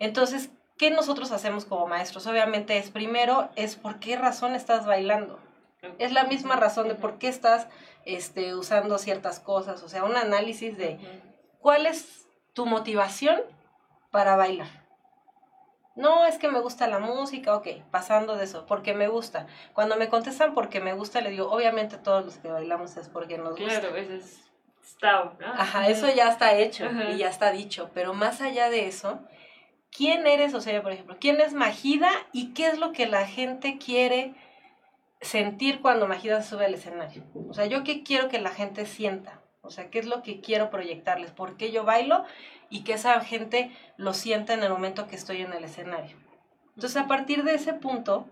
Entonces, 0.00 0.50
¿qué 0.76 0.90
nosotros 0.90 1.30
hacemos 1.30 1.64
como 1.64 1.86
maestros? 1.86 2.26
Obviamente 2.26 2.76
es 2.78 2.90
primero, 2.90 3.50
es 3.54 3.76
por 3.76 4.00
qué 4.00 4.16
razón 4.16 4.54
estás 4.54 4.84
bailando. 4.84 5.38
Es 5.98 6.12
la 6.12 6.24
misma 6.24 6.56
razón 6.56 6.88
de 6.88 6.94
por 6.94 7.18
qué 7.18 7.28
estás 7.28 7.68
este, 8.04 8.54
usando 8.54 8.98
ciertas 8.98 9.40
cosas. 9.40 9.82
O 9.82 9.88
sea, 9.88 10.04
un 10.04 10.16
análisis 10.16 10.76
de 10.76 10.98
cuál 11.60 11.86
es 11.86 12.26
tu 12.52 12.66
motivación 12.66 13.40
para 14.12 14.36
bailar. 14.36 14.68
No, 15.96 16.24
es 16.24 16.38
que 16.38 16.48
me 16.48 16.60
gusta 16.60 16.86
la 16.86 17.00
música, 17.00 17.56
ok, 17.56 17.68
pasando 17.90 18.36
de 18.36 18.44
eso, 18.44 18.64
porque 18.66 18.94
me 18.94 19.08
gusta. 19.08 19.46
Cuando 19.74 19.96
me 19.96 20.08
contestan 20.08 20.54
porque 20.54 20.80
me 20.80 20.94
gusta, 20.94 21.20
le 21.20 21.30
digo, 21.30 21.50
obviamente 21.50 21.98
todos 21.98 22.24
los 22.24 22.36
que 22.36 22.48
bailamos 22.48 22.96
es 22.96 23.08
porque 23.08 23.36
nos 23.36 23.58
gusta. 23.58 23.80
Claro, 23.80 23.96
eso 23.96 24.14
es 24.14 24.52
está, 24.82 25.32
¿no? 25.38 25.46
Ajá, 25.46 25.88
eso 25.88 26.08
ya 26.12 26.28
está 26.28 26.56
hecho 26.56 26.88
y 27.12 27.18
ya 27.18 27.28
está 27.28 27.50
dicho, 27.50 27.90
pero 27.94 28.14
más 28.14 28.40
allá 28.40 28.70
de 28.70 28.86
eso, 28.86 29.20
¿quién 29.90 30.26
eres? 30.26 30.54
O 30.54 30.60
sea, 30.60 30.82
por 30.82 30.92
ejemplo, 30.92 31.16
¿quién 31.20 31.40
es 31.40 31.52
Magida 31.52 32.10
y 32.32 32.54
qué 32.54 32.68
es 32.68 32.78
lo 32.78 32.92
que 32.92 33.06
la 33.06 33.26
gente 33.26 33.78
quiere 33.78 34.34
sentir 35.20 35.80
cuando 35.80 36.08
Magida 36.08 36.42
sube 36.42 36.66
al 36.66 36.74
escenario? 36.74 37.24
O 37.48 37.54
sea, 37.54 37.66
yo 37.66 37.84
qué 37.84 38.02
quiero 38.02 38.28
que 38.28 38.40
la 38.40 38.50
gente 38.50 38.86
sienta. 38.86 39.40
O 39.62 39.70
sea, 39.70 39.90
¿qué 39.90 40.00
es 40.00 40.06
lo 40.06 40.22
que 40.22 40.40
quiero 40.40 40.70
proyectarles? 40.70 41.30
¿Por 41.30 41.56
qué 41.56 41.70
yo 41.70 41.84
bailo? 41.84 42.24
Y 42.72 42.84
que 42.84 42.94
esa 42.94 43.20
gente 43.20 43.70
lo 43.98 44.14
sienta 44.14 44.54
en 44.54 44.62
el 44.62 44.70
momento 44.70 45.06
que 45.06 45.14
estoy 45.14 45.42
en 45.42 45.52
el 45.52 45.64
escenario. 45.64 46.16
Entonces, 46.74 46.96
a 46.96 47.06
partir 47.06 47.44
de 47.44 47.54
ese 47.54 47.74
punto, 47.74 48.26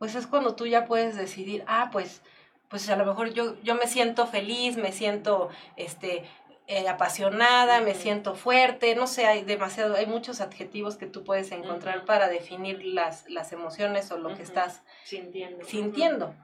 pues 0.00 0.16
es 0.16 0.26
cuando 0.26 0.56
tú 0.56 0.66
ya 0.66 0.84
puedes 0.84 1.16
decidir, 1.16 1.62
ah, 1.68 1.90
pues, 1.92 2.22
pues 2.68 2.88
a 2.90 2.96
lo 2.96 3.06
mejor 3.06 3.32
yo, 3.32 3.54
yo 3.62 3.76
me 3.76 3.86
siento 3.86 4.26
feliz, 4.26 4.76
me 4.76 4.90
siento 4.90 5.48
este, 5.76 6.24
eh, 6.66 6.88
apasionada, 6.88 7.80
me 7.80 7.94
siento 7.94 8.34
fuerte, 8.34 8.96
no 8.96 9.06
sé, 9.06 9.26
hay 9.26 9.44
demasiado, 9.44 9.94
hay 9.94 10.06
muchos 10.06 10.40
adjetivos 10.40 10.96
que 10.96 11.06
tú 11.06 11.22
puedes 11.22 11.52
encontrar 11.52 12.04
para 12.04 12.28
definir 12.28 12.84
las, 12.84 13.30
las 13.30 13.52
emociones 13.52 14.10
o 14.10 14.18
lo 14.18 14.34
que 14.36 14.42
estás 14.42 14.82
sintiendo. 15.04 15.64
sintiendo. 15.64 16.34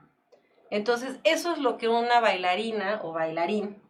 Entonces, 0.71 1.19
eso 1.25 1.51
es 1.51 1.59
lo 1.59 1.77
que 1.77 1.89
una 1.89 2.21
bailarina 2.21 3.01
o 3.03 3.11
bailarín 3.11 3.84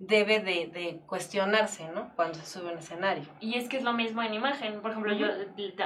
debe 0.00 0.40
de, 0.40 0.66
de, 0.66 1.00
cuestionarse, 1.06 1.86
¿no? 1.94 2.10
Cuando 2.16 2.34
se 2.34 2.46
sube 2.46 2.70
a 2.70 2.72
un 2.72 2.78
escenario. 2.78 3.24
Y 3.38 3.54
es 3.56 3.68
que 3.68 3.76
es 3.76 3.84
lo 3.84 3.92
mismo 3.92 4.22
en 4.22 4.34
imagen. 4.34 4.80
Por 4.80 4.90
ejemplo, 4.90 5.12
yo 5.12 5.28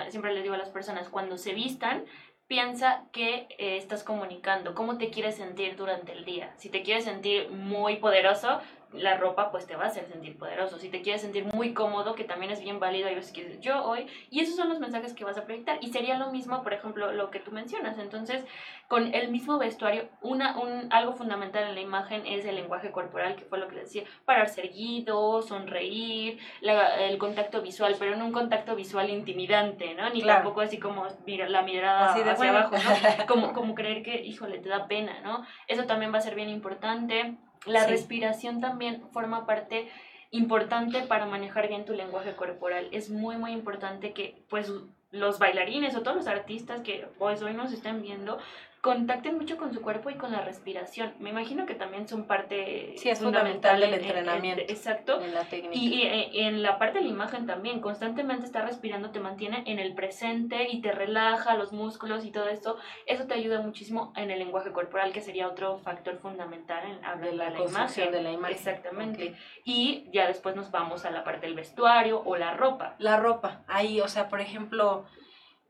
siempre 0.09 0.33
le 0.33 0.43
digo 0.43 0.55
a 0.55 0.59
las 0.59 0.71
personas, 0.71 1.09
cuando 1.09 1.37
se 1.37 1.53
vistan, 1.53 2.05
piensa 2.47 3.05
que 3.13 3.49
eh, 3.59 3.77
estás 3.77 4.05
comunicando, 4.05 4.75
cómo 4.75 4.99
te 4.99 5.11
quieres 5.11 5.35
sentir 5.35 5.77
durante 5.77 6.13
el 6.13 6.25
día. 6.25 6.55
Si 6.57 6.69
te 6.69 6.83
quieres 6.83 7.05
sentir 7.05 7.51
muy 7.51 7.97
poderoso, 7.97 8.61
la 8.95 9.17
ropa 9.17 9.51
pues 9.51 9.67
te 9.67 9.77
va 9.77 9.85
a 9.85 9.89
hacer 9.89 10.07
sentir 10.07 10.37
poderoso. 10.39 10.79
Si 10.79 10.89
te 10.89 11.03
quieres 11.03 11.23
sentir 11.23 11.45
muy 11.53 11.75
cómodo, 11.75 12.15
que 12.15 12.25
también 12.25 12.53
es 12.53 12.61
bien 12.61 12.81
válido, 12.81 13.09
hay 13.09 13.15
veces 13.15 13.33
que 13.33 13.59
yo 13.61 13.85
hoy, 13.85 14.07
y 14.31 14.41
esos 14.41 14.57
son 14.57 14.69
los 14.69 14.81
mensajes 14.81 15.15
que 15.15 15.25
vas 15.25 15.39
a 15.39 15.45
proyectar. 15.45 15.79
Y 15.81 15.89
sería 15.89 16.19
lo 16.19 16.31
mismo, 16.31 16.63
por 16.63 16.73
ejemplo, 16.73 17.13
lo 17.13 17.31
que 17.31 17.41
tú 17.41 17.51
mencionas. 17.51 17.99
Entonces, 17.99 18.45
con 18.89 19.15
el 19.15 19.31
mismo 19.31 19.59
vestuario, 19.59 20.09
una, 20.23 20.59
un, 20.59 20.93
algo 20.93 21.15
fundamental 21.15 21.65
en 21.65 21.75
la 21.75 21.81
imagen 21.81 22.27
es 22.27 22.45
el 22.45 22.57
lenguaje 22.57 22.91
corporal, 22.91 23.37
que 23.37 23.45
fue 23.45 23.59
lo 23.59 23.69
que 23.69 23.77
decía, 23.77 24.05
pararse 24.25 24.63
erguido, 24.63 25.43
sonreír, 25.43 26.39
el 26.63 27.19
contacto 27.19 27.63
visual, 27.63 27.97
pero 27.99 28.17
no 28.17 28.27
un 28.27 28.33
contacto 28.33 28.77
visual 28.77 29.11
intimidante, 29.11 29.95
¿no? 29.95 30.11
Ni 30.11 30.23
tampoco 30.23 30.61
así 30.61 30.79
como 30.79 31.07
mira, 31.27 31.49
la 31.49 31.63
mirada 31.63 32.13
hacia 32.13 32.51
abajo, 32.51 32.77
¿no? 32.77 33.25
Como, 33.35 33.53
como 33.53 33.75
creer 33.75 34.03
que, 34.03 34.23
híjole, 34.23 34.59
te 34.59 34.69
da 34.69 34.87
pena, 34.87 35.21
¿no? 35.23 35.45
Eso 35.67 35.85
también 35.85 36.13
va 36.13 36.19
a 36.19 36.21
ser 36.21 36.35
bien 36.35 36.49
importante 36.49 37.37
la 37.67 37.87
respiración 37.87 38.61
también 38.61 39.03
forma 39.13 39.47
parte 39.47 39.89
importante 40.31 41.03
para 41.03 41.27
manejar 41.27 41.69
bien 41.69 41.85
tu 41.85 41.95
lenguaje 41.95 42.35
corporal. 42.35 42.89
Es 42.93 43.11
muy, 43.11 43.37
muy 43.37 43.53
importante 43.53 44.13
que 44.13 44.43
pues 44.49 44.71
los 45.11 45.39
bailarines 45.39 45.95
o 45.95 46.03
todos 46.03 46.17
los 46.17 46.27
artistas 46.27 46.81
que 46.81 47.07
pues, 47.19 47.41
hoy 47.43 47.55
nos 47.55 47.73
estén 47.73 48.03
viendo 48.03 48.39
contacten 48.85 49.39
mucho 49.39 49.57
con 49.57 49.73
su 49.73 49.81
cuerpo 49.81 50.11
y 50.11 50.17
con 50.17 50.31
la 50.31 50.43
respiración. 50.43 51.15
Me 51.19 51.31
imagino 51.31 51.65
que 51.65 51.75
también 51.75 52.07
son 52.07 52.25
parte 52.27 52.93
sí, 52.99 53.09
es 53.09 53.19
fundamental, 53.19 53.81
del 53.81 53.95
entrenamiento. 53.95 54.63
exacto. 54.69 55.23
En 55.23 55.33
la 55.33 55.45
técnica. 55.45 55.75
Y, 55.75 56.03
eh, 56.03 56.47
en 56.47 56.63
la 56.63 56.79
parte 56.79 56.99
de 56.99 57.05
la 57.07 57.11
imagen 57.11 57.47
también, 57.47 57.81
constantemente 57.81 58.45
estar 58.45 58.67
respirando 58.67 59.11
te 59.11 59.21
mantiene 59.21 59.63
en 59.65 59.79
el 59.79 59.95
presente 59.95 60.69
y 60.71 60.83
te 60.83 60.93
relaja 60.93 61.57
los 61.57 61.73
músculos 61.73 62.27
y 62.27 62.31
todo 62.31 62.47
esto. 62.49 62.77
Eso 63.07 63.27
te 63.27 63.33
ayuda 63.33 63.63
muchísimo 63.63 64.13
en 64.17 64.31
el 64.31 64.39
lenguaje 64.39 64.71
corporal, 64.71 65.15
que 65.15 65.23
sería 65.23 65.49
otro 65.49 65.79
factor 65.79 66.19
fundamental 66.19 66.85
en 66.85 67.03
hablar 67.07 67.31
de 67.31 67.37
la, 67.37 67.65
imagen. 67.65 68.13
de 68.13 68.23
la 68.23 68.33
imagen. 68.33 68.55
Exactamente. 68.55 69.35
Y 69.65 70.11
ya 70.13 70.27
después 70.27 70.57
nos 70.57 70.71
vamos 70.71 71.07
a 71.07 71.11
la 71.11 71.25
parte 71.25 71.47
del 71.47 71.55
vestuario 71.55 72.23
o 72.23 72.37
la 72.37 72.53
ropa. 72.53 72.97
La 72.99 73.17
ropa. 73.17 73.63
Ahí, 73.67 74.03
o 74.03 74.09
sea, 74.09 74.29
por 74.29 74.43
ejemplo 74.43 75.07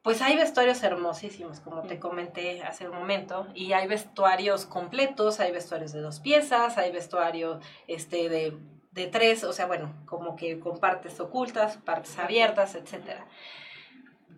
pues 0.05 0.21
hay 0.21 0.37
vestuarios 0.37 0.83
hermosísimos, 0.83 1.61
como 1.61 1.81
te 1.81 1.99
comenté 1.99 2.63
hace 2.63 2.87
un 2.87 2.95
momento, 2.95 3.47
y 3.55 3.73
hay 3.73 3.89
vestuarios 3.89 4.67
completos, 4.67 5.41
hay 5.41 5.51
vestuarios 5.51 5.93
de 5.95 6.03
dos 6.03 6.21
piezas, 6.21 6.77
hay 6.77 6.93
vestuario 6.93 7.59
este, 7.89 8.29
de, 8.29 8.55
de 8.93 9.07
tres, 9.07 9.45
o 9.45 9.55
sea, 9.55 9.65
bueno, 9.65 9.95
como 10.05 10.37
que 10.37 10.61
con 10.61 10.79
partes 10.79 11.19
ocultas, 11.21 11.79
partes 11.79 12.19
abiertas, 12.19 12.75
etc. 12.75 13.23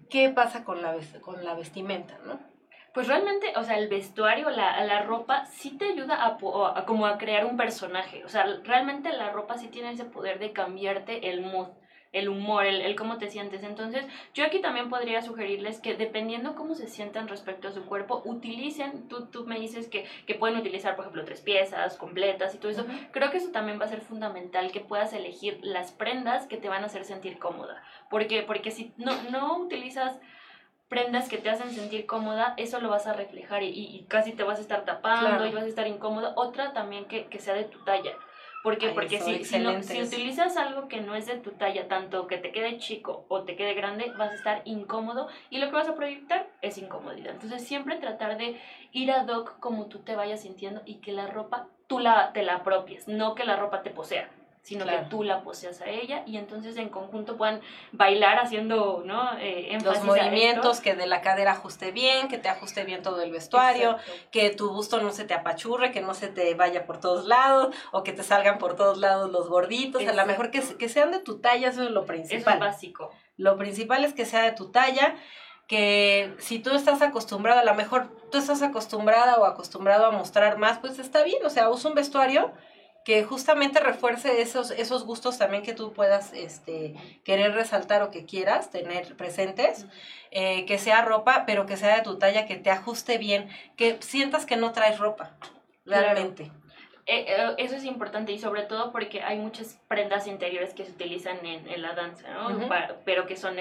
¿Qué 0.08 0.28
pasa 0.30 0.62
con 0.62 0.82
la, 0.82 0.96
con 1.20 1.44
la 1.44 1.54
vestimenta, 1.54 2.16
no? 2.24 2.38
Pues 2.94 3.08
realmente, 3.08 3.52
o 3.56 3.64
sea, 3.64 3.76
el 3.76 3.88
vestuario, 3.88 4.50
la, 4.50 4.84
la 4.84 5.02
ropa, 5.02 5.46
sí 5.46 5.76
te 5.76 5.86
ayuda 5.86 6.14
a, 6.14 6.38
a, 6.78 6.84
como 6.86 7.06
a 7.06 7.18
crear 7.18 7.44
un 7.44 7.56
personaje. 7.56 8.24
O 8.24 8.28
sea, 8.28 8.46
realmente 8.62 9.12
la 9.12 9.32
ropa 9.32 9.58
sí 9.58 9.66
tiene 9.66 9.90
ese 9.90 10.04
poder 10.04 10.38
de 10.38 10.52
cambiarte 10.52 11.28
el 11.28 11.42
mood 11.42 11.70
el 12.16 12.28
humor, 12.28 12.64
el, 12.64 12.80
el, 12.80 12.96
cómo 12.96 13.18
te 13.18 13.30
sientes. 13.30 13.62
Entonces, 13.62 14.06
yo 14.34 14.44
aquí 14.44 14.60
también 14.60 14.88
podría 14.88 15.20
sugerirles 15.22 15.80
que 15.80 15.94
dependiendo 15.94 16.54
cómo 16.54 16.74
se 16.74 16.88
sientan 16.88 17.28
respecto 17.28 17.68
a 17.68 17.72
su 17.72 17.84
cuerpo, 17.84 18.22
utilicen, 18.24 19.06
tú, 19.08 19.26
tú 19.26 19.46
me 19.46 19.60
dices 19.60 19.88
que, 19.88 20.06
que 20.26 20.34
pueden 20.34 20.58
utilizar, 20.58 20.96
por 20.96 21.04
ejemplo, 21.04 21.24
tres 21.24 21.42
piezas 21.42 21.96
completas 21.96 22.54
y 22.54 22.58
todo 22.58 22.70
eso. 22.70 22.86
Creo 23.12 23.30
que 23.30 23.36
eso 23.36 23.50
también 23.50 23.78
va 23.78 23.84
a 23.84 23.88
ser 23.88 24.00
fundamental, 24.00 24.72
que 24.72 24.80
puedas 24.80 25.12
elegir 25.12 25.58
las 25.62 25.92
prendas 25.92 26.46
que 26.46 26.56
te 26.56 26.68
van 26.68 26.82
a 26.82 26.86
hacer 26.86 27.04
sentir 27.04 27.38
cómoda. 27.38 27.82
Porque, 28.08 28.42
porque 28.42 28.70
si 28.70 28.92
no, 28.96 29.12
no 29.30 29.58
utilizas 29.58 30.18
prendas 30.88 31.28
que 31.28 31.38
te 31.38 31.50
hacen 31.50 31.70
sentir 31.70 32.06
cómoda, 32.06 32.54
eso 32.56 32.80
lo 32.80 32.88
vas 32.88 33.06
a 33.06 33.12
reflejar 33.12 33.62
y, 33.62 34.06
casi 34.08 34.32
te 34.32 34.44
vas 34.44 34.58
a 34.58 34.62
estar 34.62 34.84
tapando 34.84 35.46
y 35.46 35.52
vas 35.52 35.64
a 35.64 35.68
estar 35.68 35.86
incómoda. 35.86 36.32
Otra 36.36 36.72
también 36.72 37.06
que, 37.06 37.26
que 37.26 37.40
sea 37.40 37.54
de 37.54 37.64
tu 37.64 37.84
talla. 37.84 38.12
¿Por 38.66 38.78
qué? 38.78 38.88
Porque 38.88 39.20
si, 39.20 39.44
si, 39.44 39.82
si, 39.84 40.02
utilizas 40.02 40.56
algo 40.56 40.88
que 40.88 41.00
no 41.00 41.14
es 41.14 41.26
de 41.26 41.36
tu 41.36 41.52
talla, 41.52 41.86
tanto 41.86 42.26
que 42.26 42.36
te 42.36 42.50
quede 42.50 42.78
chico 42.78 43.24
o 43.28 43.44
te 43.44 43.54
quede 43.54 43.74
grande, 43.74 44.12
vas 44.18 44.32
a 44.32 44.34
estar 44.34 44.62
incómodo 44.64 45.28
y 45.50 45.58
lo 45.58 45.68
que 45.68 45.76
vas 45.76 45.88
a 45.88 45.94
proyectar 45.94 46.48
es 46.62 46.76
incomodidad. 46.76 47.34
Entonces 47.34 47.64
siempre 47.64 47.94
tratar 47.98 48.36
de 48.36 48.60
ir 48.90 49.12
ad 49.12 49.28
hoc 49.28 49.60
como 49.60 49.86
tú 49.86 50.00
te 50.00 50.16
vayas 50.16 50.42
sintiendo 50.42 50.82
y 50.84 50.96
que 50.96 51.12
la 51.12 51.28
ropa 51.28 51.68
tú 51.86 52.00
la, 52.00 52.32
te 52.32 52.42
la 52.42 52.56
apropies, 52.56 53.06
no 53.06 53.36
que 53.36 53.44
la 53.44 53.54
ropa 53.54 53.84
te 53.84 53.90
posea 53.90 54.28
sino 54.66 54.84
que 54.84 54.98
tú 55.08 55.22
la 55.22 55.42
poseas 55.42 55.80
a 55.80 55.86
ella 55.86 56.24
y 56.26 56.38
entonces 56.38 56.76
en 56.76 56.88
conjunto 56.88 57.36
puedan 57.36 57.60
bailar 57.92 58.40
haciendo, 58.40 59.04
¿no? 59.04 59.38
Eh, 59.38 59.78
Los 59.84 60.02
movimientos, 60.02 60.80
que 60.80 60.96
de 60.96 61.06
la 61.06 61.20
cadera 61.20 61.52
ajuste 61.52 61.92
bien, 61.92 62.26
que 62.26 62.36
te 62.36 62.48
ajuste 62.48 62.82
bien 62.82 63.00
todo 63.00 63.22
el 63.22 63.30
vestuario, 63.30 63.96
que 64.32 64.50
tu 64.50 64.72
busto 64.72 65.00
no 65.00 65.12
se 65.12 65.24
te 65.24 65.34
apachurre, 65.34 65.92
que 65.92 66.00
no 66.00 66.14
se 66.14 66.26
te 66.26 66.52
vaya 66.54 66.84
por 66.84 66.98
todos 66.98 67.26
lados 67.26 67.76
o 67.92 68.02
que 68.02 68.12
te 68.12 68.24
salgan 68.24 68.58
por 68.58 68.74
todos 68.74 68.98
lados 68.98 69.30
los 69.30 69.48
gorditos, 69.48 70.04
a 70.04 70.12
lo 70.12 70.26
mejor 70.26 70.50
que, 70.50 70.60
que 70.60 70.88
sean 70.88 71.12
de 71.12 71.20
tu 71.20 71.38
talla, 71.38 71.68
eso 71.68 71.84
es 71.84 71.90
lo 71.90 72.04
principal. 72.04 72.40
Eso 72.40 72.50
es 72.50 72.58
básico. 72.58 73.12
Lo 73.36 73.56
principal 73.56 74.04
es 74.04 74.14
que 74.14 74.24
sea 74.24 74.42
de 74.42 74.50
tu 74.50 74.72
talla 74.72 75.14
que 75.68 76.34
si 76.38 76.58
tú 76.58 76.74
estás 76.74 77.02
acostumbrada, 77.02 77.60
a 77.60 77.64
lo 77.64 77.74
mejor 77.74 78.08
tú 78.32 78.38
estás 78.38 78.62
acostumbrada 78.62 79.36
o 79.36 79.44
acostumbrado 79.44 80.06
a 80.06 80.10
mostrar 80.10 80.58
más, 80.58 80.80
pues 80.80 80.98
está 80.98 81.22
bien, 81.22 81.44
o 81.46 81.50
sea, 81.50 81.70
usa 81.70 81.88
un 81.88 81.94
vestuario 81.94 82.52
que 83.06 83.22
justamente 83.22 83.78
refuerce 83.78 84.42
esos, 84.42 84.72
esos 84.72 85.04
gustos 85.04 85.38
también 85.38 85.62
que 85.62 85.72
tú 85.72 85.92
puedas 85.92 86.32
este, 86.32 86.96
querer 87.22 87.54
resaltar 87.54 88.02
o 88.02 88.10
que 88.10 88.24
quieras 88.24 88.72
tener 88.72 89.16
presentes, 89.16 89.86
eh, 90.32 90.66
que 90.66 90.76
sea 90.76 91.02
ropa, 91.02 91.44
pero 91.46 91.66
que 91.66 91.76
sea 91.76 91.94
de 91.94 92.02
tu 92.02 92.18
talla, 92.18 92.46
que 92.46 92.56
te 92.56 92.68
ajuste 92.68 93.16
bien, 93.16 93.48
que 93.76 93.96
sientas 94.00 94.44
que 94.44 94.56
no 94.56 94.72
traes 94.72 94.98
ropa, 94.98 95.36
realmente. 95.84 96.50
Eso 97.06 97.76
es 97.76 97.84
importante 97.84 98.32
y 98.32 98.38
sobre 98.38 98.62
todo 98.62 98.90
porque 98.90 99.22
hay 99.22 99.38
muchas 99.38 99.80
prendas 99.86 100.26
interiores 100.26 100.74
que 100.74 100.84
se 100.84 100.90
utilizan 100.90 101.44
en, 101.46 101.68
en 101.68 101.82
la 101.82 101.94
danza, 101.94 102.28
¿no? 102.30 102.68
pero 103.04 103.26
que 103.26 103.36
son 103.36 103.56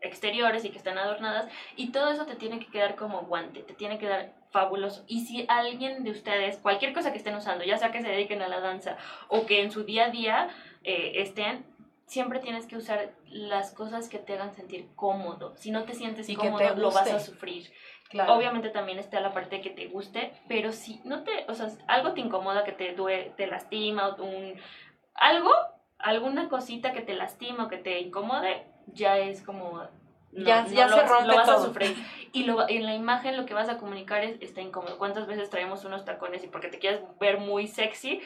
exteriores 0.00 0.64
y 0.64 0.70
que 0.70 0.78
están 0.78 0.96
adornadas 0.96 1.48
y 1.76 1.90
todo 1.90 2.10
eso 2.10 2.24
te 2.24 2.36
tiene 2.36 2.60
que 2.60 2.66
quedar 2.66 2.94
como 2.94 3.22
guante, 3.22 3.62
te 3.62 3.74
tiene 3.74 3.98
que 3.98 4.06
dar 4.06 4.32
fabuloso. 4.50 5.04
Y 5.08 5.26
si 5.26 5.44
alguien 5.48 6.04
de 6.04 6.10
ustedes, 6.12 6.58
cualquier 6.58 6.92
cosa 6.92 7.10
que 7.10 7.18
estén 7.18 7.34
usando, 7.34 7.64
ya 7.64 7.78
sea 7.78 7.90
que 7.90 8.00
se 8.00 8.08
dediquen 8.08 8.42
a 8.42 8.48
la 8.48 8.60
danza 8.60 8.96
o 9.28 9.44
que 9.44 9.62
en 9.62 9.72
su 9.72 9.84
día 9.84 10.06
a 10.06 10.10
día 10.10 10.48
eh, 10.84 11.14
estén, 11.16 11.64
siempre 12.06 12.38
tienes 12.38 12.66
que 12.66 12.76
usar 12.76 13.12
las 13.26 13.72
cosas 13.72 14.08
que 14.08 14.18
te 14.18 14.34
hagan 14.34 14.54
sentir 14.54 14.88
cómodo. 14.96 15.54
Si 15.56 15.70
no 15.70 15.84
te 15.84 15.94
sientes 15.94 16.26
cómodo, 16.34 16.74
lo 16.76 16.90
vas 16.90 17.10
a 17.10 17.20
sufrir. 17.20 17.70
Obviamente 18.28 18.70
también 18.70 18.98
está 18.98 19.20
la 19.20 19.32
parte 19.32 19.56
de 19.56 19.62
que 19.62 19.70
te 19.70 19.86
guste, 19.86 20.32
pero 20.48 20.72
si 20.72 21.00
no 21.04 21.24
te, 21.24 21.44
o 21.48 21.54
sea, 21.54 21.68
algo 21.86 22.12
te 22.12 22.20
incomoda, 22.20 22.64
que 22.64 22.72
te 22.72 22.94
duele, 22.94 23.32
te 23.36 23.46
lastima, 23.46 24.14
un, 24.16 24.54
algo, 25.14 25.50
alguna 25.98 26.48
cosita 26.48 26.92
que 26.92 27.02
te 27.02 27.14
lastima 27.14 27.64
o 27.64 27.68
que 27.68 27.76
te 27.76 28.00
incomode, 28.00 28.64
ya 28.86 29.18
es 29.18 29.42
como 29.42 29.82
ya, 30.32 30.66
ya 30.66 30.88
se 30.88 31.02
rompe 31.02 31.26
lo 31.26 31.36
vas 31.36 31.48
a 31.48 31.58
sufrir. 31.58 31.96
Y 32.32 32.44
lo, 32.44 32.68
en 32.68 32.84
la 32.84 32.94
imagen 32.94 33.36
lo 33.36 33.46
que 33.46 33.54
vas 33.54 33.68
a 33.68 33.78
comunicar 33.78 34.24
es, 34.24 34.40
está 34.40 34.60
incómodo. 34.60 34.98
¿Cuántas 34.98 35.26
veces 35.26 35.50
traemos 35.50 35.84
unos 35.84 36.04
tacones 36.04 36.44
y 36.44 36.48
porque 36.48 36.68
te 36.68 36.78
quieres 36.78 37.00
ver 37.18 37.38
muy 37.38 37.66
sexy 37.66 38.20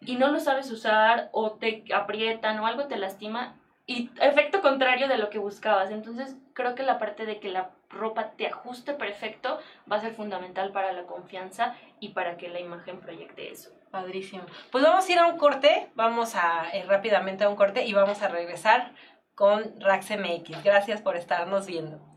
y 0.00 0.16
no 0.16 0.28
lo 0.28 0.40
sabes 0.40 0.70
usar 0.70 1.28
o 1.32 1.52
te 1.52 1.84
aprietan 1.94 2.58
o 2.58 2.66
algo 2.66 2.86
te 2.86 2.96
lastima? 2.96 3.56
Y 3.86 4.10
efecto 4.20 4.62
contrario 4.62 5.08
de 5.08 5.18
lo 5.18 5.28
que 5.28 5.38
buscabas. 5.38 5.90
Entonces 5.90 6.36
creo 6.54 6.74
que 6.74 6.82
la 6.82 6.98
parte 6.98 7.26
de 7.26 7.40
que 7.40 7.48
la 7.48 7.70
ropa 7.92 8.32
te 8.32 8.46
ajuste 8.46 8.94
perfecto 8.94 9.58
va 9.90 9.96
a 9.96 10.00
ser 10.00 10.14
fundamental 10.14 10.72
para 10.72 10.92
la 10.92 11.04
confianza 11.04 11.76
y 12.00 12.10
para 12.10 12.36
que 12.36 12.48
la 12.48 12.60
imagen 12.60 13.00
proyecte 13.00 13.50
eso. 13.50 13.70
Padrísimo. 13.90 14.44
Pues 14.70 14.82
vamos 14.82 15.08
a 15.08 15.12
ir 15.12 15.18
a 15.18 15.26
un 15.26 15.36
corte, 15.36 15.90
vamos 15.94 16.34
a 16.34 16.74
ir 16.76 16.86
rápidamente 16.86 17.44
a 17.44 17.48
un 17.48 17.56
corte 17.56 17.84
y 17.84 17.92
vamos 17.92 18.22
a 18.22 18.28
regresar 18.28 18.92
con 19.34 19.80
RaxMX. 19.80 20.62
Gracias 20.64 21.02
por 21.02 21.16
estarnos 21.16 21.66
viendo. 21.66 22.11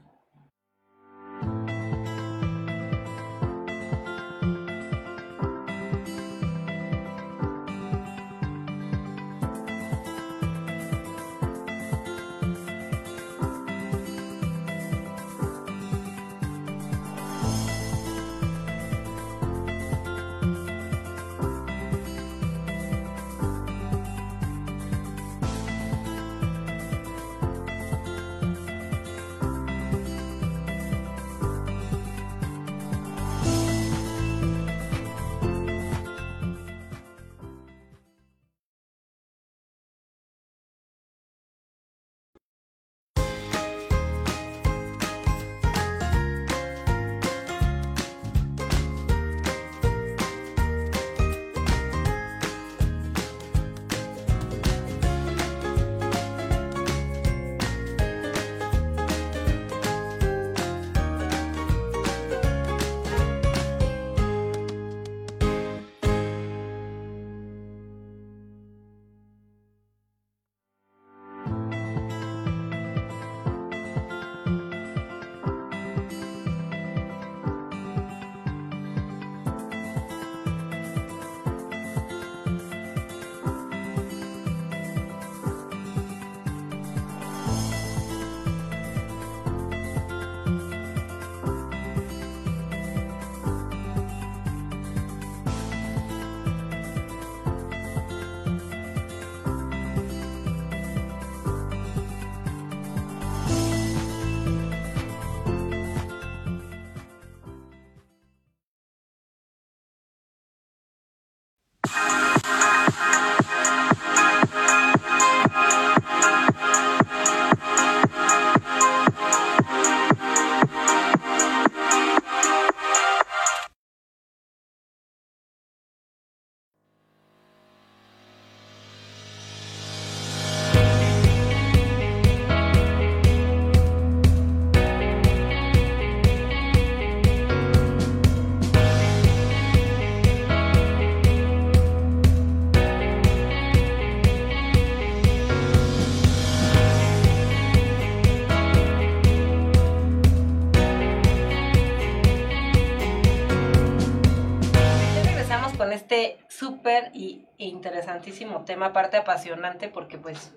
Este 156.06 156.38
súper 156.50 157.10
y 157.14 157.46
e 157.58 157.66
interesantísimo 157.66 158.64
tema, 158.64 158.88
aparte 158.88 159.18
apasionante, 159.18 159.90
porque 159.90 160.18
pues 160.20 160.54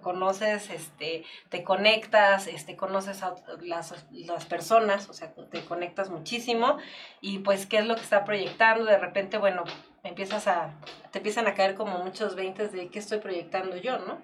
conoces, 0.00 0.70
este, 0.70 1.24
te 1.48 1.64
conectas, 1.64 2.46
este, 2.46 2.76
conoces 2.76 3.24
a 3.24 3.34
las, 3.62 4.06
las, 4.12 4.46
personas, 4.46 5.08
o 5.08 5.12
sea, 5.12 5.32
te 5.50 5.64
conectas 5.64 6.08
muchísimo 6.08 6.78
y 7.20 7.40
pues 7.40 7.66
qué 7.66 7.78
es 7.78 7.86
lo 7.86 7.96
que 7.96 8.02
está 8.02 8.24
proyectando, 8.24 8.84
de 8.84 8.98
repente, 8.98 9.38
bueno, 9.38 9.64
empiezas 10.04 10.46
a, 10.46 10.78
te 11.10 11.18
empiezan 11.18 11.48
a 11.48 11.54
caer 11.54 11.74
como 11.74 11.98
muchos 11.98 12.36
veintes 12.36 12.70
de 12.70 12.88
qué 12.90 13.00
estoy 13.00 13.18
proyectando 13.18 13.76
yo, 13.76 13.98
¿no? 13.98 14.18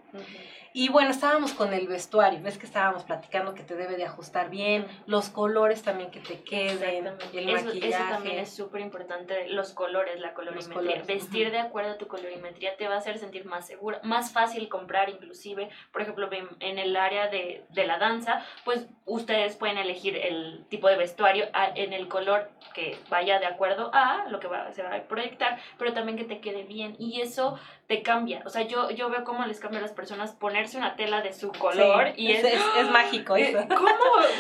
Y 0.79 0.91
bueno, 0.91 1.09
estábamos 1.09 1.55
con 1.55 1.73
el 1.73 1.89
vestuario, 1.89 2.39
ves 2.43 2.59
que 2.59 2.67
estábamos 2.67 3.03
platicando 3.05 3.55
que 3.55 3.63
te 3.63 3.77
debe 3.77 3.97
de 3.97 4.05
ajustar 4.05 4.51
bien, 4.51 4.87
los 5.07 5.31
colores 5.31 5.83
también 5.83 6.11
que 6.11 6.21
te 6.21 6.43
queden, 6.43 7.07
el 7.33 7.49
eso, 7.49 7.65
maquillaje. 7.65 7.89
Eso 7.89 8.05
también 8.11 8.39
es 8.41 8.55
súper 8.55 8.83
importante, 8.83 9.49
los 9.49 9.73
colores, 9.73 10.21
la 10.21 10.35
colorimetría. 10.35 11.03
Vestir 11.05 11.51
de 11.51 11.61
acuerdo 11.61 11.93
a 11.93 11.97
tu 11.97 12.09
colorimetría 12.09 12.77
te 12.77 12.89
va 12.89 12.97
a 12.97 12.99
hacer 12.99 13.19
sentir 13.19 13.47
más 13.47 13.67
segura, 13.67 14.01
más 14.03 14.35
fácil 14.35 14.69
comprar 14.69 15.09
inclusive. 15.09 15.71
Por 15.93 16.03
ejemplo, 16.03 16.29
en 16.61 16.79
el 16.79 16.95
área 16.97 17.29
de, 17.29 17.65
de 17.71 17.87
la 17.87 17.97
danza, 17.97 18.45
pues 18.67 18.87
ustedes 19.07 19.57
pueden 19.57 19.79
elegir 19.79 20.15
el 20.15 20.67
tipo 20.69 20.89
de 20.89 20.97
vestuario 20.97 21.47
en 21.75 21.95
el 21.95 22.07
color 22.07 22.51
que 22.75 22.99
vaya 23.09 23.39
de 23.39 23.47
acuerdo 23.47 23.91
a 23.95 24.27
lo 24.29 24.41
que 24.41 24.49
va, 24.49 24.71
se 24.73 24.83
va 24.83 24.95
a 24.95 25.03
proyectar, 25.05 25.59
pero 25.79 25.95
también 25.95 26.19
que 26.19 26.25
te 26.25 26.41
quede 26.41 26.65
bien. 26.65 26.97
Y 26.99 27.23
eso 27.23 27.59
te 27.87 28.03
cambia. 28.03 28.43
O 28.45 28.51
sea, 28.51 28.63
yo, 28.63 28.91
yo 28.91 29.09
veo 29.11 29.23
cómo 29.23 29.45
les 29.47 29.61
cambia 29.61 29.79
a 29.79 29.83
las 29.83 29.93
personas 29.93 30.33
ponerse 30.33 30.77
una 30.77 30.97
tela 30.97 31.23
de 31.23 31.33
su 31.33 31.53
color 31.53 32.13
y 32.17 32.33
es, 32.33 32.45
es, 32.45 32.91
mágico 32.91 33.37
eh, 33.37 33.51
eso. 33.51 33.59
¿Cómo? 33.69 33.91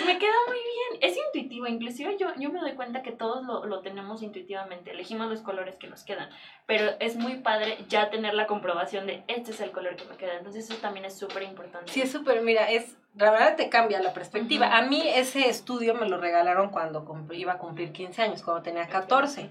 Me 0.04 0.18
queda 0.18 0.34
muy 0.48 0.56
bien. 0.56 1.02
Es 1.02 1.16
intuitivo. 1.16 1.66
Inclusive 1.68 2.16
yo, 2.18 2.28
yo 2.38 2.50
me 2.50 2.60
doy 2.60 2.72
cuenta 2.72 3.02
que 3.02 3.12
todos 3.12 3.44
lo, 3.44 3.64
lo 3.66 3.80
tenemos 3.80 4.22
intuitivamente. 4.22 4.90
Elegimos 4.90 5.28
los 5.28 5.42
colores 5.42 5.76
que 5.76 5.86
nos 5.86 6.02
quedan. 6.02 6.28
Pero 6.66 6.92
es 6.98 7.16
muy 7.16 7.36
padre 7.36 7.78
ya 7.88 8.10
tener 8.10 8.34
la 8.34 8.46
comprobación 8.46 9.06
de 9.06 9.22
este 9.28 9.52
es 9.52 9.60
el 9.60 9.70
color 9.70 9.94
que 9.94 10.04
me 10.06 10.16
queda. 10.16 10.36
Entonces 10.38 10.68
eso 10.68 10.80
también 10.80 11.04
es 11.04 11.16
súper 11.16 11.44
importante. 11.44 11.92
Sí, 11.92 12.00
es 12.00 12.10
súper, 12.10 12.42
mira, 12.42 12.68
es, 12.70 12.96
la 13.14 13.30
verdad 13.30 13.54
te 13.54 13.68
cambia 13.68 14.02
la 14.02 14.12
perspectiva. 14.12 14.76
A 14.76 14.82
mí 14.82 15.02
ese 15.06 15.48
estudio 15.48 15.94
me 15.94 16.08
lo 16.08 16.18
regalaron 16.18 16.70
cuando 16.70 17.06
iba 17.30 17.52
a 17.52 17.58
cumplir 17.58 17.92
15 17.92 18.22
años, 18.22 18.42
cuando 18.42 18.62
tenía 18.62 18.88
14. 18.88 19.50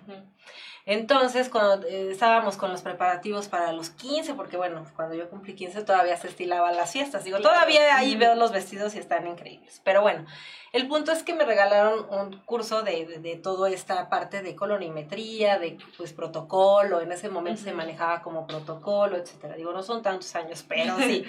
Entonces, 0.87 1.49
cuando 1.49 1.87
eh, 1.87 2.11
estábamos 2.11 2.57
con 2.57 2.71
los 2.71 2.83
preparativos 2.83 3.47
para 3.47 3.71
los 3.71 3.89
15, 3.89 4.35
porque 4.35 4.55
bueno, 4.55 4.85
cuando 4.95 5.15
yo 5.15 5.27
cumplí 5.29 5.55
15 5.55 5.83
todavía 5.83 6.15
se 6.15 6.27
estilaban 6.27 6.75
las 6.75 6.91
fiestas. 6.91 7.23
Digo, 7.23 7.39
todavía 7.39 7.97
ahí 7.97 8.15
veo 8.15 8.35
los 8.35 8.51
vestidos 8.51 8.93
y 8.93 8.99
están 8.99 9.25
increíbles. 9.25 9.81
Pero 9.83 10.03
bueno, 10.03 10.25
el 10.73 10.87
punto 10.87 11.11
es 11.11 11.23
que 11.23 11.33
me 11.33 11.43
regalaron 11.43 12.05
un 12.11 12.37
curso 12.41 12.83
de, 12.83 13.07
de, 13.07 13.17
de 13.17 13.35
toda 13.35 13.71
esta 13.71 14.09
parte 14.09 14.43
de 14.43 14.55
colorimetría, 14.55 15.57
de 15.57 15.79
pues 15.97 16.13
protocolo. 16.13 17.01
En 17.01 17.11
ese 17.11 17.29
momento 17.29 17.63
se 17.63 17.73
manejaba 17.73 18.21
como 18.21 18.45
protocolo, 18.45 19.17
etcétera. 19.17 19.55
Digo, 19.55 19.73
no 19.73 19.81
son 19.81 20.03
tantos 20.03 20.35
años, 20.35 20.63
pero 20.67 20.97
sí. 20.99 21.25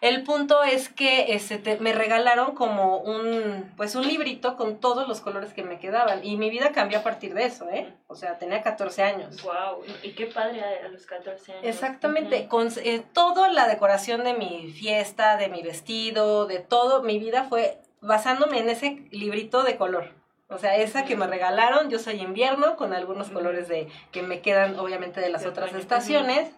El 0.00 0.22
punto 0.22 0.62
es 0.62 0.88
que 0.88 1.34
este, 1.34 1.76
me 1.78 1.92
regalaron 1.92 2.54
como 2.54 2.98
un, 2.98 3.70
pues 3.76 3.94
un 3.94 4.06
librito 4.06 4.56
con 4.56 4.80
todos 4.80 5.06
los 5.06 5.20
colores 5.20 5.52
que 5.52 5.62
me 5.62 5.78
quedaban 5.78 6.24
y 6.24 6.38
mi 6.38 6.48
vida 6.48 6.72
cambió 6.72 7.00
a 7.00 7.02
partir 7.02 7.34
de 7.34 7.44
eso, 7.44 7.68
¿eh? 7.68 7.92
O 8.06 8.14
sea, 8.14 8.38
tenía 8.38 8.62
14 8.62 9.02
años. 9.02 9.42
Wow, 9.42 9.84
y 10.02 10.12
qué 10.12 10.26
padre 10.26 10.62
a 10.62 10.88
los 10.88 11.04
14 11.04 11.52
años. 11.52 11.64
Exactamente, 11.66 12.48
con 12.48 12.68
eh, 12.82 13.02
toda 13.12 13.52
la 13.52 13.68
decoración 13.68 14.24
de 14.24 14.32
mi 14.32 14.72
fiesta, 14.72 15.36
de 15.36 15.48
mi 15.48 15.60
vestido, 15.62 16.46
de 16.46 16.60
todo, 16.60 17.02
mi 17.02 17.18
vida 17.18 17.44
fue 17.44 17.78
basándome 18.00 18.58
en 18.58 18.70
ese 18.70 19.06
librito 19.10 19.64
de 19.64 19.76
color. 19.76 20.14
O 20.48 20.56
sea, 20.56 20.76
esa 20.76 21.04
que 21.04 21.14
me 21.14 21.26
regalaron, 21.26 21.90
yo 21.90 21.98
soy 21.98 22.22
invierno, 22.22 22.74
con 22.76 22.94
algunos 22.94 23.28
colores 23.28 23.68
de 23.68 23.86
que 24.10 24.22
me 24.22 24.40
quedan 24.40 24.78
obviamente 24.78 25.20
de 25.20 25.28
las 25.28 25.46
otras 25.46 25.74
estaciones, 25.74 26.50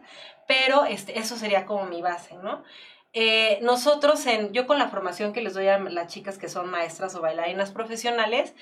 pero 0.47 0.85
este, 0.85 1.19
eso 1.19 1.37
sería 1.37 1.67
como 1.67 1.85
mi 1.85 2.01
base, 2.01 2.37
¿no? 2.37 2.63
Eh, 3.13 3.59
nosotros, 3.63 4.25
en, 4.27 4.53
yo 4.53 4.67
con 4.67 4.79
la 4.79 4.89
formación 4.89 5.33
que 5.33 5.43
les 5.43 5.55
doy 5.55 5.69
a 5.69 5.79
las 5.79 6.09
chicas 6.09 6.39
que 6.39 6.49
son 6.49 6.71
maestras 6.71 7.15
o 7.15 7.21
bailarinas 7.21 7.71
profesionales, 7.71 8.55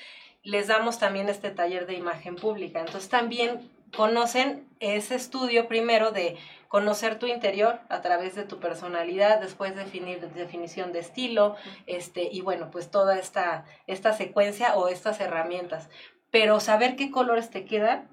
les 0.42 0.68
damos 0.68 0.98
también 0.98 1.28
este 1.28 1.50
taller 1.50 1.86
de 1.86 1.94
imagen 1.94 2.36
pública. 2.36 2.80
Entonces 2.80 3.08
también 3.08 3.70
conocen 3.96 4.68
ese 4.80 5.14
estudio 5.14 5.68
primero 5.68 6.12
de 6.12 6.36
conocer 6.68 7.18
tu 7.18 7.26
interior 7.26 7.80
a 7.88 8.00
través 8.00 8.34
de 8.34 8.44
tu 8.44 8.60
personalidad, 8.60 9.40
después 9.40 9.74
definir 9.74 10.20
definición 10.20 10.92
de 10.92 11.00
estilo, 11.00 11.56
este, 11.86 12.28
y 12.30 12.40
bueno, 12.42 12.70
pues 12.70 12.90
toda 12.90 13.18
esta, 13.18 13.64
esta 13.86 14.12
secuencia 14.12 14.76
o 14.76 14.88
estas 14.88 15.20
herramientas. 15.20 15.90
Pero 16.30 16.60
saber 16.60 16.94
qué 16.94 17.10
colores 17.10 17.50
te 17.50 17.64
quedan 17.64 18.08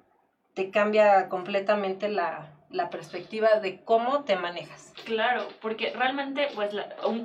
te 0.58 0.72
cambia 0.72 1.28
completamente 1.28 2.08
la, 2.08 2.57
la 2.70 2.90
perspectiva 2.90 3.60
de 3.60 3.80
cómo 3.82 4.24
te 4.24 4.36
manejas. 4.36 4.92
Claro, 5.04 5.48
porque 5.62 5.92
realmente 5.96 6.48
pues 6.54 6.74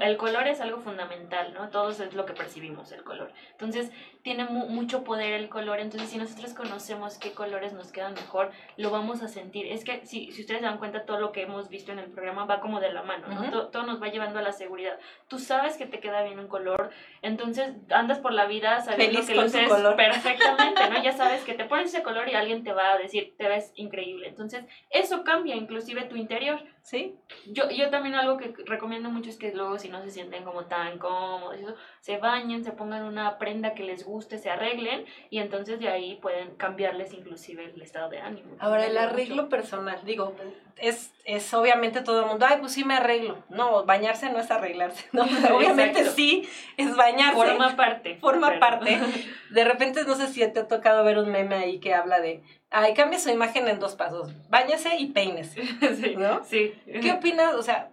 el 0.01 0.17
color 0.17 0.47
es 0.47 0.61
algo 0.61 0.79
fundamental, 0.79 1.53
¿no? 1.53 1.69
Todos 1.69 1.99
es 1.99 2.13
lo 2.13 2.25
que 2.25 2.33
percibimos, 2.33 2.93
el 2.93 3.03
color. 3.03 3.31
Entonces, 3.51 3.91
tiene 4.21 4.45
mucho 4.45 5.03
poder 5.03 5.33
el 5.33 5.49
color, 5.49 5.81
entonces 5.81 6.09
si 6.09 6.17
nosotros 6.17 6.53
conocemos 6.53 7.17
qué 7.17 7.33
colores 7.33 7.73
nos 7.73 7.91
quedan 7.91 8.13
mejor, 8.13 8.51
lo 8.77 8.89
vamos 8.89 9.21
a 9.21 9.27
sentir. 9.27 9.67
Es 9.67 9.83
que 9.83 10.05
si, 10.05 10.31
si 10.31 10.41
ustedes 10.41 10.61
se 10.61 10.65
dan 10.65 10.77
cuenta, 10.77 11.05
todo 11.05 11.19
lo 11.19 11.33
que 11.33 11.41
hemos 11.41 11.67
visto 11.67 11.91
en 11.91 11.99
el 11.99 12.09
programa 12.09 12.45
va 12.45 12.61
como 12.61 12.79
de 12.79 12.93
la 12.93 13.03
mano, 13.03 13.27
¿no? 13.27 13.67
todo, 13.67 13.83
nos 13.83 14.01
va 14.01 14.07
llevando 14.07 14.39
a 14.39 14.41
la 14.41 14.53
seguridad. 14.53 14.97
Tú 15.27 15.39
sabes 15.39 15.75
que 15.75 15.85
te 15.85 15.99
queda 15.99 16.23
bien 16.23 16.39
un 16.39 16.47
color, 16.47 16.91
entonces 17.21 17.73
andas 17.89 18.19
por 18.19 18.31
la 18.31 18.45
vida 18.45 18.79
sabiendo 18.79 19.25
que 19.25 19.35
lo 19.35 19.43
uses 19.43 19.69
perfectamente, 19.97 20.89
¿no? 20.89 21.03
Ya 21.03 21.11
sabes 21.11 21.43
que 21.45 21.53
te 21.53 21.65
pones 21.65 21.93
ese 21.93 22.01
color 22.01 22.29
y 22.29 22.35
alguien 22.35 22.63
te 22.63 22.71
va 22.71 22.93
a 22.93 22.97
decir, 22.97 23.33
te 23.37 23.49
ves 23.49 23.73
increíble. 23.75 24.29
Entonces, 24.29 24.63
eso 24.89 25.25
cambia 25.25 25.32
inclusive 25.45 26.03
tu 26.03 26.15
interior. 26.15 26.59
Sí. 26.83 27.15
Yo, 27.47 27.69
yo 27.69 27.89
también 27.89 28.15
algo 28.15 28.37
que 28.37 28.53
recomiendo 28.65 29.09
mucho 29.09 29.29
es 29.29 29.37
que 29.37 29.53
luego 29.53 29.79
si 29.79 29.87
no 29.87 30.01
se 30.01 30.11
sienten 30.11 30.43
como 30.43 30.65
tan 30.65 30.99
cómodos, 30.99 31.55
se 32.01 32.17
bañen, 32.17 32.63
se 32.65 32.73
pongan 32.73 33.03
una 33.03 33.37
prenda 33.37 33.73
que 33.73 33.83
les 33.83 34.03
guste, 34.03 34.37
se 34.37 34.49
arreglen 34.49 35.05
y 35.29 35.39
entonces 35.39 35.79
de 35.79 35.87
ahí 35.87 36.17
pueden 36.21 36.55
cambiarles 36.55 37.13
inclusive 37.13 37.71
el 37.73 37.81
estado 37.81 38.09
de 38.09 38.19
ánimo. 38.19 38.57
Ahora, 38.59 38.85
el 38.85 38.97
arreglo 38.97 39.47
personal, 39.47 40.01
digo, 40.03 40.35
es, 40.75 41.13
es 41.23 41.53
obviamente 41.53 42.01
todo 42.01 42.21
el 42.21 42.25
mundo, 42.25 42.45
ay, 42.49 42.57
pues 42.59 42.73
sí 42.73 42.83
me 42.83 42.95
arreglo. 42.95 43.37
No, 43.49 43.85
bañarse 43.85 44.29
no 44.29 44.39
es 44.39 44.51
arreglarse, 44.51 45.07
no, 45.13 45.23
obviamente 45.55 46.05
sí 46.09 46.47
es 46.75 46.95
bañarse. 46.97 47.35
Forma 47.35 47.75
parte. 47.77 48.17
Forma 48.17 48.59
parte. 48.59 48.99
De 49.51 49.63
repente, 49.63 50.03
no 50.05 50.15
sé 50.15 50.27
si 50.27 50.45
te 50.51 50.59
ha 50.59 50.67
tocado 50.67 51.05
ver 51.05 51.17
un 51.17 51.31
meme 51.31 51.55
ahí 51.55 51.79
que 51.79 51.93
habla 51.93 52.19
de, 52.19 52.43
ay, 52.73 52.93
cambia 52.93 53.19
su 53.19 53.29
imagen 53.29 53.67
en 53.67 53.79
dos 53.79 53.95
pasos, 53.95 54.31
bañese 54.49 54.97
y 54.97 55.07
peines, 55.07 55.55
¿no? 56.17 56.43
Sí. 56.43 56.73
¿Qué 56.85 57.11
opinas? 57.11 57.53
O 57.53 57.63
sea, 57.63 57.89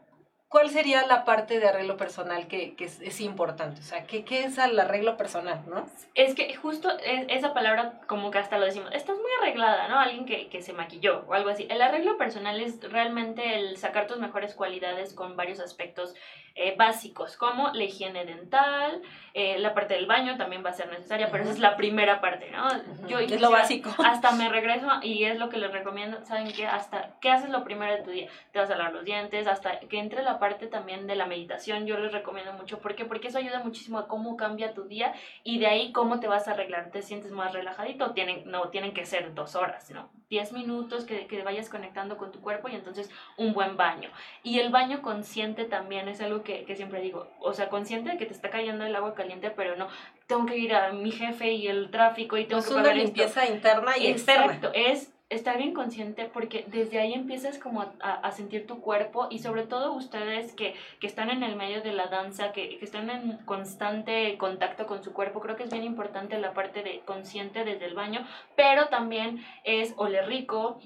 ¿cuál 0.50 0.68
sería 0.68 1.06
la 1.06 1.24
parte 1.24 1.60
de 1.60 1.68
arreglo 1.68 1.96
personal 1.96 2.48
que, 2.48 2.74
que 2.74 2.84
es, 2.84 3.20
importante? 3.20 3.80
O 3.80 3.84
sea, 3.84 4.04
¿qué, 4.04 4.24
¿qué, 4.24 4.44
es 4.44 4.58
el 4.58 4.78
arreglo 4.78 5.16
personal, 5.16 5.62
no? 5.68 5.88
Es 6.14 6.34
que 6.34 6.54
justo 6.56 6.90
esa 7.28 7.54
palabra, 7.54 8.00
como 8.08 8.32
que 8.32 8.38
hasta 8.38 8.58
lo 8.58 8.66
decimos, 8.66 8.90
estás 8.92 9.16
muy 9.16 9.30
arreglada, 9.40 9.86
¿no? 9.88 9.98
Alguien 9.98 10.26
que, 10.26 10.48
que 10.48 10.60
se 10.60 10.72
maquilló 10.72 11.24
o 11.28 11.34
algo 11.34 11.50
así. 11.50 11.68
El 11.70 11.80
arreglo 11.80 12.18
personal 12.18 12.60
es 12.60 12.80
realmente 12.90 13.54
el 13.54 13.76
sacar 13.76 14.08
tus 14.08 14.18
mejores 14.18 14.54
cualidades 14.54 15.14
con 15.14 15.36
varios 15.36 15.60
aspectos 15.60 16.14
eh, 16.56 16.74
básicos, 16.76 17.36
como 17.36 17.70
la 17.70 17.84
higiene 17.84 18.24
dental, 18.24 19.00
eh, 19.34 19.58
la 19.60 19.72
parte 19.72 19.94
del 19.94 20.06
baño 20.06 20.36
también 20.36 20.64
va 20.64 20.70
a 20.70 20.72
ser 20.74 20.88
necesaria, 20.88 21.28
pero 21.30 21.44
esa 21.44 21.52
es 21.52 21.60
la 21.60 21.76
primera 21.76 22.20
parte, 22.20 22.50
¿no? 22.50 22.68
Yo 23.06 23.20
es 23.20 23.40
lo 23.40 23.50
básico. 23.50 23.90
Hasta 24.04 24.32
me 24.32 24.48
regreso 24.48 24.88
y 25.00 25.24
es 25.24 25.38
lo 25.38 25.48
que 25.48 25.58
les 25.58 25.70
recomiendo, 25.70 26.24
¿saben 26.24 26.52
qué? 26.52 26.66
Hasta, 26.66 27.12
¿qué 27.20 27.30
haces 27.30 27.50
lo 27.50 27.62
primero 27.62 27.94
de 27.94 28.02
tu 28.02 28.10
día? 28.10 28.28
Te 28.52 28.58
vas 28.58 28.68
a 28.68 28.76
lavar 28.76 28.92
los 28.92 29.04
dientes, 29.04 29.46
hasta 29.46 29.78
que 29.78 30.00
entre 30.00 30.24
la 30.24 30.39
parte 30.40 30.66
también 30.66 31.06
de 31.06 31.14
la 31.14 31.26
meditación, 31.26 31.86
yo 31.86 31.96
les 31.98 32.10
recomiendo 32.10 32.52
mucho, 32.54 32.80
¿por 32.80 32.96
qué? 32.96 33.04
Porque 33.04 33.28
eso 33.28 33.38
ayuda 33.38 33.62
muchísimo 33.62 33.98
a 33.98 34.08
cómo 34.08 34.36
cambia 34.36 34.74
tu 34.74 34.88
día 34.88 35.14
y 35.44 35.60
de 35.60 35.68
ahí 35.68 35.92
cómo 35.92 36.18
te 36.18 36.26
vas 36.26 36.48
a 36.48 36.52
arreglar, 36.52 36.90
te 36.90 37.02
sientes 37.02 37.30
más 37.30 37.52
relajadito, 37.52 38.10
tienen, 38.10 38.50
no 38.50 38.70
tienen 38.70 38.92
que 38.92 39.06
ser 39.06 39.32
dos 39.34 39.54
horas, 39.54 39.88
¿no? 39.92 40.10
Diez 40.28 40.52
minutos 40.52 41.04
que, 41.04 41.28
que 41.28 41.42
vayas 41.44 41.68
conectando 41.68 42.16
con 42.16 42.32
tu 42.32 42.40
cuerpo 42.40 42.68
y 42.68 42.74
entonces 42.74 43.10
un 43.36 43.52
buen 43.52 43.76
baño. 43.76 44.10
Y 44.42 44.58
el 44.58 44.70
baño 44.70 45.02
consciente 45.02 45.64
también 45.66 46.08
es 46.08 46.20
algo 46.20 46.42
que, 46.42 46.64
que 46.64 46.74
siempre 46.74 47.00
digo, 47.00 47.28
o 47.40 47.52
sea, 47.52 47.68
consciente 47.68 48.10
de 48.10 48.16
que 48.16 48.26
te 48.26 48.32
está 48.32 48.50
cayendo 48.50 48.84
el 48.84 48.96
agua 48.96 49.14
caliente, 49.14 49.50
pero 49.50 49.76
no, 49.76 49.88
tengo 50.26 50.46
que 50.46 50.56
ir 50.56 50.74
a 50.74 50.92
mi 50.92 51.12
jefe 51.12 51.52
y 51.52 51.68
el 51.68 51.90
tráfico 51.90 52.36
y 52.38 52.46
tengo 52.46 52.62
que 52.62 52.68
pagar 52.68 52.84
una 52.84 52.94
limpieza 52.94 53.46
interna 53.46 53.98
y 53.98 54.06
Exacto, 54.06 54.68
externa. 54.68 54.90
es 54.90 55.12
estar 55.30 55.56
bien 55.56 55.72
consciente 55.72 56.24
porque 56.24 56.64
desde 56.66 56.98
ahí 56.98 57.14
empiezas 57.14 57.56
como 57.58 57.82
a, 57.82 57.92
a, 58.00 58.32
sentir 58.32 58.66
tu 58.66 58.80
cuerpo 58.80 59.28
y 59.30 59.38
sobre 59.38 59.62
todo 59.62 59.92
ustedes 59.92 60.52
que, 60.54 60.74
que 60.98 61.06
están 61.06 61.30
en 61.30 61.44
el 61.44 61.54
medio 61.54 61.82
de 61.82 61.92
la 61.92 62.08
danza, 62.08 62.50
que, 62.50 62.78
que, 62.78 62.84
están 62.84 63.08
en 63.08 63.38
constante 63.44 64.36
contacto 64.38 64.88
con 64.88 65.04
su 65.04 65.12
cuerpo, 65.12 65.38
creo 65.40 65.54
que 65.54 65.62
es 65.62 65.70
bien 65.70 65.84
importante 65.84 66.36
la 66.38 66.52
parte 66.52 66.82
de 66.82 67.02
consciente 67.04 67.64
desde 67.64 67.86
el 67.86 67.94
baño, 67.94 68.26
pero 68.56 68.88
también 68.88 69.44
es 69.62 69.94
oler 69.96 70.26
rico, 70.26 70.80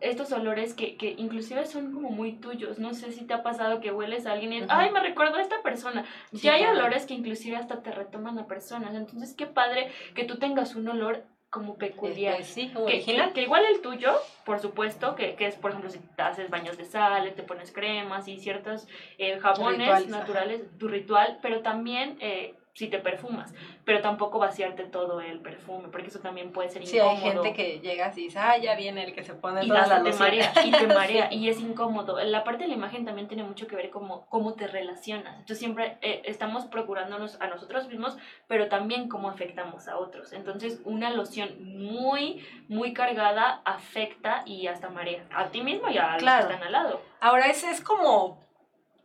estos 0.00 0.32
olores 0.32 0.74
que, 0.74 0.98
que 0.98 1.14
inclusive 1.16 1.64
son 1.64 1.94
como 1.94 2.10
muy 2.10 2.32
tuyos, 2.32 2.78
no 2.78 2.92
sé 2.92 3.10
si 3.10 3.24
te 3.24 3.32
ha 3.32 3.42
pasado 3.42 3.80
que 3.80 3.90
hueles 3.90 4.26
a 4.26 4.32
alguien 4.32 4.52
y, 4.52 4.62
ay, 4.68 4.90
me 4.90 5.00
recuerdo 5.00 5.38
a 5.38 5.42
esta 5.42 5.62
persona, 5.62 6.04
ya 6.32 6.54
hay 6.54 6.64
olores 6.66 7.06
que 7.06 7.14
inclusive 7.14 7.56
hasta 7.56 7.82
te 7.82 7.90
retoman 7.90 8.38
a 8.38 8.46
personas, 8.46 8.94
entonces 8.94 9.34
qué 9.34 9.46
padre 9.46 9.90
que 10.14 10.24
tú 10.24 10.36
tengas 10.36 10.74
un 10.74 10.88
olor 10.88 11.24
como 11.50 11.76
peculiar. 11.78 12.44
Sí, 12.44 12.70
Que, 12.86 13.02
que- 13.04 13.32
que 13.32 13.42
igual 13.42 13.64
el 13.64 13.80
tuyo, 13.80 14.12
por 14.44 14.60
supuesto, 14.60 15.14
que, 15.14 15.34
que 15.34 15.46
es, 15.46 15.56
por 15.56 15.70
ejemplo, 15.70 15.90
si 15.90 15.98
te 15.98 16.22
haces 16.22 16.50
baños 16.50 16.76
de 16.76 16.84
sal, 16.84 17.32
te 17.34 17.42
pones 17.42 17.72
cremas 17.72 18.28
y 18.28 18.38
ciertos 18.38 18.86
eh, 19.18 19.38
jabones 19.38 19.78
Rituales, 19.78 20.08
ajá. 20.12 20.20
naturales, 20.20 20.62
tu 20.78 20.88
ritual, 20.88 21.38
pero 21.40 21.60
también 21.62 22.18
eh, 22.20 22.54
si 22.78 22.86
te 22.86 23.00
perfumas, 23.00 23.52
pero 23.84 24.00
tampoco 24.00 24.38
vaciarte 24.38 24.84
todo 24.84 25.20
el 25.20 25.40
perfume, 25.40 25.88
porque 25.88 26.06
eso 26.06 26.20
también 26.20 26.52
puede 26.52 26.68
ser 26.68 26.86
Sí, 26.86 26.96
hay 27.00 27.16
incómodo. 27.16 27.42
gente 27.42 27.52
que 27.52 27.80
llega 27.80 28.06
así 28.06 28.20
y 28.20 28.24
dice, 28.26 28.38
ah, 28.38 28.56
ya 28.56 28.76
viene 28.76 29.02
el 29.02 29.12
que 29.12 29.24
se 29.24 29.34
pone 29.34 29.64
y 29.64 29.68
toda 29.68 29.84
la 29.88 29.96
te 29.98 30.10
loción". 30.10 30.18
marea, 30.28 30.52
y 30.64 30.70
te 30.70 30.86
marea, 30.86 31.28
Sí. 31.28 31.34
y 31.38 31.48
es 31.48 31.58
incómodo. 31.60 32.22
La 32.22 32.44
parte 32.44 32.62
de 32.62 32.68
la 32.68 32.74
imagen 32.74 33.04
también 33.04 33.26
tiene 33.26 33.42
mucho 33.42 33.66
que 33.66 33.74
ver 33.74 33.90
como 33.90 34.26
cómo 34.26 34.54
te 34.54 34.68
relacionas. 34.68 35.32
Entonces 35.34 35.58
siempre 35.58 35.98
eh, 36.02 36.22
estamos 36.24 36.66
procurándonos 36.66 37.40
a 37.40 37.48
nosotros 37.48 37.88
mismos, 37.88 38.16
pero 38.46 38.68
también 38.68 39.08
cómo 39.08 39.28
afectamos 39.28 39.88
a 39.88 39.98
otros. 39.98 40.32
Entonces 40.32 40.80
una 40.84 41.10
loción 41.10 41.56
muy, 41.60 42.46
muy 42.68 42.92
cargada 42.92 43.60
afecta 43.64 44.44
y 44.46 44.68
hasta 44.68 44.88
marea 44.88 45.24
a 45.34 45.46
ti 45.48 45.62
mismo 45.62 45.88
y 45.88 45.98
a 45.98 46.12
los 46.12 46.22
que 46.22 46.28
están 46.28 46.62
al 46.62 46.70
lado. 46.72 47.00
Ahora, 47.20 47.46
ese 47.46 47.72
es 47.72 47.80
como 47.80 48.38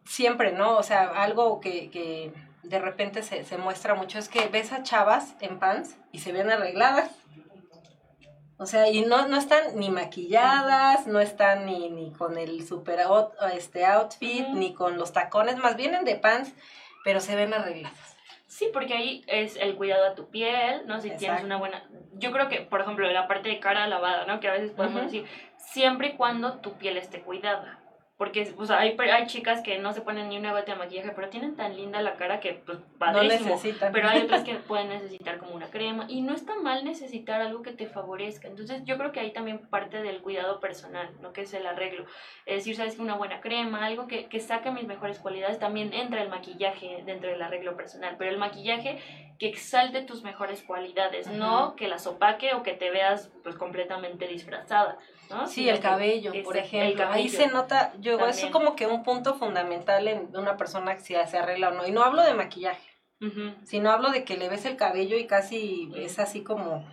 siempre, 0.06 0.52
¿no? 0.52 0.78
O 0.78 0.84
sea, 0.84 1.06
algo 1.24 1.60
que, 1.60 1.90
que 1.90 2.32
de 2.64 2.80
repente 2.80 3.24
se, 3.24 3.44
se 3.44 3.58
muestra 3.58 3.94
mucho 3.96 4.18
es 4.20 4.30
que 4.30 4.48
ves 4.48 4.72
a 4.72 4.84
chavas 4.84 5.36
en 5.42 5.60
pants 5.60 5.98
y 6.12 6.20
se 6.20 6.32
ven 6.32 6.50
arregladas. 6.50 7.12
O 8.58 8.66
sea, 8.66 8.88
y 8.90 9.02
no, 9.02 9.28
no 9.28 9.38
están 9.38 9.76
ni 9.76 9.90
maquilladas, 9.90 11.08
no 11.08 11.20
están 11.20 11.66
ni, 11.66 11.90
ni 11.90 12.12
con 12.14 12.38
el 12.38 12.66
super 12.66 13.00
out- 13.02 13.34
este 13.54 13.86
outfit, 13.86 14.48
ni 14.50 14.74
con 14.74 14.98
los 14.98 15.12
tacones, 15.12 15.58
más 15.58 15.76
vienen 15.76 16.06
de 16.06 16.16
pants, 16.16 16.54
pero 17.04 17.20
se 17.20 17.36
ven 17.36 17.54
arregladas. 17.54 18.16
Sí, 18.48 18.70
porque 18.72 18.94
ahí 18.94 19.24
es 19.28 19.56
el 19.56 19.76
cuidado 19.76 20.06
a 20.06 20.14
tu 20.14 20.30
piel, 20.30 20.84
¿no? 20.86 21.02
Si 21.02 21.10
tienes 21.10 21.44
una 21.44 21.58
buena... 21.58 21.84
Yo 22.14 22.32
creo 22.32 22.48
que, 22.48 22.62
por 22.62 22.82
ejemplo, 22.82 23.12
la 23.12 23.28
parte 23.28 23.50
de 23.50 23.60
cara 23.60 23.88
lavada, 23.88 24.26
¿no? 24.28 24.40
Que 24.40 24.48
a 24.48 24.52
veces 24.54 24.72
podemos 24.72 25.02
decir, 25.02 25.26
siempre 25.58 26.10
y 26.10 26.16
cuando 26.16 26.60
tu 26.60 26.74
piel 26.74 26.98
esté 26.98 27.22
cuidada. 27.22 27.80
Porque, 28.16 28.54
o 28.58 28.66
sea, 28.66 28.80
hay, 28.80 28.96
hay 29.12 29.26
chicas 29.26 29.62
que 29.64 29.80
no 29.80 29.92
se 29.92 30.02
ponen 30.02 30.30
ni 30.30 30.38
una 30.38 30.52
gota 30.52 30.74
de 30.74 30.78
maquillaje, 30.78 31.12
pero 31.16 31.30
tienen 31.30 31.56
tan 31.56 31.76
linda 31.76 32.00
la 32.02 32.16
cara 32.16 32.40
que, 32.40 32.54
pues, 32.54 32.78
No 32.80 32.86
padrísimo. 33.00 33.50
necesitan. 33.50 33.92
Pero 33.92 34.08
hay 34.08 34.22
otras 34.22 34.44
que 34.44 34.54
pueden 34.68 34.90
necesitar 34.90 35.40
como 35.40 35.56
una 35.56 35.72
crema 35.72 36.06
y 36.08 36.22
no 36.22 36.34
está 36.36 36.56
mal 36.56 36.86
necesitar 36.86 37.42
algo 37.42 37.64
que 37.64 37.72
te 37.72 37.88
favorezca. 37.88 38.48
Entonces 38.48 38.84
yo 38.86 38.98
creo 39.00 39.12
que 39.12 39.20
ahí 39.20 39.34
también 39.34 39.68
parte 39.68 40.02
del 40.04 40.22
cuidado 40.22 40.60
personal, 40.60 41.10
¿no? 41.22 41.34
Que 41.34 41.42
es 41.42 41.54
el 41.56 41.66
arreglo. 41.66 42.06
Es 42.46 42.58
decir, 42.58 42.76
sabes 42.76 42.96
que 42.96 43.02
una 43.02 43.16
buena 43.16 43.42
crema, 43.42 43.84
algo 43.84 44.06
que, 44.08 44.28
que 44.28 44.40
saque 44.40 44.70
mis 44.70 44.86
mejores 44.86 45.18
cualidades, 45.18 45.58
también 45.58 45.92
entra 45.92 46.22
el 46.22 46.30
maquillaje 46.30 47.02
dentro 47.06 47.32
del 47.32 47.42
arreglo 47.42 47.76
personal. 47.76 48.16
Pero 48.20 48.30
el 48.30 48.38
maquillaje 48.38 49.00
que 49.40 49.48
exalte 49.48 50.04
tus 50.04 50.22
mejores 50.24 50.62
cualidades, 50.62 51.28
no 51.28 51.76
que 51.76 51.88
las 51.88 52.06
opaque 52.06 52.54
o 52.54 52.62
que 52.62 52.74
te 52.74 52.92
veas 52.92 53.32
pues 53.44 53.56
completamente 53.56 54.28
disfrazada, 54.28 55.00
¿no? 55.30 55.48
Sí, 55.48 55.70
el 55.70 55.80
cabello, 55.80 56.32
por 56.44 56.58
ejemplo. 56.58 57.08
Ahí 57.10 57.30
se 57.30 57.48
nota, 57.48 57.94
yo 58.00 58.16
eso 58.16 58.26
es 58.28 58.36
También. 58.36 58.52
como 58.52 58.76
que 58.76 58.88
un 58.88 59.04
punto 59.04 59.36
fundamental 59.36 60.08
en 60.08 60.36
una 60.36 60.58
persona 60.58 60.98
si 61.00 61.16
se 61.28 61.38
arregla 61.38 61.70
o 61.70 61.74
no. 61.74 61.88
Y 61.88 61.92
no 61.92 62.04
hablo 62.04 62.22
de 62.22 62.34
maquillaje. 62.34 62.90
Sino 63.64 63.90
hablo 63.90 64.12
de 64.12 64.26
que 64.26 64.36
le 64.36 64.50
ves 64.50 64.66
el 64.66 64.76
cabello 64.76 65.16
y 65.18 65.28
casi 65.28 65.90
es 65.96 66.20
así 66.20 66.44
como 66.44 66.86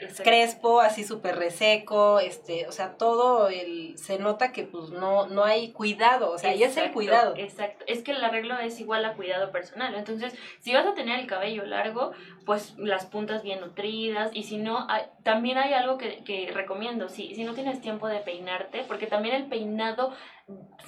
exacto. 0.00 0.22
crespo, 0.24 0.80
así 0.80 1.04
súper 1.04 1.36
reseco, 1.36 2.20
este, 2.20 2.66
o 2.66 2.72
sea, 2.72 2.96
todo 2.96 3.48
el, 3.48 3.96
se 3.98 4.18
nota 4.18 4.52
que 4.52 4.64
pues 4.64 4.90
no, 4.90 5.26
no 5.26 5.44
hay 5.44 5.72
cuidado, 5.72 6.32
o 6.32 6.38
sea, 6.38 6.50
ahí 6.50 6.62
es 6.62 6.72
el 6.76 6.84
Exacto, 6.84 6.94
cuidado. 6.94 7.34
Exacto. 7.36 7.84
Es 7.86 8.02
que 8.02 8.12
el 8.12 8.22
arreglo 8.24 8.58
es 8.58 8.78
igual 8.80 9.04
a 9.04 9.14
cuidado 9.14 9.50
personal. 9.50 9.94
Entonces, 9.94 10.34
si 10.60 10.72
vas 10.74 10.86
a 10.86 10.94
tener 10.94 11.18
el 11.20 11.26
cabello 11.26 11.64
largo, 11.64 12.12
pues 12.46 12.74
las 12.78 13.06
puntas 13.06 13.42
bien 13.42 13.60
nutridas. 13.60 14.30
Y 14.34 14.44
si 14.44 14.56
no, 14.58 14.86
hay- 14.88 15.06
también 15.22 15.58
hay 15.58 15.72
algo 15.74 15.98
que, 15.98 16.24
que 16.24 16.50
recomiendo. 16.52 17.08
Si, 17.08 17.34
si 17.34 17.44
no 17.44 17.54
tienes 17.54 17.80
tiempo 17.80 18.08
de 18.08 18.20
peinarte, 18.20 18.84
porque 18.88 19.06
también 19.06 19.34
el 19.34 19.46
peinado 19.46 20.12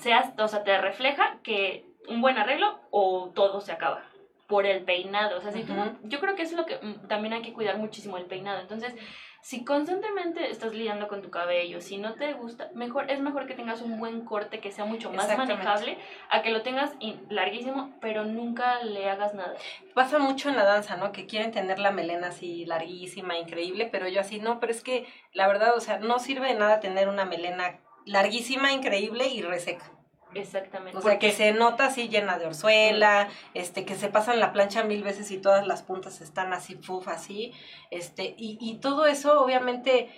sea, 0.00 0.34
o 0.38 0.48
sea, 0.48 0.64
te 0.64 0.78
refleja 0.78 1.38
que 1.42 1.84
un 2.08 2.20
buen 2.22 2.38
arreglo 2.38 2.80
o 2.90 3.30
todo 3.34 3.60
se 3.60 3.72
acaba 3.72 4.02
por 4.50 4.66
el 4.66 4.82
peinado. 4.84 5.38
O 5.38 5.40
sea, 5.40 5.52
si 5.52 5.62
tú- 5.62 5.72
yo 6.02 6.20
creo 6.20 6.34
que 6.36 6.42
eso 6.42 6.52
es 6.52 6.58
lo 6.58 6.66
que 6.66 6.76
mm, 6.84 7.06
también 7.08 7.32
hay 7.32 7.40
que 7.42 7.54
cuidar 7.54 7.78
muchísimo 7.78 8.18
el 8.18 8.26
peinado. 8.26 8.60
Entonces, 8.60 8.94
si 9.42 9.64
constantemente 9.64 10.50
estás 10.50 10.74
lidiando 10.74 11.08
con 11.08 11.22
tu 11.22 11.30
cabello, 11.30 11.80
si 11.80 11.96
no 11.96 12.12
te 12.14 12.34
gusta, 12.34 12.68
mejor 12.74 13.10
es 13.10 13.20
mejor 13.20 13.46
que 13.46 13.54
tengas 13.54 13.80
un 13.80 13.98
buen 13.98 14.22
corte 14.26 14.58
que 14.60 14.70
sea 14.70 14.84
mucho 14.84 15.10
más 15.10 15.28
manejable 15.38 15.96
a 16.28 16.42
que 16.42 16.50
lo 16.50 16.60
tengas 16.60 16.92
larguísimo, 17.30 17.96
pero 18.02 18.24
nunca 18.26 18.82
le 18.82 19.08
hagas 19.08 19.32
nada. 19.32 19.54
Pasa 19.94 20.18
mucho 20.18 20.50
en 20.50 20.56
la 20.56 20.64
danza, 20.64 20.96
¿no? 20.96 21.12
Que 21.12 21.26
quieren 21.26 21.52
tener 21.52 21.78
la 21.78 21.90
melena 21.90 22.26
así 22.28 22.66
larguísima, 22.66 23.38
increíble, 23.38 23.88
pero 23.90 24.08
yo 24.08 24.20
así 24.20 24.40
no, 24.40 24.60
pero 24.60 24.72
es 24.72 24.82
que 24.82 25.06
la 25.32 25.46
verdad, 25.48 25.74
o 25.76 25.80
sea, 25.80 25.98
no 26.00 26.18
sirve 26.18 26.48
de 26.48 26.54
nada 26.58 26.80
tener 26.80 27.08
una 27.08 27.24
melena 27.24 27.78
larguísima, 28.04 28.72
increíble 28.72 29.28
y 29.28 29.40
reseca. 29.42 29.90
Exactamente. 30.34 30.96
O 30.96 31.00
sea, 31.00 31.18
que 31.18 31.32
se 31.32 31.52
nota 31.52 31.86
así 31.86 32.08
llena 32.08 32.38
de 32.38 32.46
orzuela, 32.46 33.28
este, 33.54 33.84
que 33.84 33.94
se 33.94 34.08
pasan 34.08 34.40
la 34.40 34.52
plancha 34.52 34.84
mil 34.84 35.02
veces 35.02 35.30
y 35.30 35.38
todas 35.38 35.66
las 35.66 35.82
puntas 35.82 36.20
están 36.20 36.52
así, 36.52 36.76
fuf, 36.76 37.08
así, 37.08 37.52
este, 37.90 38.34
y, 38.36 38.58
y 38.60 38.78
todo 38.78 39.06
eso 39.06 39.42
obviamente 39.42 40.08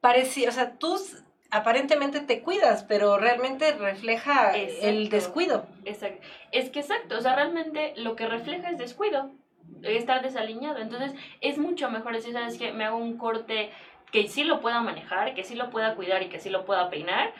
parece, 0.00 0.48
o 0.48 0.52
sea, 0.52 0.76
tú 0.78 0.98
aparentemente 1.50 2.20
te 2.20 2.42
cuidas, 2.42 2.82
pero 2.82 3.16
realmente 3.16 3.72
refleja 3.72 4.50
el 4.56 5.08
descuido. 5.08 5.66
Exacto. 5.84 6.26
Es 6.50 6.68
que 6.70 6.80
exacto, 6.80 7.16
o 7.16 7.20
sea, 7.20 7.36
realmente 7.36 7.94
lo 7.96 8.16
que 8.16 8.26
refleja 8.26 8.70
es 8.70 8.76
descuido, 8.76 9.30
estar 9.82 10.20
desaliñado. 10.20 10.78
Entonces, 10.78 11.12
es 11.40 11.58
mucho 11.58 11.90
mejor 11.90 12.12
decir, 12.12 12.32
¿sabes 12.32 12.58
qué? 12.58 12.72
Me 12.72 12.84
hago 12.84 12.96
un 12.96 13.16
corte 13.16 13.70
que 14.10 14.28
sí 14.28 14.44
lo 14.44 14.60
pueda 14.60 14.80
manejar, 14.80 15.34
que 15.34 15.44
sí 15.44 15.54
lo 15.54 15.70
pueda 15.70 15.94
cuidar 15.94 16.22
y 16.22 16.28
que 16.28 16.40
sí 16.40 16.50
lo 16.50 16.64
pueda 16.64 16.90
peinar, 16.90 17.32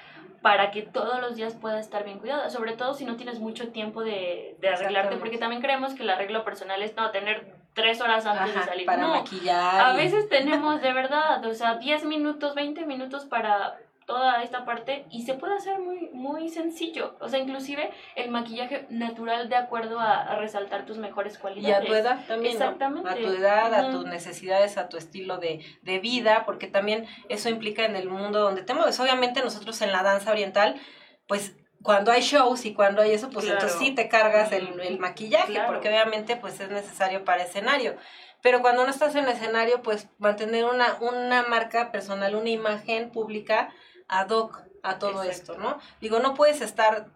para 0.44 0.70
que 0.70 0.82
todos 0.82 1.22
los 1.22 1.36
días 1.36 1.54
pueda 1.54 1.80
estar 1.80 2.04
bien 2.04 2.18
cuidada. 2.18 2.50
Sobre 2.50 2.74
todo 2.74 2.92
si 2.92 3.06
no 3.06 3.16
tienes 3.16 3.40
mucho 3.40 3.68
tiempo 3.68 4.04
de, 4.04 4.58
de 4.60 4.68
arreglarte, 4.68 5.16
porque 5.16 5.38
también 5.38 5.62
creemos 5.62 5.94
que 5.94 6.02
el 6.02 6.10
arreglo 6.10 6.44
personal 6.44 6.82
es 6.82 6.94
no 6.96 7.10
tener 7.12 7.46
tres 7.72 8.02
horas 8.02 8.26
antes 8.26 8.54
de 8.54 8.62
salir. 8.62 8.84
para 8.84 9.00
no, 9.00 9.08
maquillar. 9.08 9.80
a 9.80 9.94
veces 9.94 10.28
tenemos 10.28 10.82
de 10.82 10.92
verdad, 10.92 11.42
o 11.46 11.54
sea, 11.54 11.76
10 11.76 12.04
minutos, 12.04 12.54
20 12.54 12.84
minutos 12.84 13.24
para 13.24 13.78
toda 14.06 14.42
esta 14.42 14.64
parte 14.64 15.06
y 15.10 15.22
se 15.24 15.34
puede 15.34 15.54
hacer 15.56 15.78
muy, 15.78 16.10
muy 16.12 16.48
sencillo. 16.48 17.16
O 17.20 17.28
sea, 17.28 17.38
inclusive 17.38 17.90
el 18.16 18.30
maquillaje 18.30 18.86
natural 18.90 19.48
de 19.48 19.56
acuerdo 19.56 19.98
a, 20.00 20.20
a 20.22 20.36
resaltar 20.36 20.84
tus 20.86 20.98
mejores 20.98 21.36
Y 21.36 21.38
cualidades. 21.38 21.84
a 21.84 21.86
tu 21.86 21.94
edad 21.94 22.26
también, 22.26 22.58
¿no? 22.58 22.60
Exactamente. 22.64 23.08
A 23.08 23.14
tu 23.16 23.28
edad, 23.28 23.74
a 23.74 23.90
tus 23.90 24.04
necesidades, 24.06 24.76
a 24.78 24.88
tu 24.88 24.96
estilo 24.96 25.38
de, 25.38 25.64
de 25.82 25.98
vida, 25.98 26.44
porque 26.44 26.66
también 26.66 27.06
eso 27.28 27.48
implica 27.48 27.84
en 27.84 27.96
el 27.96 28.08
mundo 28.08 28.40
donde 28.40 28.62
te 28.62 28.74
mueves. 28.74 28.98
Obviamente 29.00 29.42
nosotros 29.42 29.80
en 29.82 29.92
la 29.92 30.02
danza 30.02 30.30
oriental, 30.32 30.80
pues 31.26 31.56
cuando 31.82 32.12
hay 32.12 32.22
shows 32.22 32.64
y 32.64 32.72
cuando 32.74 33.02
hay 33.02 33.12
eso, 33.12 33.28
pues 33.30 33.44
Claro. 33.44 33.60
entonces 33.60 33.78
sí 33.78 33.94
te 33.94 34.08
cargas 34.08 34.52
el, 34.52 34.80
el 34.80 34.98
maquillaje, 34.98 35.52
Claro. 35.52 35.72
porque 35.72 35.88
obviamente 35.88 36.36
pues 36.36 36.58
es 36.60 36.70
necesario 36.70 37.24
para 37.24 37.42
escenario. 37.42 37.96
Pero 38.42 38.60
cuando 38.60 38.84
no 38.84 38.90
estás 38.90 39.14
en 39.16 39.26
escenario, 39.28 39.82
pues 39.82 40.08
mantener 40.18 40.66
una, 40.66 40.96
una 41.00 41.44
marca 41.44 41.90
personal, 41.92 42.34
una 42.34 42.50
imagen 42.50 43.10
pública 43.10 43.70
ad 44.08 44.30
hoc 44.30 44.62
a 44.82 44.98
todo 44.98 45.22
Exacto. 45.22 45.52
esto, 45.52 45.58
¿no? 45.58 45.78
Digo, 46.00 46.20
no 46.20 46.34
puedes 46.34 46.60
estar... 46.60 47.06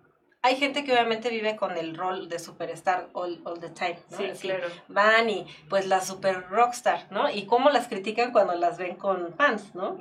Hay 0.41 0.57
gente 0.57 0.84
que 0.84 0.93
obviamente 0.93 1.30
vive 1.30 1.57
con 1.57 1.76
el 1.76 1.97
rol 1.97 2.28
de 2.28 2.39
superstar 2.39 3.09
all, 3.12 3.41
all 3.45 3.59
the 3.59 3.70
time, 3.70 3.99
¿no? 4.11 4.16
Sí, 4.18 4.30
claro. 4.41 4.68
van 4.86 5.28
y 5.28 5.47
pues 5.68 5.86
la 5.86 6.01
super 6.01 6.49
rockstar, 6.49 7.09
¿no? 7.11 7.28
Y 7.28 7.47
cómo 7.47 7.70
las 7.70 7.89
critican 7.89 8.30
cuando 8.30 8.55
las 8.55 8.78
ven 8.78 8.95
con 8.95 9.34
fans, 9.34 9.74
¿no? 9.74 9.99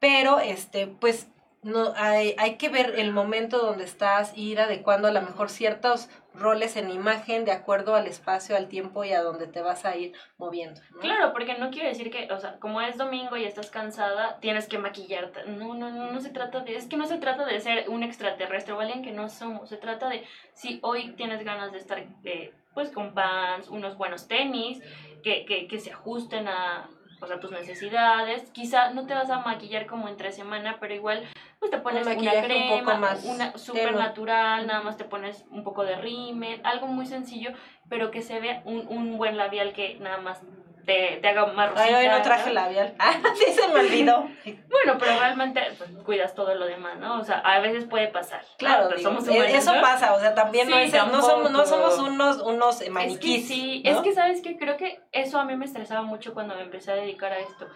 Pero 0.00 0.40
este, 0.40 0.88
pues 0.88 1.28
no 1.62 1.92
hay, 1.94 2.34
hay 2.38 2.56
que 2.56 2.68
ver 2.70 2.98
el 2.98 3.12
momento 3.12 3.58
donde 3.58 3.84
estás, 3.84 4.36
ir 4.36 4.60
adecuando 4.60 5.06
a 5.06 5.12
lo 5.12 5.22
mejor 5.22 5.48
ciertos 5.48 6.08
roles 6.34 6.76
en 6.76 6.90
imagen 6.90 7.44
de 7.44 7.52
acuerdo 7.52 7.94
al 7.94 8.06
espacio, 8.06 8.56
al 8.56 8.68
tiempo 8.68 9.04
y 9.04 9.12
a 9.12 9.22
donde 9.22 9.46
te 9.46 9.62
vas 9.62 9.84
a 9.84 9.96
ir 9.96 10.12
moviendo. 10.38 10.80
Claro, 11.00 11.32
porque 11.32 11.58
no 11.58 11.70
quiere 11.70 11.88
decir 11.88 12.10
que, 12.10 12.32
o 12.32 12.38
sea, 12.38 12.58
como 12.58 12.80
es 12.80 12.96
domingo 12.98 13.36
y 13.36 13.44
estás 13.44 13.70
cansada, 13.70 14.38
tienes 14.40 14.66
que 14.66 14.78
maquillarte. 14.78 15.44
No, 15.46 15.74
no, 15.74 15.90
no, 15.90 16.10
no 16.10 16.20
se 16.20 16.30
trata 16.30 16.60
de, 16.60 16.76
es 16.76 16.86
que 16.86 16.96
no 16.96 17.06
se 17.06 17.18
trata 17.18 17.44
de 17.44 17.60
ser 17.60 17.88
un 17.88 18.02
extraterrestre 18.02 18.72
o 18.72 18.80
alguien 18.80 19.02
que 19.02 19.12
no 19.12 19.28
somos. 19.28 19.68
Se 19.68 19.76
trata 19.76 20.08
de 20.08 20.24
si 20.54 20.78
hoy 20.82 21.12
tienes 21.12 21.44
ganas 21.44 21.72
de 21.72 21.78
estar, 21.78 21.98
eh, 22.24 22.52
pues, 22.74 22.90
con 22.90 23.14
pants, 23.14 23.68
unos 23.68 23.96
buenos 23.96 24.28
tenis, 24.28 24.80
que, 25.22 25.44
que, 25.44 25.68
que 25.68 25.78
se 25.78 25.92
ajusten 25.92 26.48
a, 26.48 26.88
o 27.22 27.26
sea, 27.26 27.38
tus 27.38 27.52
necesidades. 27.52 28.50
Quizá 28.50 28.90
no 28.90 29.06
te 29.06 29.14
vas 29.14 29.30
a 29.30 29.38
maquillar 29.38 29.86
como 29.86 30.08
entre 30.08 30.32
semana, 30.32 30.78
pero 30.80 30.92
igual, 30.92 31.22
pues 31.60 31.70
te 31.70 31.78
pones 31.78 32.04
una 32.04 32.16
un 32.16 32.42
crema, 32.42 32.80
poco 32.84 32.98
más 32.98 33.24
una 33.24 33.56
súper 33.56 33.86
tenue. 33.86 34.00
natural, 34.00 34.66
nada 34.66 34.82
más 34.82 34.96
te 34.96 35.04
pones 35.04 35.44
un 35.50 35.62
poco 35.62 35.84
de 35.84 35.96
rímel, 35.96 36.60
algo 36.64 36.88
muy 36.88 37.06
sencillo, 37.06 37.52
pero 37.88 38.10
que 38.10 38.22
se 38.22 38.40
vea 38.40 38.62
un, 38.64 38.86
un 38.88 39.16
buen 39.16 39.36
labial 39.36 39.72
que 39.72 39.98
nada 40.00 40.18
más 40.18 40.42
te, 40.84 41.18
te 41.20 41.28
haga 41.28 41.46
más 41.46 41.70
Ay, 41.76 41.92
rosita. 41.92 41.98
hoy 41.98 42.08
no 42.08 42.22
traje 42.22 42.48
¿no? 42.48 42.54
labial. 42.54 42.94
Ah, 42.98 43.12
sí, 43.36 43.52
se 43.52 43.68
me 43.68 43.80
olvidó. 43.80 44.28
Bueno, 44.44 44.96
pero 44.98 45.18
realmente 45.18 45.60
pues, 45.78 45.90
cuidas 46.04 46.34
todo 46.34 46.54
lo 46.54 46.66
demás, 46.66 46.98
¿no? 46.98 47.20
O 47.20 47.24
sea, 47.24 47.38
a 47.38 47.60
veces 47.60 47.84
puede 47.84 48.08
pasar. 48.08 48.42
Claro, 48.58 48.84
¿no? 48.84 48.88
Pues 48.88 48.98
digo, 48.98 49.10
somos 49.10 49.28
e- 49.28 49.30
humanos, 49.32 49.54
eso 49.54 49.74
¿no? 49.74 49.80
pasa, 49.80 50.14
o 50.14 50.20
sea, 50.20 50.34
también 50.34 50.68
no, 50.68 50.76
Sí, 50.76 50.82
es, 50.84 50.92
no, 50.92 51.22
somos, 51.22 51.50
no 51.50 51.66
somos 51.66 51.98
unos, 51.98 52.38
unos 52.42 52.76
eh, 52.80 52.84
Es 52.84 52.88
que 52.88 52.90
maniquís. 52.90 53.48
sí, 53.48 53.82
¿no? 53.84 53.90
es 53.90 53.98
que 53.98 54.12
sabes 54.12 54.40
que 54.42 54.56
creo 54.58 54.76
que 54.76 55.00
eso 55.12 55.38
a 55.38 55.44
mí 55.44 55.56
me 55.56 55.64
estresaba 55.64 56.02
mucho 56.02 56.34
cuando 56.34 56.54
me 56.54 56.62
empecé 56.62 56.92
a 56.92 56.94
dedicar 56.96 57.32
a 57.32 57.38
esto. 57.38 57.68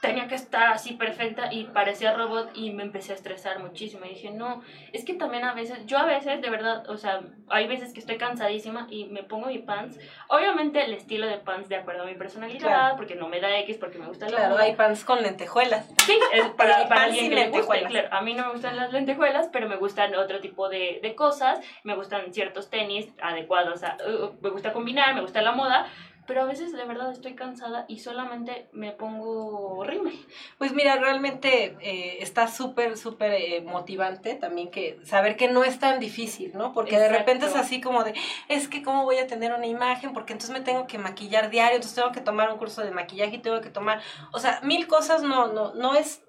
Tenía 0.00 0.28
que 0.28 0.34
estar 0.34 0.72
así 0.72 0.94
perfecta 0.94 1.52
y 1.52 1.64
parecía 1.64 2.14
robot 2.14 2.50
y 2.54 2.70
me 2.70 2.82
empecé 2.82 3.12
a 3.12 3.14
estresar 3.14 3.58
muchísimo. 3.58 4.04
Y 4.06 4.10
dije, 4.10 4.30
no, 4.30 4.62
es 4.92 5.04
que 5.04 5.14
también 5.14 5.44
a 5.44 5.52
veces, 5.52 5.84
yo 5.86 5.98
a 5.98 6.06
veces, 6.06 6.40
de 6.40 6.48
verdad, 6.48 6.88
o 6.88 6.96
sea, 6.96 7.20
hay 7.48 7.68
veces 7.68 7.92
que 7.92 8.00
estoy 8.00 8.16
cansadísima 8.16 8.86
y 8.90 9.04
me 9.06 9.22
pongo 9.22 9.48
mi 9.48 9.58
pants. 9.58 9.98
Obviamente 10.28 10.82
el 10.82 10.94
estilo 10.94 11.26
de 11.26 11.36
pants 11.38 11.68
de 11.68 11.76
acuerdo 11.76 12.04
a 12.04 12.06
mi 12.06 12.14
personalidad, 12.14 12.96
porque 12.96 13.14
no 13.14 13.28
me 13.28 13.40
da 13.40 13.58
X, 13.60 13.76
porque 13.78 13.98
me 13.98 14.06
gusta 14.06 14.26
Claro, 14.26 14.56
hay 14.58 14.74
pants 14.74 15.04
con 15.04 15.22
lentejuelas. 15.22 15.86
Sí, 16.06 16.18
es 16.32 16.46
para, 16.56 16.88
para 16.88 17.04
alguien 17.04 17.28
que 17.28 17.36
le 17.36 17.50
guste, 17.50 17.82
claro. 17.84 18.08
A 18.10 18.22
mí 18.22 18.34
no 18.34 18.46
me 18.46 18.52
gustan 18.52 18.76
las 18.76 18.92
lentejuelas, 18.92 19.48
pero 19.52 19.68
me 19.68 19.76
gustan 19.76 20.14
otro 20.14 20.40
tipo 20.40 20.68
de, 20.68 21.00
de 21.02 21.14
cosas. 21.14 21.60
Me 21.84 21.94
gustan 21.94 22.32
ciertos 22.32 22.70
tenis 22.70 23.08
adecuados, 23.20 23.82
a, 23.82 23.98
uh, 24.06 24.32
me 24.40 24.50
gusta 24.50 24.72
combinar, 24.72 25.14
me 25.14 25.20
gusta 25.20 25.42
la 25.42 25.52
moda 25.52 25.86
pero 26.30 26.42
a 26.42 26.44
veces 26.44 26.70
de 26.70 26.84
verdad 26.84 27.10
estoy 27.10 27.34
cansada 27.34 27.86
y 27.88 27.98
solamente 27.98 28.68
me 28.70 28.92
pongo 28.92 29.82
rímel. 29.82 30.14
Pues 30.58 30.72
mira, 30.72 30.94
realmente 30.94 31.76
eh, 31.80 32.18
está 32.20 32.46
súper, 32.46 32.96
súper 32.96 33.32
eh, 33.32 33.62
motivante 33.62 34.36
también 34.36 34.70
que 34.70 35.00
saber 35.04 35.36
que 35.36 35.48
no 35.48 35.64
es 35.64 35.80
tan 35.80 35.98
difícil, 35.98 36.52
¿no? 36.54 36.72
Porque 36.72 37.00
de 37.00 37.08
repente 37.08 37.46
es 37.46 37.56
así 37.56 37.80
como 37.80 38.04
de, 38.04 38.14
es 38.46 38.68
que 38.68 38.80
cómo 38.80 39.02
voy 39.02 39.18
a 39.18 39.26
tener 39.26 39.52
una 39.52 39.66
imagen, 39.66 40.12
porque 40.12 40.32
entonces 40.32 40.56
me 40.56 40.64
tengo 40.64 40.86
que 40.86 40.98
maquillar 40.98 41.50
diario, 41.50 41.74
entonces 41.74 41.96
tengo 41.96 42.12
que 42.12 42.20
tomar 42.20 42.52
un 42.52 42.58
curso 42.58 42.82
de 42.82 42.92
maquillaje 42.92 43.34
y 43.34 43.40
tengo 43.40 43.60
que 43.60 43.70
tomar, 43.70 44.00
o 44.32 44.38
sea, 44.38 44.60
mil 44.62 44.86
cosas 44.86 45.24
no, 45.24 45.48
no, 45.48 45.74
no 45.74 45.96
es, 45.96 46.22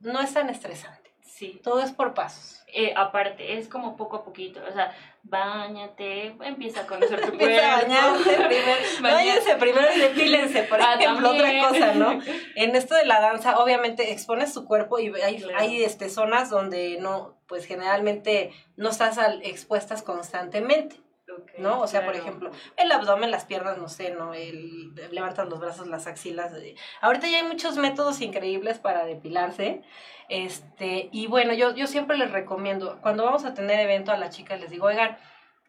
no 0.00 0.20
es 0.20 0.34
tan 0.34 0.50
estresante. 0.50 1.07
Sí. 1.38 1.60
Todo 1.62 1.80
es 1.80 1.92
por 1.92 2.14
pasos. 2.14 2.64
Eh, 2.66 2.92
aparte, 2.96 3.58
es 3.58 3.68
como 3.68 3.96
poco 3.96 4.16
a 4.16 4.24
poquito, 4.24 4.60
o 4.68 4.72
sea, 4.72 4.92
bañate, 5.22 6.34
empieza 6.42 6.80
a 6.80 6.86
conocer 6.86 7.20
tu 7.20 7.28
cuerpo. 7.38 7.56
bañate 7.62 8.34
primero, 8.48 8.80
bañense 9.02 9.54
primero 9.54 9.86
y 9.94 10.00
depílense, 10.00 10.64
por 10.64 10.82
ah, 10.82 10.94
ejemplo, 10.94 11.30
otra 11.30 11.68
cosa, 11.68 11.94
¿no? 11.94 12.20
En 12.56 12.74
esto 12.74 12.96
de 12.96 13.06
la 13.06 13.20
danza, 13.20 13.58
obviamente 13.58 14.10
expones 14.10 14.52
tu 14.52 14.64
cuerpo 14.64 14.98
y 14.98 15.12
hay, 15.22 15.44
hay 15.56 15.84
este, 15.84 16.10
zonas 16.10 16.50
donde 16.50 16.98
no, 17.00 17.38
pues 17.46 17.66
generalmente 17.66 18.52
no 18.76 18.90
estás 18.90 19.16
expuestas 19.42 20.02
constantemente. 20.02 20.96
¿No? 21.58 21.80
O 21.80 21.86
sea, 21.86 22.04
por 22.04 22.14
ejemplo, 22.14 22.50
el 22.76 22.92
abdomen, 22.92 23.30
las 23.30 23.44
piernas, 23.44 23.78
no 23.78 23.88
sé, 23.88 24.10
¿no? 24.10 24.34
El, 24.34 24.94
levantas 25.10 25.48
los 25.48 25.60
brazos, 25.60 25.86
las 25.86 26.06
axilas. 26.06 26.52
Ahorita 27.00 27.28
ya 27.28 27.38
hay 27.38 27.44
muchos 27.44 27.76
métodos 27.76 28.20
increíbles 28.20 28.78
para 28.78 29.04
depilarse. 29.04 29.82
Este, 30.28 31.08
y 31.12 31.26
bueno, 31.26 31.54
yo, 31.54 31.74
yo 31.74 31.86
siempre 31.86 32.16
les 32.16 32.30
recomiendo, 32.30 32.98
cuando 33.00 33.24
vamos 33.24 33.44
a 33.44 33.54
tener 33.54 33.80
evento 33.80 34.12
a 34.12 34.18
las 34.18 34.36
chicas, 34.36 34.60
les 34.60 34.70
digo, 34.70 34.86
oigan, 34.86 35.16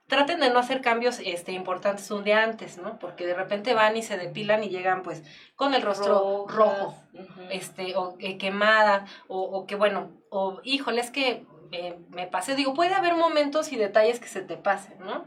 traten 0.07 0.39
de 0.39 0.49
no 0.49 0.59
hacer 0.59 0.82
cambios 0.82 1.20
este, 1.24 1.53
importantes 1.53 2.09
un 2.11 2.24
día 2.24 2.43
antes, 2.43 2.78
¿no? 2.78 2.99
Porque 2.99 3.26
de 3.26 3.36
repente 3.36 3.74
van 3.74 3.95
y 3.95 4.03
se 4.03 4.17
depilan 4.17 4.63
y 4.63 4.70
llegan 4.70 5.03
pues 5.03 5.24
con 5.55 5.74
el 5.74 5.82
rostro 5.82 6.45
rojo, 6.47 6.95
este, 7.51 7.95
o 7.95 8.15
eh, 8.20 8.38
quemada, 8.38 9.05
o, 9.28 9.39
o, 9.39 9.65
que 9.65 9.76
bueno, 9.76 10.11
o 10.30 10.59
híjole, 10.63 10.99
es 10.99 11.11
que 11.11 11.45
eh, 11.72 11.99
me 12.09 12.26
pasé, 12.26 12.55
digo, 12.55 12.74
puede 12.74 12.95
haber 12.95 13.13
momentos 13.15 13.72
y 13.72 13.78
detalles 13.78 14.20
que 14.20 14.28
se 14.28 14.41
te 14.41 14.57
pasen, 14.57 14.97
¿no? 14.99 15.26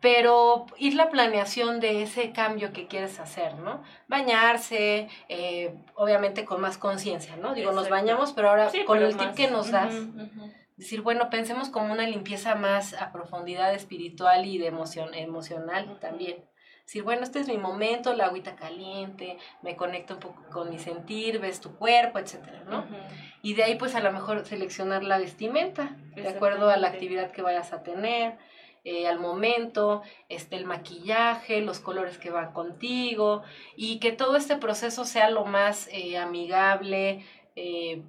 Pero 0.00 0.66
ir 0.76 0.94
la 0.94 1.10
planeación 1.10 1.80
de 1.80 2.02
ese 2.02 2.32
cambio 2.32 2.72
que 2.72 2.86
quieres 2.86 3.18
hacer, 3.18 3.54
¿no? 3.54 3.82
Bañarse, 4.08 5.08
eh, 5.28 5.74
obviamente 5.94 6.44
con 6.44 6.60
más 6.60 6.78
conciencia, 6.78 7.36
¿no? 7.36 7.54
Digo, 7.54 7.72
nos 7.72 7.88
bañamos, 7.88 8.32
pero 8.32 8.50
ahora 8.50 8.70
con 8.86 9.02
el 9.02 9.16
tip 9.16 9.34
que 9.34 9.48
nos 9.48 9.70
das, 9.70 9.94
decir, 10.76 11.00
bueno, 11.00 11.30
pensemos 11.30 11.70
como 11.70 11.92
una 11.92 12.06
limpieza 12.06 12.54
más 12.54 12.94
a 12.94 13.10
profundidad 13.12 13.72
espiritual 13.74 14.44
y 14.44 14.58
de 14.58 14.66
emoción, 14.66 15.14
emocional 15.14 15.98
también. 16.00 16.44
Decir, 16.84 17.02
bueno, 17.02 17.24
este 17.24 17.40
es 17.40 17.48
mi 17.48 17.58
momento, 17.58 18.14
la 18.14 18.26
agüita 18.26 18.54
caliente, 18.54 19.38
me 19.60 19.74
conecto 19.74 20.14
un 20.14 20.20
poco 20.20 20.44
con 20.52 20.70
mi 20.70 20.78
sentir, 20.78 21.40
ves 21.40 21.60
tu 21.60 21.74
cuerpo, 21.74 22.20
etcétera, 22.20 22.62
¿no? 22.64 22.86
Y 23.42 23.54
de 23.54 23.64
ahí, 23.64 23.74
pues 23.74 23.96
a 23.96 24.00
lo 24.00 24.12
mejor 24.12 24.46
seleccionar 24.46 25.02
la 25.02 25.18
vestimenta, 25.18 25.96
de 26.14 26.28
acuerdo 26.28 26.70
a 26.70 26.76
la 26.76 26.88
actividad 26.88 27.32
que 27.32 27.42
vayas 27.42 27.72
a 27.72 27.82
tener 27.82 28.38
eh, 28.88 29.08
al 29.08 29.18
momento, 29.18 30.02
este, 30.28 30.54
el 30.54 30.64
maquillaje, 30.64 31.60
los 31.60 31.80
colores 31.80 32.18
que 32.18 32.30
van 32.30 32.52
contigo 32.52 33.42
y 33.74 33.98
que 33.98 34.12
todo 34.12 34.36
este 34.36 34.58
proceso 34.58 35.04
sea 35.04 35.28
lo 35.28 35.44
más 35.44 35.88
eh, 35.90 36.16
amigable, 36.18 37.24
eh, 37.56 38.04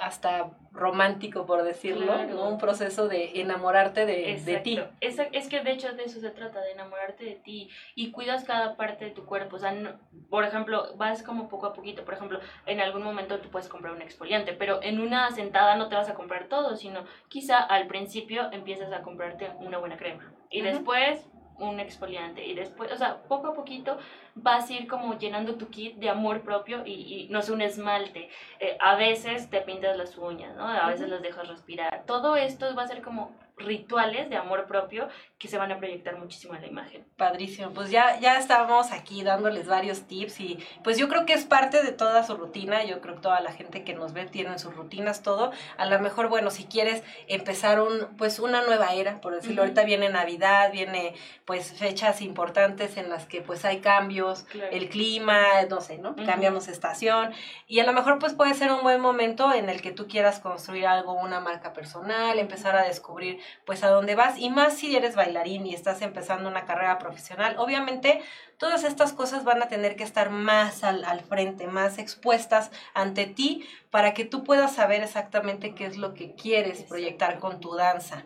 hasta 0.00 0.56
romántico, 0.72 1.46
por 1.46 1.62
decirlo, 1.62 2.12
Un 2.42 2.58
proceso 2.58 3.08
de 3.08 3.40
enamorarte 3.40 4.06
de, 4.06 4.40
de 4.44 4.56
ti. 4.58 4.80
Es, 5.00 5.18
es, 5.32 5.48
que 5.48 5.60
de 5.60 5.72
hecho 5.72 5.92
de 5.92 6.04
eso 6.04 6.20
se 6.20 6.30
trata, 6.30 6.60
de 6.60 6.72
enamorarte 6.72 7.24
de 7.24 7.34
ti 7.34 7.68
y 7.94 8.10
cuidas 8.10 8.44
cada 8.44 8.76
parte 8.76 9.04
de 9.04 9.10
tu 9.10 9.24
cuerpo. 9.24 9.56
O 9.56 9.58
sea, 9.58 9.98
por 10.30 10.44
ejemplo, 10.44 10.94
vas 10.96 11.22
como 11.22 11.48
poco 11.48 11.66
a 11.66 11.72
poquito. 11.72 12.04
Por 12.04 12.14
ejemplo, 12.14 12.40
en 12.66 12.80
algún 12.80 13.02
momento 13.02 13.38
tú 13.40 13.50
puedes 13.50 13.68
comprar 13.68 13.92
un 13.92 14.02
exfoliante, 14.02 14.52
pero 14.52 14.82
en 14.82 15.00
una 15.00 15.30
sentada 15.30 15.76
no 15.76 15.88
te 15.88 15.94
vas 15.94 16.08
a 16.08 16.14
comprar 16.14 16.48
todo, 16.48 16.76
sino 16.76 17.04
quizá 17.28 17.58
al 17.58 17.86
principio 17.86 18.50
empiezas 18.52 18.92
a 18.92 19.02
comprarte 19.02 19.50
una 19.60 19.78
buena 19.78 19.96
crema 19.96 20.32
y 20.52 20.60
después 20.60 21.26
un 21.58 21.80
exfoliante 21.80 22.44
y 22.44 22.54
después, 22.54 22.92
o 22.92 22.96
sea, 22.96 23.22
poco 23.28 23.48
a 23.48 23.54
poquito 23.54 23.98
vas 24.34 24.70
a 24.70 24.72
ir 24.72 24.88
como 24.88 25.18
llenando 25.18 25.54
tu 25.56 25.68
kit 25.68 25.96
de 25.96 26.08
amor 26.08 26.42
propio 26.42 26.82
y, 26.86 27.28
no 27.30 27.42
sé, 27.42 27.52
un 27.52 27.62
esmalte. 27.62 28.30
Eh, 28.60 28.76
a 28.80 28.96
veces 28.96 29.50
te 29.50 29.60
pintas 29.60 29.96
las 29.96 30.16
uñas, 30.16 30.56
¿no? 30.56 30.66
A 30.66 30.88
veces 30.88 31.08
las 31.08 31.22
dejas 31.22 31.48
respirar. 31.48 32.04
Todo 32.06 32.36
esto 32.36 32.74
va 32.74 32.82
a 32.82 32.88
ser 32.88 33.02
como 33.02 33.32
rituales 33.56 34.28
de 34.30 34.36
amor 34.36 34.66
propio 34.66 35.08
que 35.38 35.48
se 35.48 35.58
van 35.58 35.72
a 35.72 35.78
proyectar 35.78 36.16
muchísimo 36.18 36.54
en 36.54 36.62
la 36.62 36.66
imagen. 36.68 37.04
Padrísimo, 37.16 37.70
pues 37.70 37.90
ya, 37.90 38.18
ya 38.20 38.38
estábamos 38.38 38.92
aquí 38.92 39.22
dándoles 39.24 39.66
varios 39.66 40.02
tips 40.06 40.40
y 40.40 40.58
pues 40.84 40.98
yo 40.98 41.08
creo 41.08 41.26
que 41.26 41.32
es 41.32 41.44
parte 41.44 41.82
de 41.82 41.92
toda 41.92 42.24
su 42.24 42.36
rutina, 42.36 42.84
yo 42.84 43.00
creo 43.00 43.16
que 43.16 43.22
toda 43.22 43.40
la 43.40 43.52
gente 43.52 43.82
que 43.82 43.94
nos 43.94 44.12
ve 44.12 44.26
tiene 44.26 44.58
sus 44.58 44.74
rutinas, 44.74 45.22
todo. 45.22 45.52
A 45.76 45.86
lo 45.86 45.98
mejor, 45.98 46.28
bueno, 46.28 46.50
si 46.50 46.64
quieres 46.64 47.02
empezar 47.26 47.80
un, 47.80 48.16
pues 48.16 48.38
una 48.38 48.62
nueva 48.62 48.92
era, 48.94 49.20
por 49.20 49.34
decirlo, 49.34 49.62
ahorita 49.62 49.84
viene 49.84 50.08
Navidad, 50.08 50.70
viene 50.72 51.14
pues 51.44 51.72
fechas 51.72 52.22
importantes 52.22 52.96
en 52.96 53.10
las 53.10 53.26
que 53.26 53.40
pues 53.40 53.64
hay 53.64 53.80
cambios, 53.80 54.46
el 54.70 54.88
clima, 54.88 55.42
no 55.68 55.80
sé, 55.80 55.98
¿no? 55.98 56.14
Cambiamos 56.14 56.68
estación 56.68 57.32
y 57.66 57.80
a 57.80 57.84
lo 57.84 57.92
mejor 57.92 58.18
pues 58.18 58.34
puede 58.34 58.54
ser 58.54 58.70
un 58.70 58.82
buen 58.82 59.00
momento 59.00 59.52
en 59.52 59.68
el 59.68 59.82
que 59.82 59.90
tú 59.90 60.06
quieras 60.06 60.38
construir 60.38 60.86
algo, 60.86 61.14
una 61.14 61.40
marca 61.40 61.72
personal, 61.72 62.38
empezar 62.38 62.76
a 62.76 62.84
descubrir 62.84 63.40
pues 63.64 63.82
a 63.84 63.88
dónde 63.88 64.14
vas 64.14 64.38
y 64.38 64.50
más 64.50 64.76
si 64.76 64.96
eres 64.96 65.16
bailarín 65.16 65.66
y 65.66 65.74
estás 65.74 66.02
empezando 66.02 66.48
una 66.48 66.64
carrera 66.64 66.98
profesional. 66.98 67.56
Obviamente 67.58 68.22
todas 68.58 68.84
estas 68.84 69.12
cosas 69.12 69.44
van 69.44 69.62
a 69.62 69.68
tener 69.68 69.96
que 69.96 70.04
estar 70.04 70.30
más 70.30 70.84
al, 70.84 71.04
al 71.04 71.20
frente, 71.20 71.66
más 71.66 71.98
expuestas 71.98 72.70
ante 72.94 73.26
ti 73.26 73.66
para 73.92 74.14
que 74.14 74.24
tú 74.24 74.42
puedas 74.42 74.74
saber 74.74 75.02
exactamente 75.02 75.74
qué 75.74 75.84
es 75.84 75.98
lo 75.98 76.14
que 76.14 76.34
quieres 76.34 76.82
proyectar 76.82 77.38
con 77.38 77.60
tu 77.60 77.74
danza. 77.74 78.24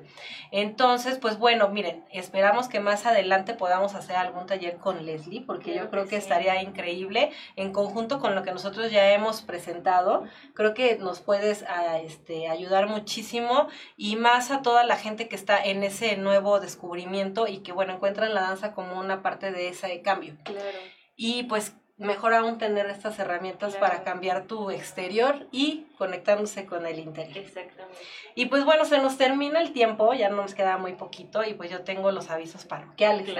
Entonces, 0.53 1.18
pues 1.18 1.41
bueno, 1.41 1.68
miren, 1.68 2.05
esperamos 2.12 2.68
que 2.68 2.79
más 2.79 3.05
adelante 3.05 3.53
podamos 3.53 3.97
hacer 3.97 4.14
algún 4.14 4.47
taller 4.47 4.77
con 4.77 5.05
Leslie, 5.05 5.43
porque 5.45 5.74
yo 5.74 5.91
creo 5.91 6.07
que, 6.07 6.16
estaría 6.16 6.62
increíble 6.62 7.31
en 7.57 7.72
conjunto 7.72 8.20
con 8.20 8.37
lo 8.37 8.45
que 8.45 8.53
nosotros 8.53 8.93
ya 8.93 9.12
hemos 9.12 9.43
presentado. 9.43 10.24
Creo 10.55 10.72
que 10.72 10.97
nos 10.99 11.20
puedes 11.20 11.64
ah, 11.68 11.99
este, 11.99 12.49
ayudar 12.49 12.87
muchísimo 12.87 13.66
y 13.97 14.14
más 14.14 14.53
a 14.53 14.62
toda 14.62 14.85
la 14.85 14.97
gente 14.97 15.29
que 15.29 15.37
está 15.37 15.62
en 15.62 15.83
ese 15.83 16.16
nuevo 16.16 16.61
descubrimiento 16.61 17.49
y 17.49 17.59
que, 17.59 17.72
bueno, 17.72 17.93
encuentran 17.95 18.35
la 18.35 18.43
danza 18.43 18.72
como 18.72 19.01
una 19.01 19.20
parte 19.20 19.51
de 19.51 19.68
ese 19.68 20.01
cambio. 20.03 20.26
Claro. 20.45 20.79
Y 21.16 21.45
pues 21.45 21.74
mejor 21.99 22.35
aún 22.35 22.59
tener 22.59 22.87
estas 22.91 23.18
herramientas 23.18 23.77
para 23.77 24.05
cambiar 24.05 24.47
tu 24.47 24.70
exterior 24.70 25.47
y 25.51 25.87
conectándose 25.97 26.66
con 26.66 26.85
el 26.87 26.99
interior. 26.99 27.39
Exactamente. 27.39 27.97
Y 28.35 28.47
pues 28.47 28.66
bueno, 28.66 28.85
se 28.85 28.99
nos 28.99 29.16
termina 29.16 29.61
el 29.61 29.72
tiempo, 29.72 30.12
ya 30.12 30.29
no 30.29 30.37
nos 30.37 30.55
queda 30.55 30.77
muy 30.77 30.93
poquito 30.93 31.43
y 31.43 31.55
pues 31.55 31.70
yo 31.70 31.85
tengo 31.85 32.12
los 32.12 32.29
avisos 32.29 32.66
parroquiales 32.66 33.24
que 33.24 33.33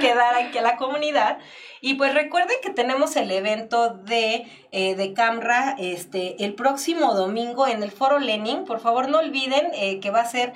que 0.00 0.14
dar 0.14 0.34
aquí 0.34 0.58
a 0.58 0.62
la 0.62 0.76
comunidad. 0.76 1.38
Y 1.80 1.94
pues 1.94 2.14
recuerden 2.14 2.56
que 2.62 2.70
tenemos 2.70 3.14
el 3.14 3.30
evento 3.30 3.90
de, 3.90 4.46
eh, 4.72 4.96
de 4.96 5.12
Camra 5.12 5.76
este, 5.78 6.44
el 6.44 6.54
próximo 6.54 7.14
domingo 7.14 7.68
en 7.68 7.84
el 7.84 7.92
Foro 7.92 8.18
Lenin. 8.18 8.64
Por 8.64 8.80
favor 8.80 9.08
no 9.08 9.18
olviden 9.18 9.70
eh, 9.74 10.00
que 10.00 10.10
va 10.10 10.22
a 10.22 10.26
ser 10.26 10.52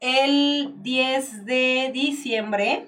el 0.00 0.72
10 0.82 1.44
de 1.44 1.90
diciembre 1.92 2.86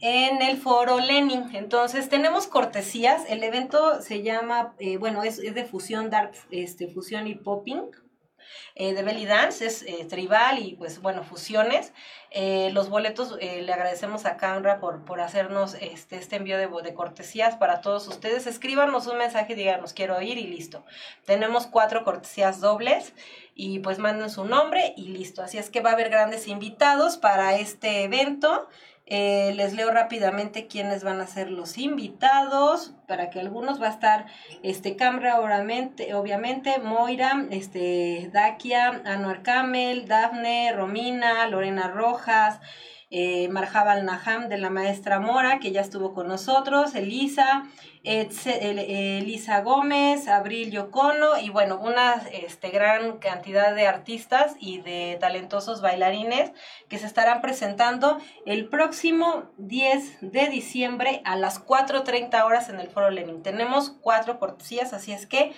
en 0.00 0.42
el 0.42 0.58
foro 0.58 1.00
Lenin. 1.00 1.54
Entonces 1.54 2.08
tenemos 2.08 2.46
cortesías. 2.46 3.22
El 3.28 3.42
evento 3.42 4.00
se 4.02 4.22
llama, 4.22 4.74
eh, 4.78 4.96
bueno, 4.98 5.22
es, 5.22 5.38
de 5.38 5.64
fusión, 5.64 6.10
dark, 6.10 6.32
este, 6.50 6.88
fusión 6.88 7.26
y 7.26 7.34
popping. 7.34 7.90
Eh, 8.76 8.92
de 8.92 9.02
belly 9.02 9.24
dance, 9.24 9.64
es 9.64 9.82
eh, 9.84 10.04
tribal 10.04 10.58
y 10.58 10.74
pues 10.74 11.00
bueno, 11.00 11.22
fusiones. 11.22 11.92
los 12.72 12.90
boletos 12.90 13.38
le 13.40 13.72
agradecemos 13.72 14.26
a 14.26 14.36
Canra 14.36 14.80
por, 14.80 15.04
por 15.04 15.20
hacernos 15.20 15.74
este, 15.80 16.16
este 16.16 16.36
envío 16.36 16.58
de, 16.58 16.66
de, 16.66 16.94
cortesías 16.94 17.56
para 17.56 17.80
todos 17.80 18.06
ustedes. 18.08 18.46
Escríbanos 18.46 19.06
un 19.06 19.16
mensaje, 19.18 19.54
díganos 19.54 19.92
quiero 19.92 20.20
ir 20.20 20.36
y 20.36 20.48
listo. 20.48 20.84
Tenemos 21.24 21.66
cuatro 21.68 22.04
cortesías 22.04 22.60
dobles 22.60 23.14
y 23.54 23.78
pues 23.78 23.98
manden 23.98 24.28
su 24.28 24.44
nombre 24.44 24.92
y 24.96 25.08
listo. 25.08 25.42
Así 25.42 25.56
es 25.56 25.70
que 25.70 25.80
va 25.80 25.90
a 25.90 25.92
haber 25.94 26.10
grandes 26.10 26.48
invitados 26.48 27.16
para 27.16 27.56
este 27.56 28.02
evento 28.02 28.68
Eh, 29.06 29.52
les 29.54 29.74
leo 29.74 29.90
rápidamente 29.90 30.66
quiénes 30.66 31.04
van 31.04 31.20
a 31.20 31.26
ser 31.26 31.50
los 31.50 31.76
invitados, 31.76 32.94
para 33.06 33.28
que 33.28 33.38
algunos 33.38 33.80
va 33.80 33.88
a 33.88 33.90
estar 33.90 34.26
este 34.62 34.96
Camra 34.96 35.40
obviamente, 35.40 36.14
obviamente 36.14 36.78
Moira, 36.78 37.46
este 37.50 38.30
Dakia, 38.32 39.02
Anuar 39.04 39.42
Kamel, 39.42 40.08
Dafne, 40.08 40.72
Romina, 40.72 41.46
Lorena 41.48 41.88
Rojas, 41.88 42.60
eh, 43.16 43.48
Marjabal 43.48 44.04
Naham 44.04 44.48
de 44.48 44.58
la 44.58 44.70
maestra 44.70 45.20
Mora, 45.20 45.60
que 45.60 45.70
ya 45.70 45.82
estuvo 45.82 46.14
con 46.14 46.26
nosotros, 46.26 46.96
Elisa, 46.96 47.62
Elisa 48.02 49.60
Gómez, 49.60 50.26
Abril 50.26 50.72
Yocono 50.72 51.38
y 51.40 51.48
bueno, 51.48 51.78
una 51.80 52.14
este, 52.32 52.70
gran 52.70 53.18
cantidad 53.18 53.72
de 53.72 53.86
artistas 53.86 54.56
y 54.58 54.80
de 54.80 55.16
talentosos 55.20 55.80
bailarines 55.80 56.50
que 56.88 56.98
se 56.98 57.06
estarán 57.06 57.40
presentando 57.40 58.18
el 58.46 58.68
próximo 58.68 59.44
10 59.58 60.32
de 60.32 60.48
diciembre 60.48 61.22
a 61.24 61.36
las 61.36 61.64
4.30 61.64 62.44
horas 62.44 62.68
en 62.68 62.80
el 62.80 62.88
Foro 62.88 63.10
Lenin. 63.10 63.44
Tenemos 63.44 63.90
cuatro 63.90 64.40
cortesías, 64.40 64.92
así 64.92 65.12
es 65.12 65.28
que 65.28 65.52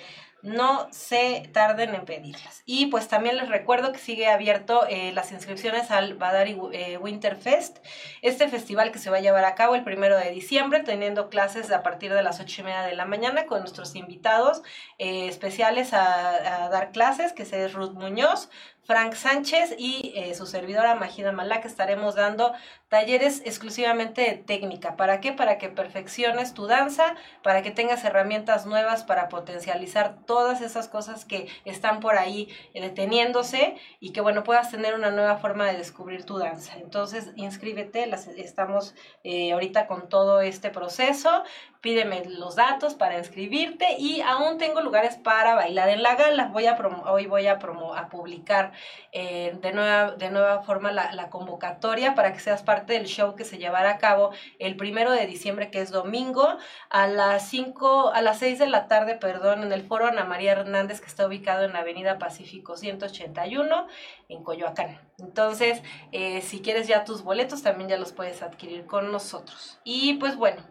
no 0.46 0.86
se 0.92 1.50
tarden 1.52 1.94
en 1.94 2.04
pedirlas. 2.04 2.62
Y 2.66 2.86
pues 2.86 3.08
también 3.08 3.36
les 3.36 3.48
recuerdo 3.48 3.90
que 3.90 3.98
sigue 3.98 4.28
abierto 4.28 4.86
eh, 4.88 5.10
las 5.12 5.32
inscripciones 5.32 5.90
al 5.90 6.14
Badari 6.14 6.56
eh, 6.72 6.98
Winterfest, 6.98 7.78
este 8.22 8.48
festival 8.48 8.92
que 8.92 9.00
se 9.00 9.10
va 9.10 9.16
a 9.16 9.20
llevar 9.20 9.44
a 9.44 9.56
cabo 9.56 9.74
el 9.74 9.82
primero 9.82 10.16
de 10.16 10.30
diciembre, 10.30 10.84
teniendo 10.84 11.30
clases 11.30 11.72
a 11.72 11.82
partir 11.82 12.14
de 12.14 12.22
las 12.22 12.38
ocho 12.38 12.60
y 12.60 12.64
media 12.64 12.82
de 12.82 12.94
la 12.94 13.06
mañana 13.06 13.46
con 13.46 13.58
nuestros 13.58 13.96
invitados 13.96 14.62
eh, 14.98 15.26
especiales 15.26 15.92
a, 15.92 16.64
a, 16.64 16.68
dar 16.68 16.92
clases, 16.92 17.32
que 17.32 17.42
es 17.42 17.72
Ruth 17.72 17.94
Muñoz, 17.94 18.48
Frank 18.86 19.14
Sánchez 19.14 19.74
y 19.78 20.12
eh, 20.14 20.34
su 20.36 20.46
servidora 20.46 20.94
Magida 20.94 21.32
Malak 21.32 21.64
estaremos 21.64 22.14
dando 22.14 22.52
talleres 22.88 23.42
exclusivamente 23.44 24.20
de 24.22 24.34
técnica. 24.34 24.94
¿Para 24.96 25.20
qué? 25.20 25.32
Para 25.32 25.58
que 25.58 25.68
perfecciones 25.68 26.54
tu 26.54 26.66
danza, 26.66 27.16
para 27.42 27.62
que 27.62 27.72
tengas 27.72 28.04
herramientas 28.04 28.64
nuevas 28.64 29.02
para 29.02 29.28
potencializar 29.28 30.18
todas 30.24 30.60
esas 30.60 30.86
cosas 30.86 31.24
que 31.24 31.48
están 31.64 31.98
por 31.98 32.16
ahí 32.16 32.48
eh, 32.74 32.80
deteniéndose 32.80 33.76
y 33.98 34.12
que, 34.12 34.20
bueno, 34.20 34.44
puedas 34.44 34.70
tener 34.70 34.94
una 34.94 35.10
nueva 35.10 35.36
forma 35.38 35.66
de 35.66 35.78
descubrir 35.78 36.24
tu 36.24 36.38
danza. 36.38 36.74
Entonces, 36.76 37.32
inscríbete, 37.34 38.06
las, 38.06 38.28
estamos 38.28 38.94
eh, 39.24 39.52
ahorita 39.52 39.88
con 39.88 40.08
todo 40.08 40.40
este 40.40 40.70
proceso 40.70 41.42
pídeme 41.86 42.24
los 42.24 42.56
datos 42.56 42.94
para 42.94 43.16
inscribirte 43.16 43.94
y 43.96 44.20
aún 44.20 44.58
tengo 44.58 44.80
lugares 44.80 45.14
para 45.14 45.54
bailar 45.54 45.88
en 45.88 46.02
la 46.02 46.16
gala. 46.16 46.48
Voy 46.48 46.66
a 46.66 46.76
hoy 47.06 47.26
voy 47.26 47.46
a, 47.46 47.52
a 47.52 48.08
publicar 48.08 48.72
eh, 49.12 49.56
de, 49.60 49.72
nueva, 49.72 50.12
de 50.12 50.30
nueva 50.30 50.62
forma 50.62 50.92
la, 50.92 51.30
convocatoria 51.30 52.14
para 52.14 52.32
que 52.32 52.40
seas 52.40 52.62
parte 52.62 52.92
del 52.92 53.06
show 53.06 53.34
que 53.34 53.44
se 53.44 53.58
llevará 53.58 53.90
a 53.92 53.98
cabo 53.98 54.30
el 54.58 54.76
primero 54.76 55.10
de 55.12 55.26
diciembre, 55.26 55.70
que 55.70 55.80
es 55.80 55.90
domingo, 55.90 56.58
a 56.90 57.06
las 57.06 57.48
5, 57.48 58.12
a 58.12 58.22
las 58.22 58.38
6 58.38 58.58
de 58.58 58.66
la 58.66 58.88
tarde, 58.88 59.16
perdón, 59.16 59.62
en 59.62 59.72
el 59.72 59.82
foro 59.82 60.06
Ana 60.06 60.24
María 60.24 60.52
Hernández, 60.52 61.00
que 61.00 61.06
está 61.06 61.26
ubicado 61.26 61.64
en 61.64 61.72
la 61.72 61.80
Avenida 61.80 62.18
Pacífico 62.18 62.76
181, 62.76 63.86
en 64.28 64.42
Coyoacán. 64.42 65.00
Entonces, 65.18 65.82
eh, 66.12 66.42
si 66.42 66.60
quieres 66.60 66.86
ya 66.86 67.04
tus 67.04 67.22
boletos, 67.22 67.62
también 67.62 67.88
ya 67.88 67.96
los 67.96 68.12
puedes 68.12 68.42
adquirir 68.42 68.86
con 68.86 69.10
nosotros. 69.10 69.80
Y 69.84 70.14
pues 70.14 70.36
bueno, 70.36 70.62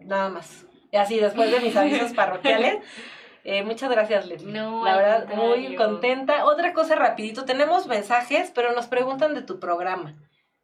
nada 0.00 0.28
más. 0.28 0.64
Y 0.90 0.96
así, 0.96 1.18
después 1.18 1.50
de 1.50 1.60
mis 1.60 1.76
avisos 1.76 2.12
parroquiales. 2.12 2.78
Eh, 3.50 3.62
muchas 3.62 3.90
gracias, 3.90 4.26
Leslie. 4.26 4.52
No, 4.52 4.84
la 4.84 4.94
verdad, 4.94 5.34
muy 5.34 5.74
contenta. 5.74 6.44
Otra 6.44 6.74
cosa 6.74 6.96
rapidito, 6.96 7.46
tenemos 7.46 7.86
mensajes, 7.86 8.52
pero 8.54 8.74
nos 8.74 8.88
preguntan 8.88 9.34
de 9.34 9.40
tu 9.40 9.58
programa. 9.58 10.14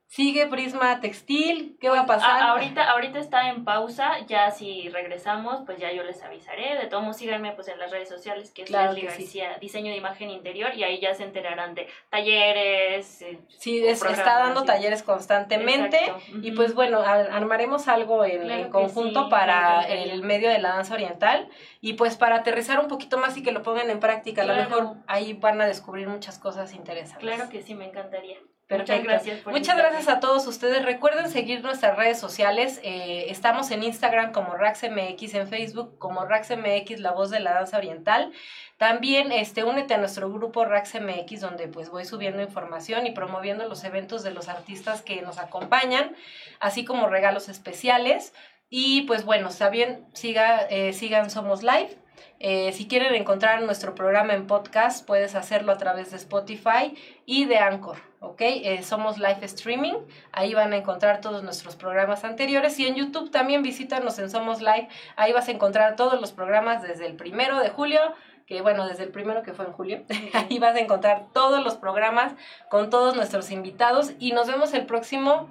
¿Sigue 0.07 0.47
Prisma 0.47 1.01
Textil? 1.01 1.77
¿Qué 1.81 1.89
va 1.89 2.01
a 2.03 2.07
pasar? 2.07 2.41
ahorita, 2.41 2.89
ahorita 2.89 3.19
está 3.19 3.49
en 3.49 3.65
pausa, 3.65 4.21
ya 4.29 4.49
si 4.53 4.89
regresamos, 4.91 5.63
pues 5.67 5.79
ya 5.79 5.91
yo 5.93 6.05
les 6.05 6.23
avisaré. 6.23 6.77
De 6.79 6.87
todos 6.87 7.03
modos, 7.03 7.17
síganme 7.17 7.51
pues 7.53 7.67
en 7.67 7.81
las 7.81 7.91
redes 7.91 8.11
sociales, 8.11 8.53
que 8.53 8.63
es 8.63 8.69
Claro 8.69 8.93
Leslie 8.93 9.09
que 9.09 9.15
sí. 9.15 9.23
García, 9.41 9.59
diseño 9.61 9.91
de 9.91 9.97
imagen 9.97 10.31
interior, 10.31 10.73
y 10.77 10.85
ahí 10.85 11.01
ya 11.01 11.15
se 11.15 11.25
enterarán 11.25 11.75
de 11.75 11.89
talleres. 12.11 13.23
eh, 13.23 13.41
Sí, 13.59 13.85
es- 13.85 14.05
está 14.05 14.39
dando 14.39 14.61
sí. 14.61 14.67
talleres 14.67 15.03
constantemente 15.03 15.97
Exacto, 15.97 16.23
y 16.43 16.53
pues 16.53 16.75
bueno, 16.75 17.01
ar- 17.01 17.31
armaremos 17.33 17.89
algo 17.89 18.25
en, 18.25 18.43
Claro 18.43 18.55
en 18.61 18.65
que 18.67 18.71
conjunto 18.71 19.25
sí, 19.25 19.31
para 19.31 19.83
el 19.83 20.23
medio 20.23 20.49
de 20.49 20.61
la 20.61 20.75
danza 20.77 20.95
oriental 20.95 21.49
y 21.81 21.95
pues 21.95 22.17
para 22.17 22.37
aterrizar 22.37 22.79
un 22.79 22.87
poquito 22.87 23.19
más 23.19 23.37
y 23.37 23.43
que 23.43 23.51
lo 23.51 23.63
pongan 23.63 23.91
en 23.91 23.99
práctica. 23.99 24.43
A 24.43 24.45
lo 24.47 24.55
mejor 24.55 24.95
ahí 25.09 25.33
van 25.33 25.61
a 25.61 25.67
descubrir 25.67 26.07
muchas 26.07 26.39
cosas 26.39 26.73
interesantes. 26.73 27.19
Claro 27.29 27.51
que 27.51 27.63
sí, 27.63 27.75
me 27.75 27.87
encantaría. 27.87 28.39
Perfecto. 28.67 28.93
Muchas 28.95 29.05
gracias 29.05 29.41
por 29.41 29.53
Muchas 29.53 29.69
invitarme. 29.69 29.91
gracias 29.91 30.17
a 30.17 30.21
todos 30.21 30.47
ustedes. 30.47 30.85
Recuerden 30.85 31.31
seguir 31.31 31.62
nuestras 31.62 31.97
redes 31.97 32.19
sociales. 32.19 32.81
Eh, 32.83 33.27
estamos 33.29 33.71
en 33.71 33.83
Instagram 33.83 34.33
como 34.33 34.55
RaxMX, 34.55 35.35
en 35.35 35.49
Facebook 35.49 35.99
como 35.99 36.25
RaxMX, 36.25 37.01
la 37.01 37.12
voz 37.12 37.31
de 37.31 37.41
la 37.41 37.53
danza 37.53 37.77
oriental. 37.77 38.33
También 38.79 39.33
este, 39.33 39.65
únete 39.65 39.95
a 39.95 39.99
nuestro 39.99 40.33
grupo 40.33 40.65
RaxMX, 40.65 41.41
donde 41.41 41.69
pues 41.69 41.91
voy 41.91 42.07
subiendo 42.07 42.43
información 42.43 43.07
y 43.07 43.11
promoviendo 43.12 43.69
los 43.69 43.85
eventos 43.85 44.23
de 44.23 44.33
los 44.33 44.49
artistas 44.49 45.03
que 45.03 45.21
nos 45.21 45.39
acompañan, 45.39 46.17
así 46.59 46.85
como 46.85 47.09
regalos 47.09 47.49
especiales. 47.51 48.33
Y 48.71 49.03
pues 49.03 49.25
bueno, 49.25 49.51
está 49.51 49.69
bien, 49.69 50.07
siga, 50.15 50.62
eh, 50.71 50.93
sigan 50.95 51.31
Somos 51.31 51.62
Live. 51.62 51.97
Eh, 52.41 52.73
si 52.73 52.87
quieren 52.87 53.15
encontrar 53.15 53.62
nuestro 53.62 53.95
programa 53.95 54.35
en 54.35 54.47
podcast, 54.47 55.07
puedes 55.07 55.35
hacerlo 55.35 55.73
a 55.73 55.79
través 55.79 56.11
de 56.11 56.17
Spotify 56.17 56.95
y 57.25 57.47
de 57.47 57.59
Anchor, 57.59 57.97
¿ok? 58.21 58.41
Eh, 58.41 58.83
somos 58.83 59.19
Live 59.19 59.39
Streaming, 59.43 59.95
ahí 60.33 60.53
van 60.55 60.73
a 60.73 60.77
encontrar 60.77 61.21
todos 61.21 61.43
nuestros 61.43 61.77
programas 61.77 62.25
anteriores. 62.25 62.79
Y 62.79 62.87
en 62.87 62.97
YouTube 62.97 63.31
también 63.31 63.62
visítanos 63.62 64.19
en 64.19 64.31
Somos 64.31 64.61
Live, 64.61 64.89
ahí 65.17 65.33
vas 65.33 65.49
a 65.49 65.53
encontrar 65.53 65.97
todos 65.97 66.21
los 66.21 66.33
programas 66.33 66.83
desde 66.83 67.07
el 67.07 67.17
primero 67.17 67.59
de 67.61 67.71
julio, 67.71 68.01
que 68.47 68.61
bueno, 68.61 68.87
desde 68.87 69.05
el 69.05 69.11
primero 69.11 69.43
que 69.43 69.55
fue 69.55 69.65
en 69.65 69.73
julio, 69.73 70.03
ahí 70.35 70.59
vas 70.59 70.77
a 70.77 70.81
encontrar 70.81 71.27
todos 71.33 71.65
los 71.65 71.77
programas 71.77 72.35
con 72.69 72.91
todos 72.91 73.17
nuestros 73.17 73.51
invitados. 73.51 74.12
Y 74.19 74.33
nos 74.33 74.49
vemos 74.49 74.75
el 74.75 74.85
próximo 74.85 75.49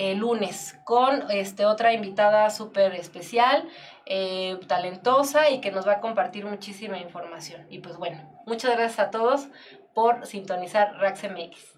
eh, 0.00 0.14
lunes 0.14 0.76
con 0.84 1.28
este, 1.28 1.66
otra 1.66 1.92
invitada 1.92 2.50
súper 2.50 2.94
especial, 2.94 3.68
eh, 4.10 4.58
talentosa 4.66 5.50
y 5.50 5.60
que 5.60 5.70
nos 5.70 5.86
va 5.86 5.92
a 5.92 6.00
compartir 6.00 6.46
muchísima 6.46 6.98
información. 6.98 7.66
Y 7.68 7.80
pues 7.80 7.96
bueno, 7.96 8.42
muchas 8.46 8.72
gracias 8.72 8.98
a 8.98 9.10
todos 9.10 9.48
por 9.94 10.26
sintonizar 10.26 10.96
RaxMX. 10.98 11.77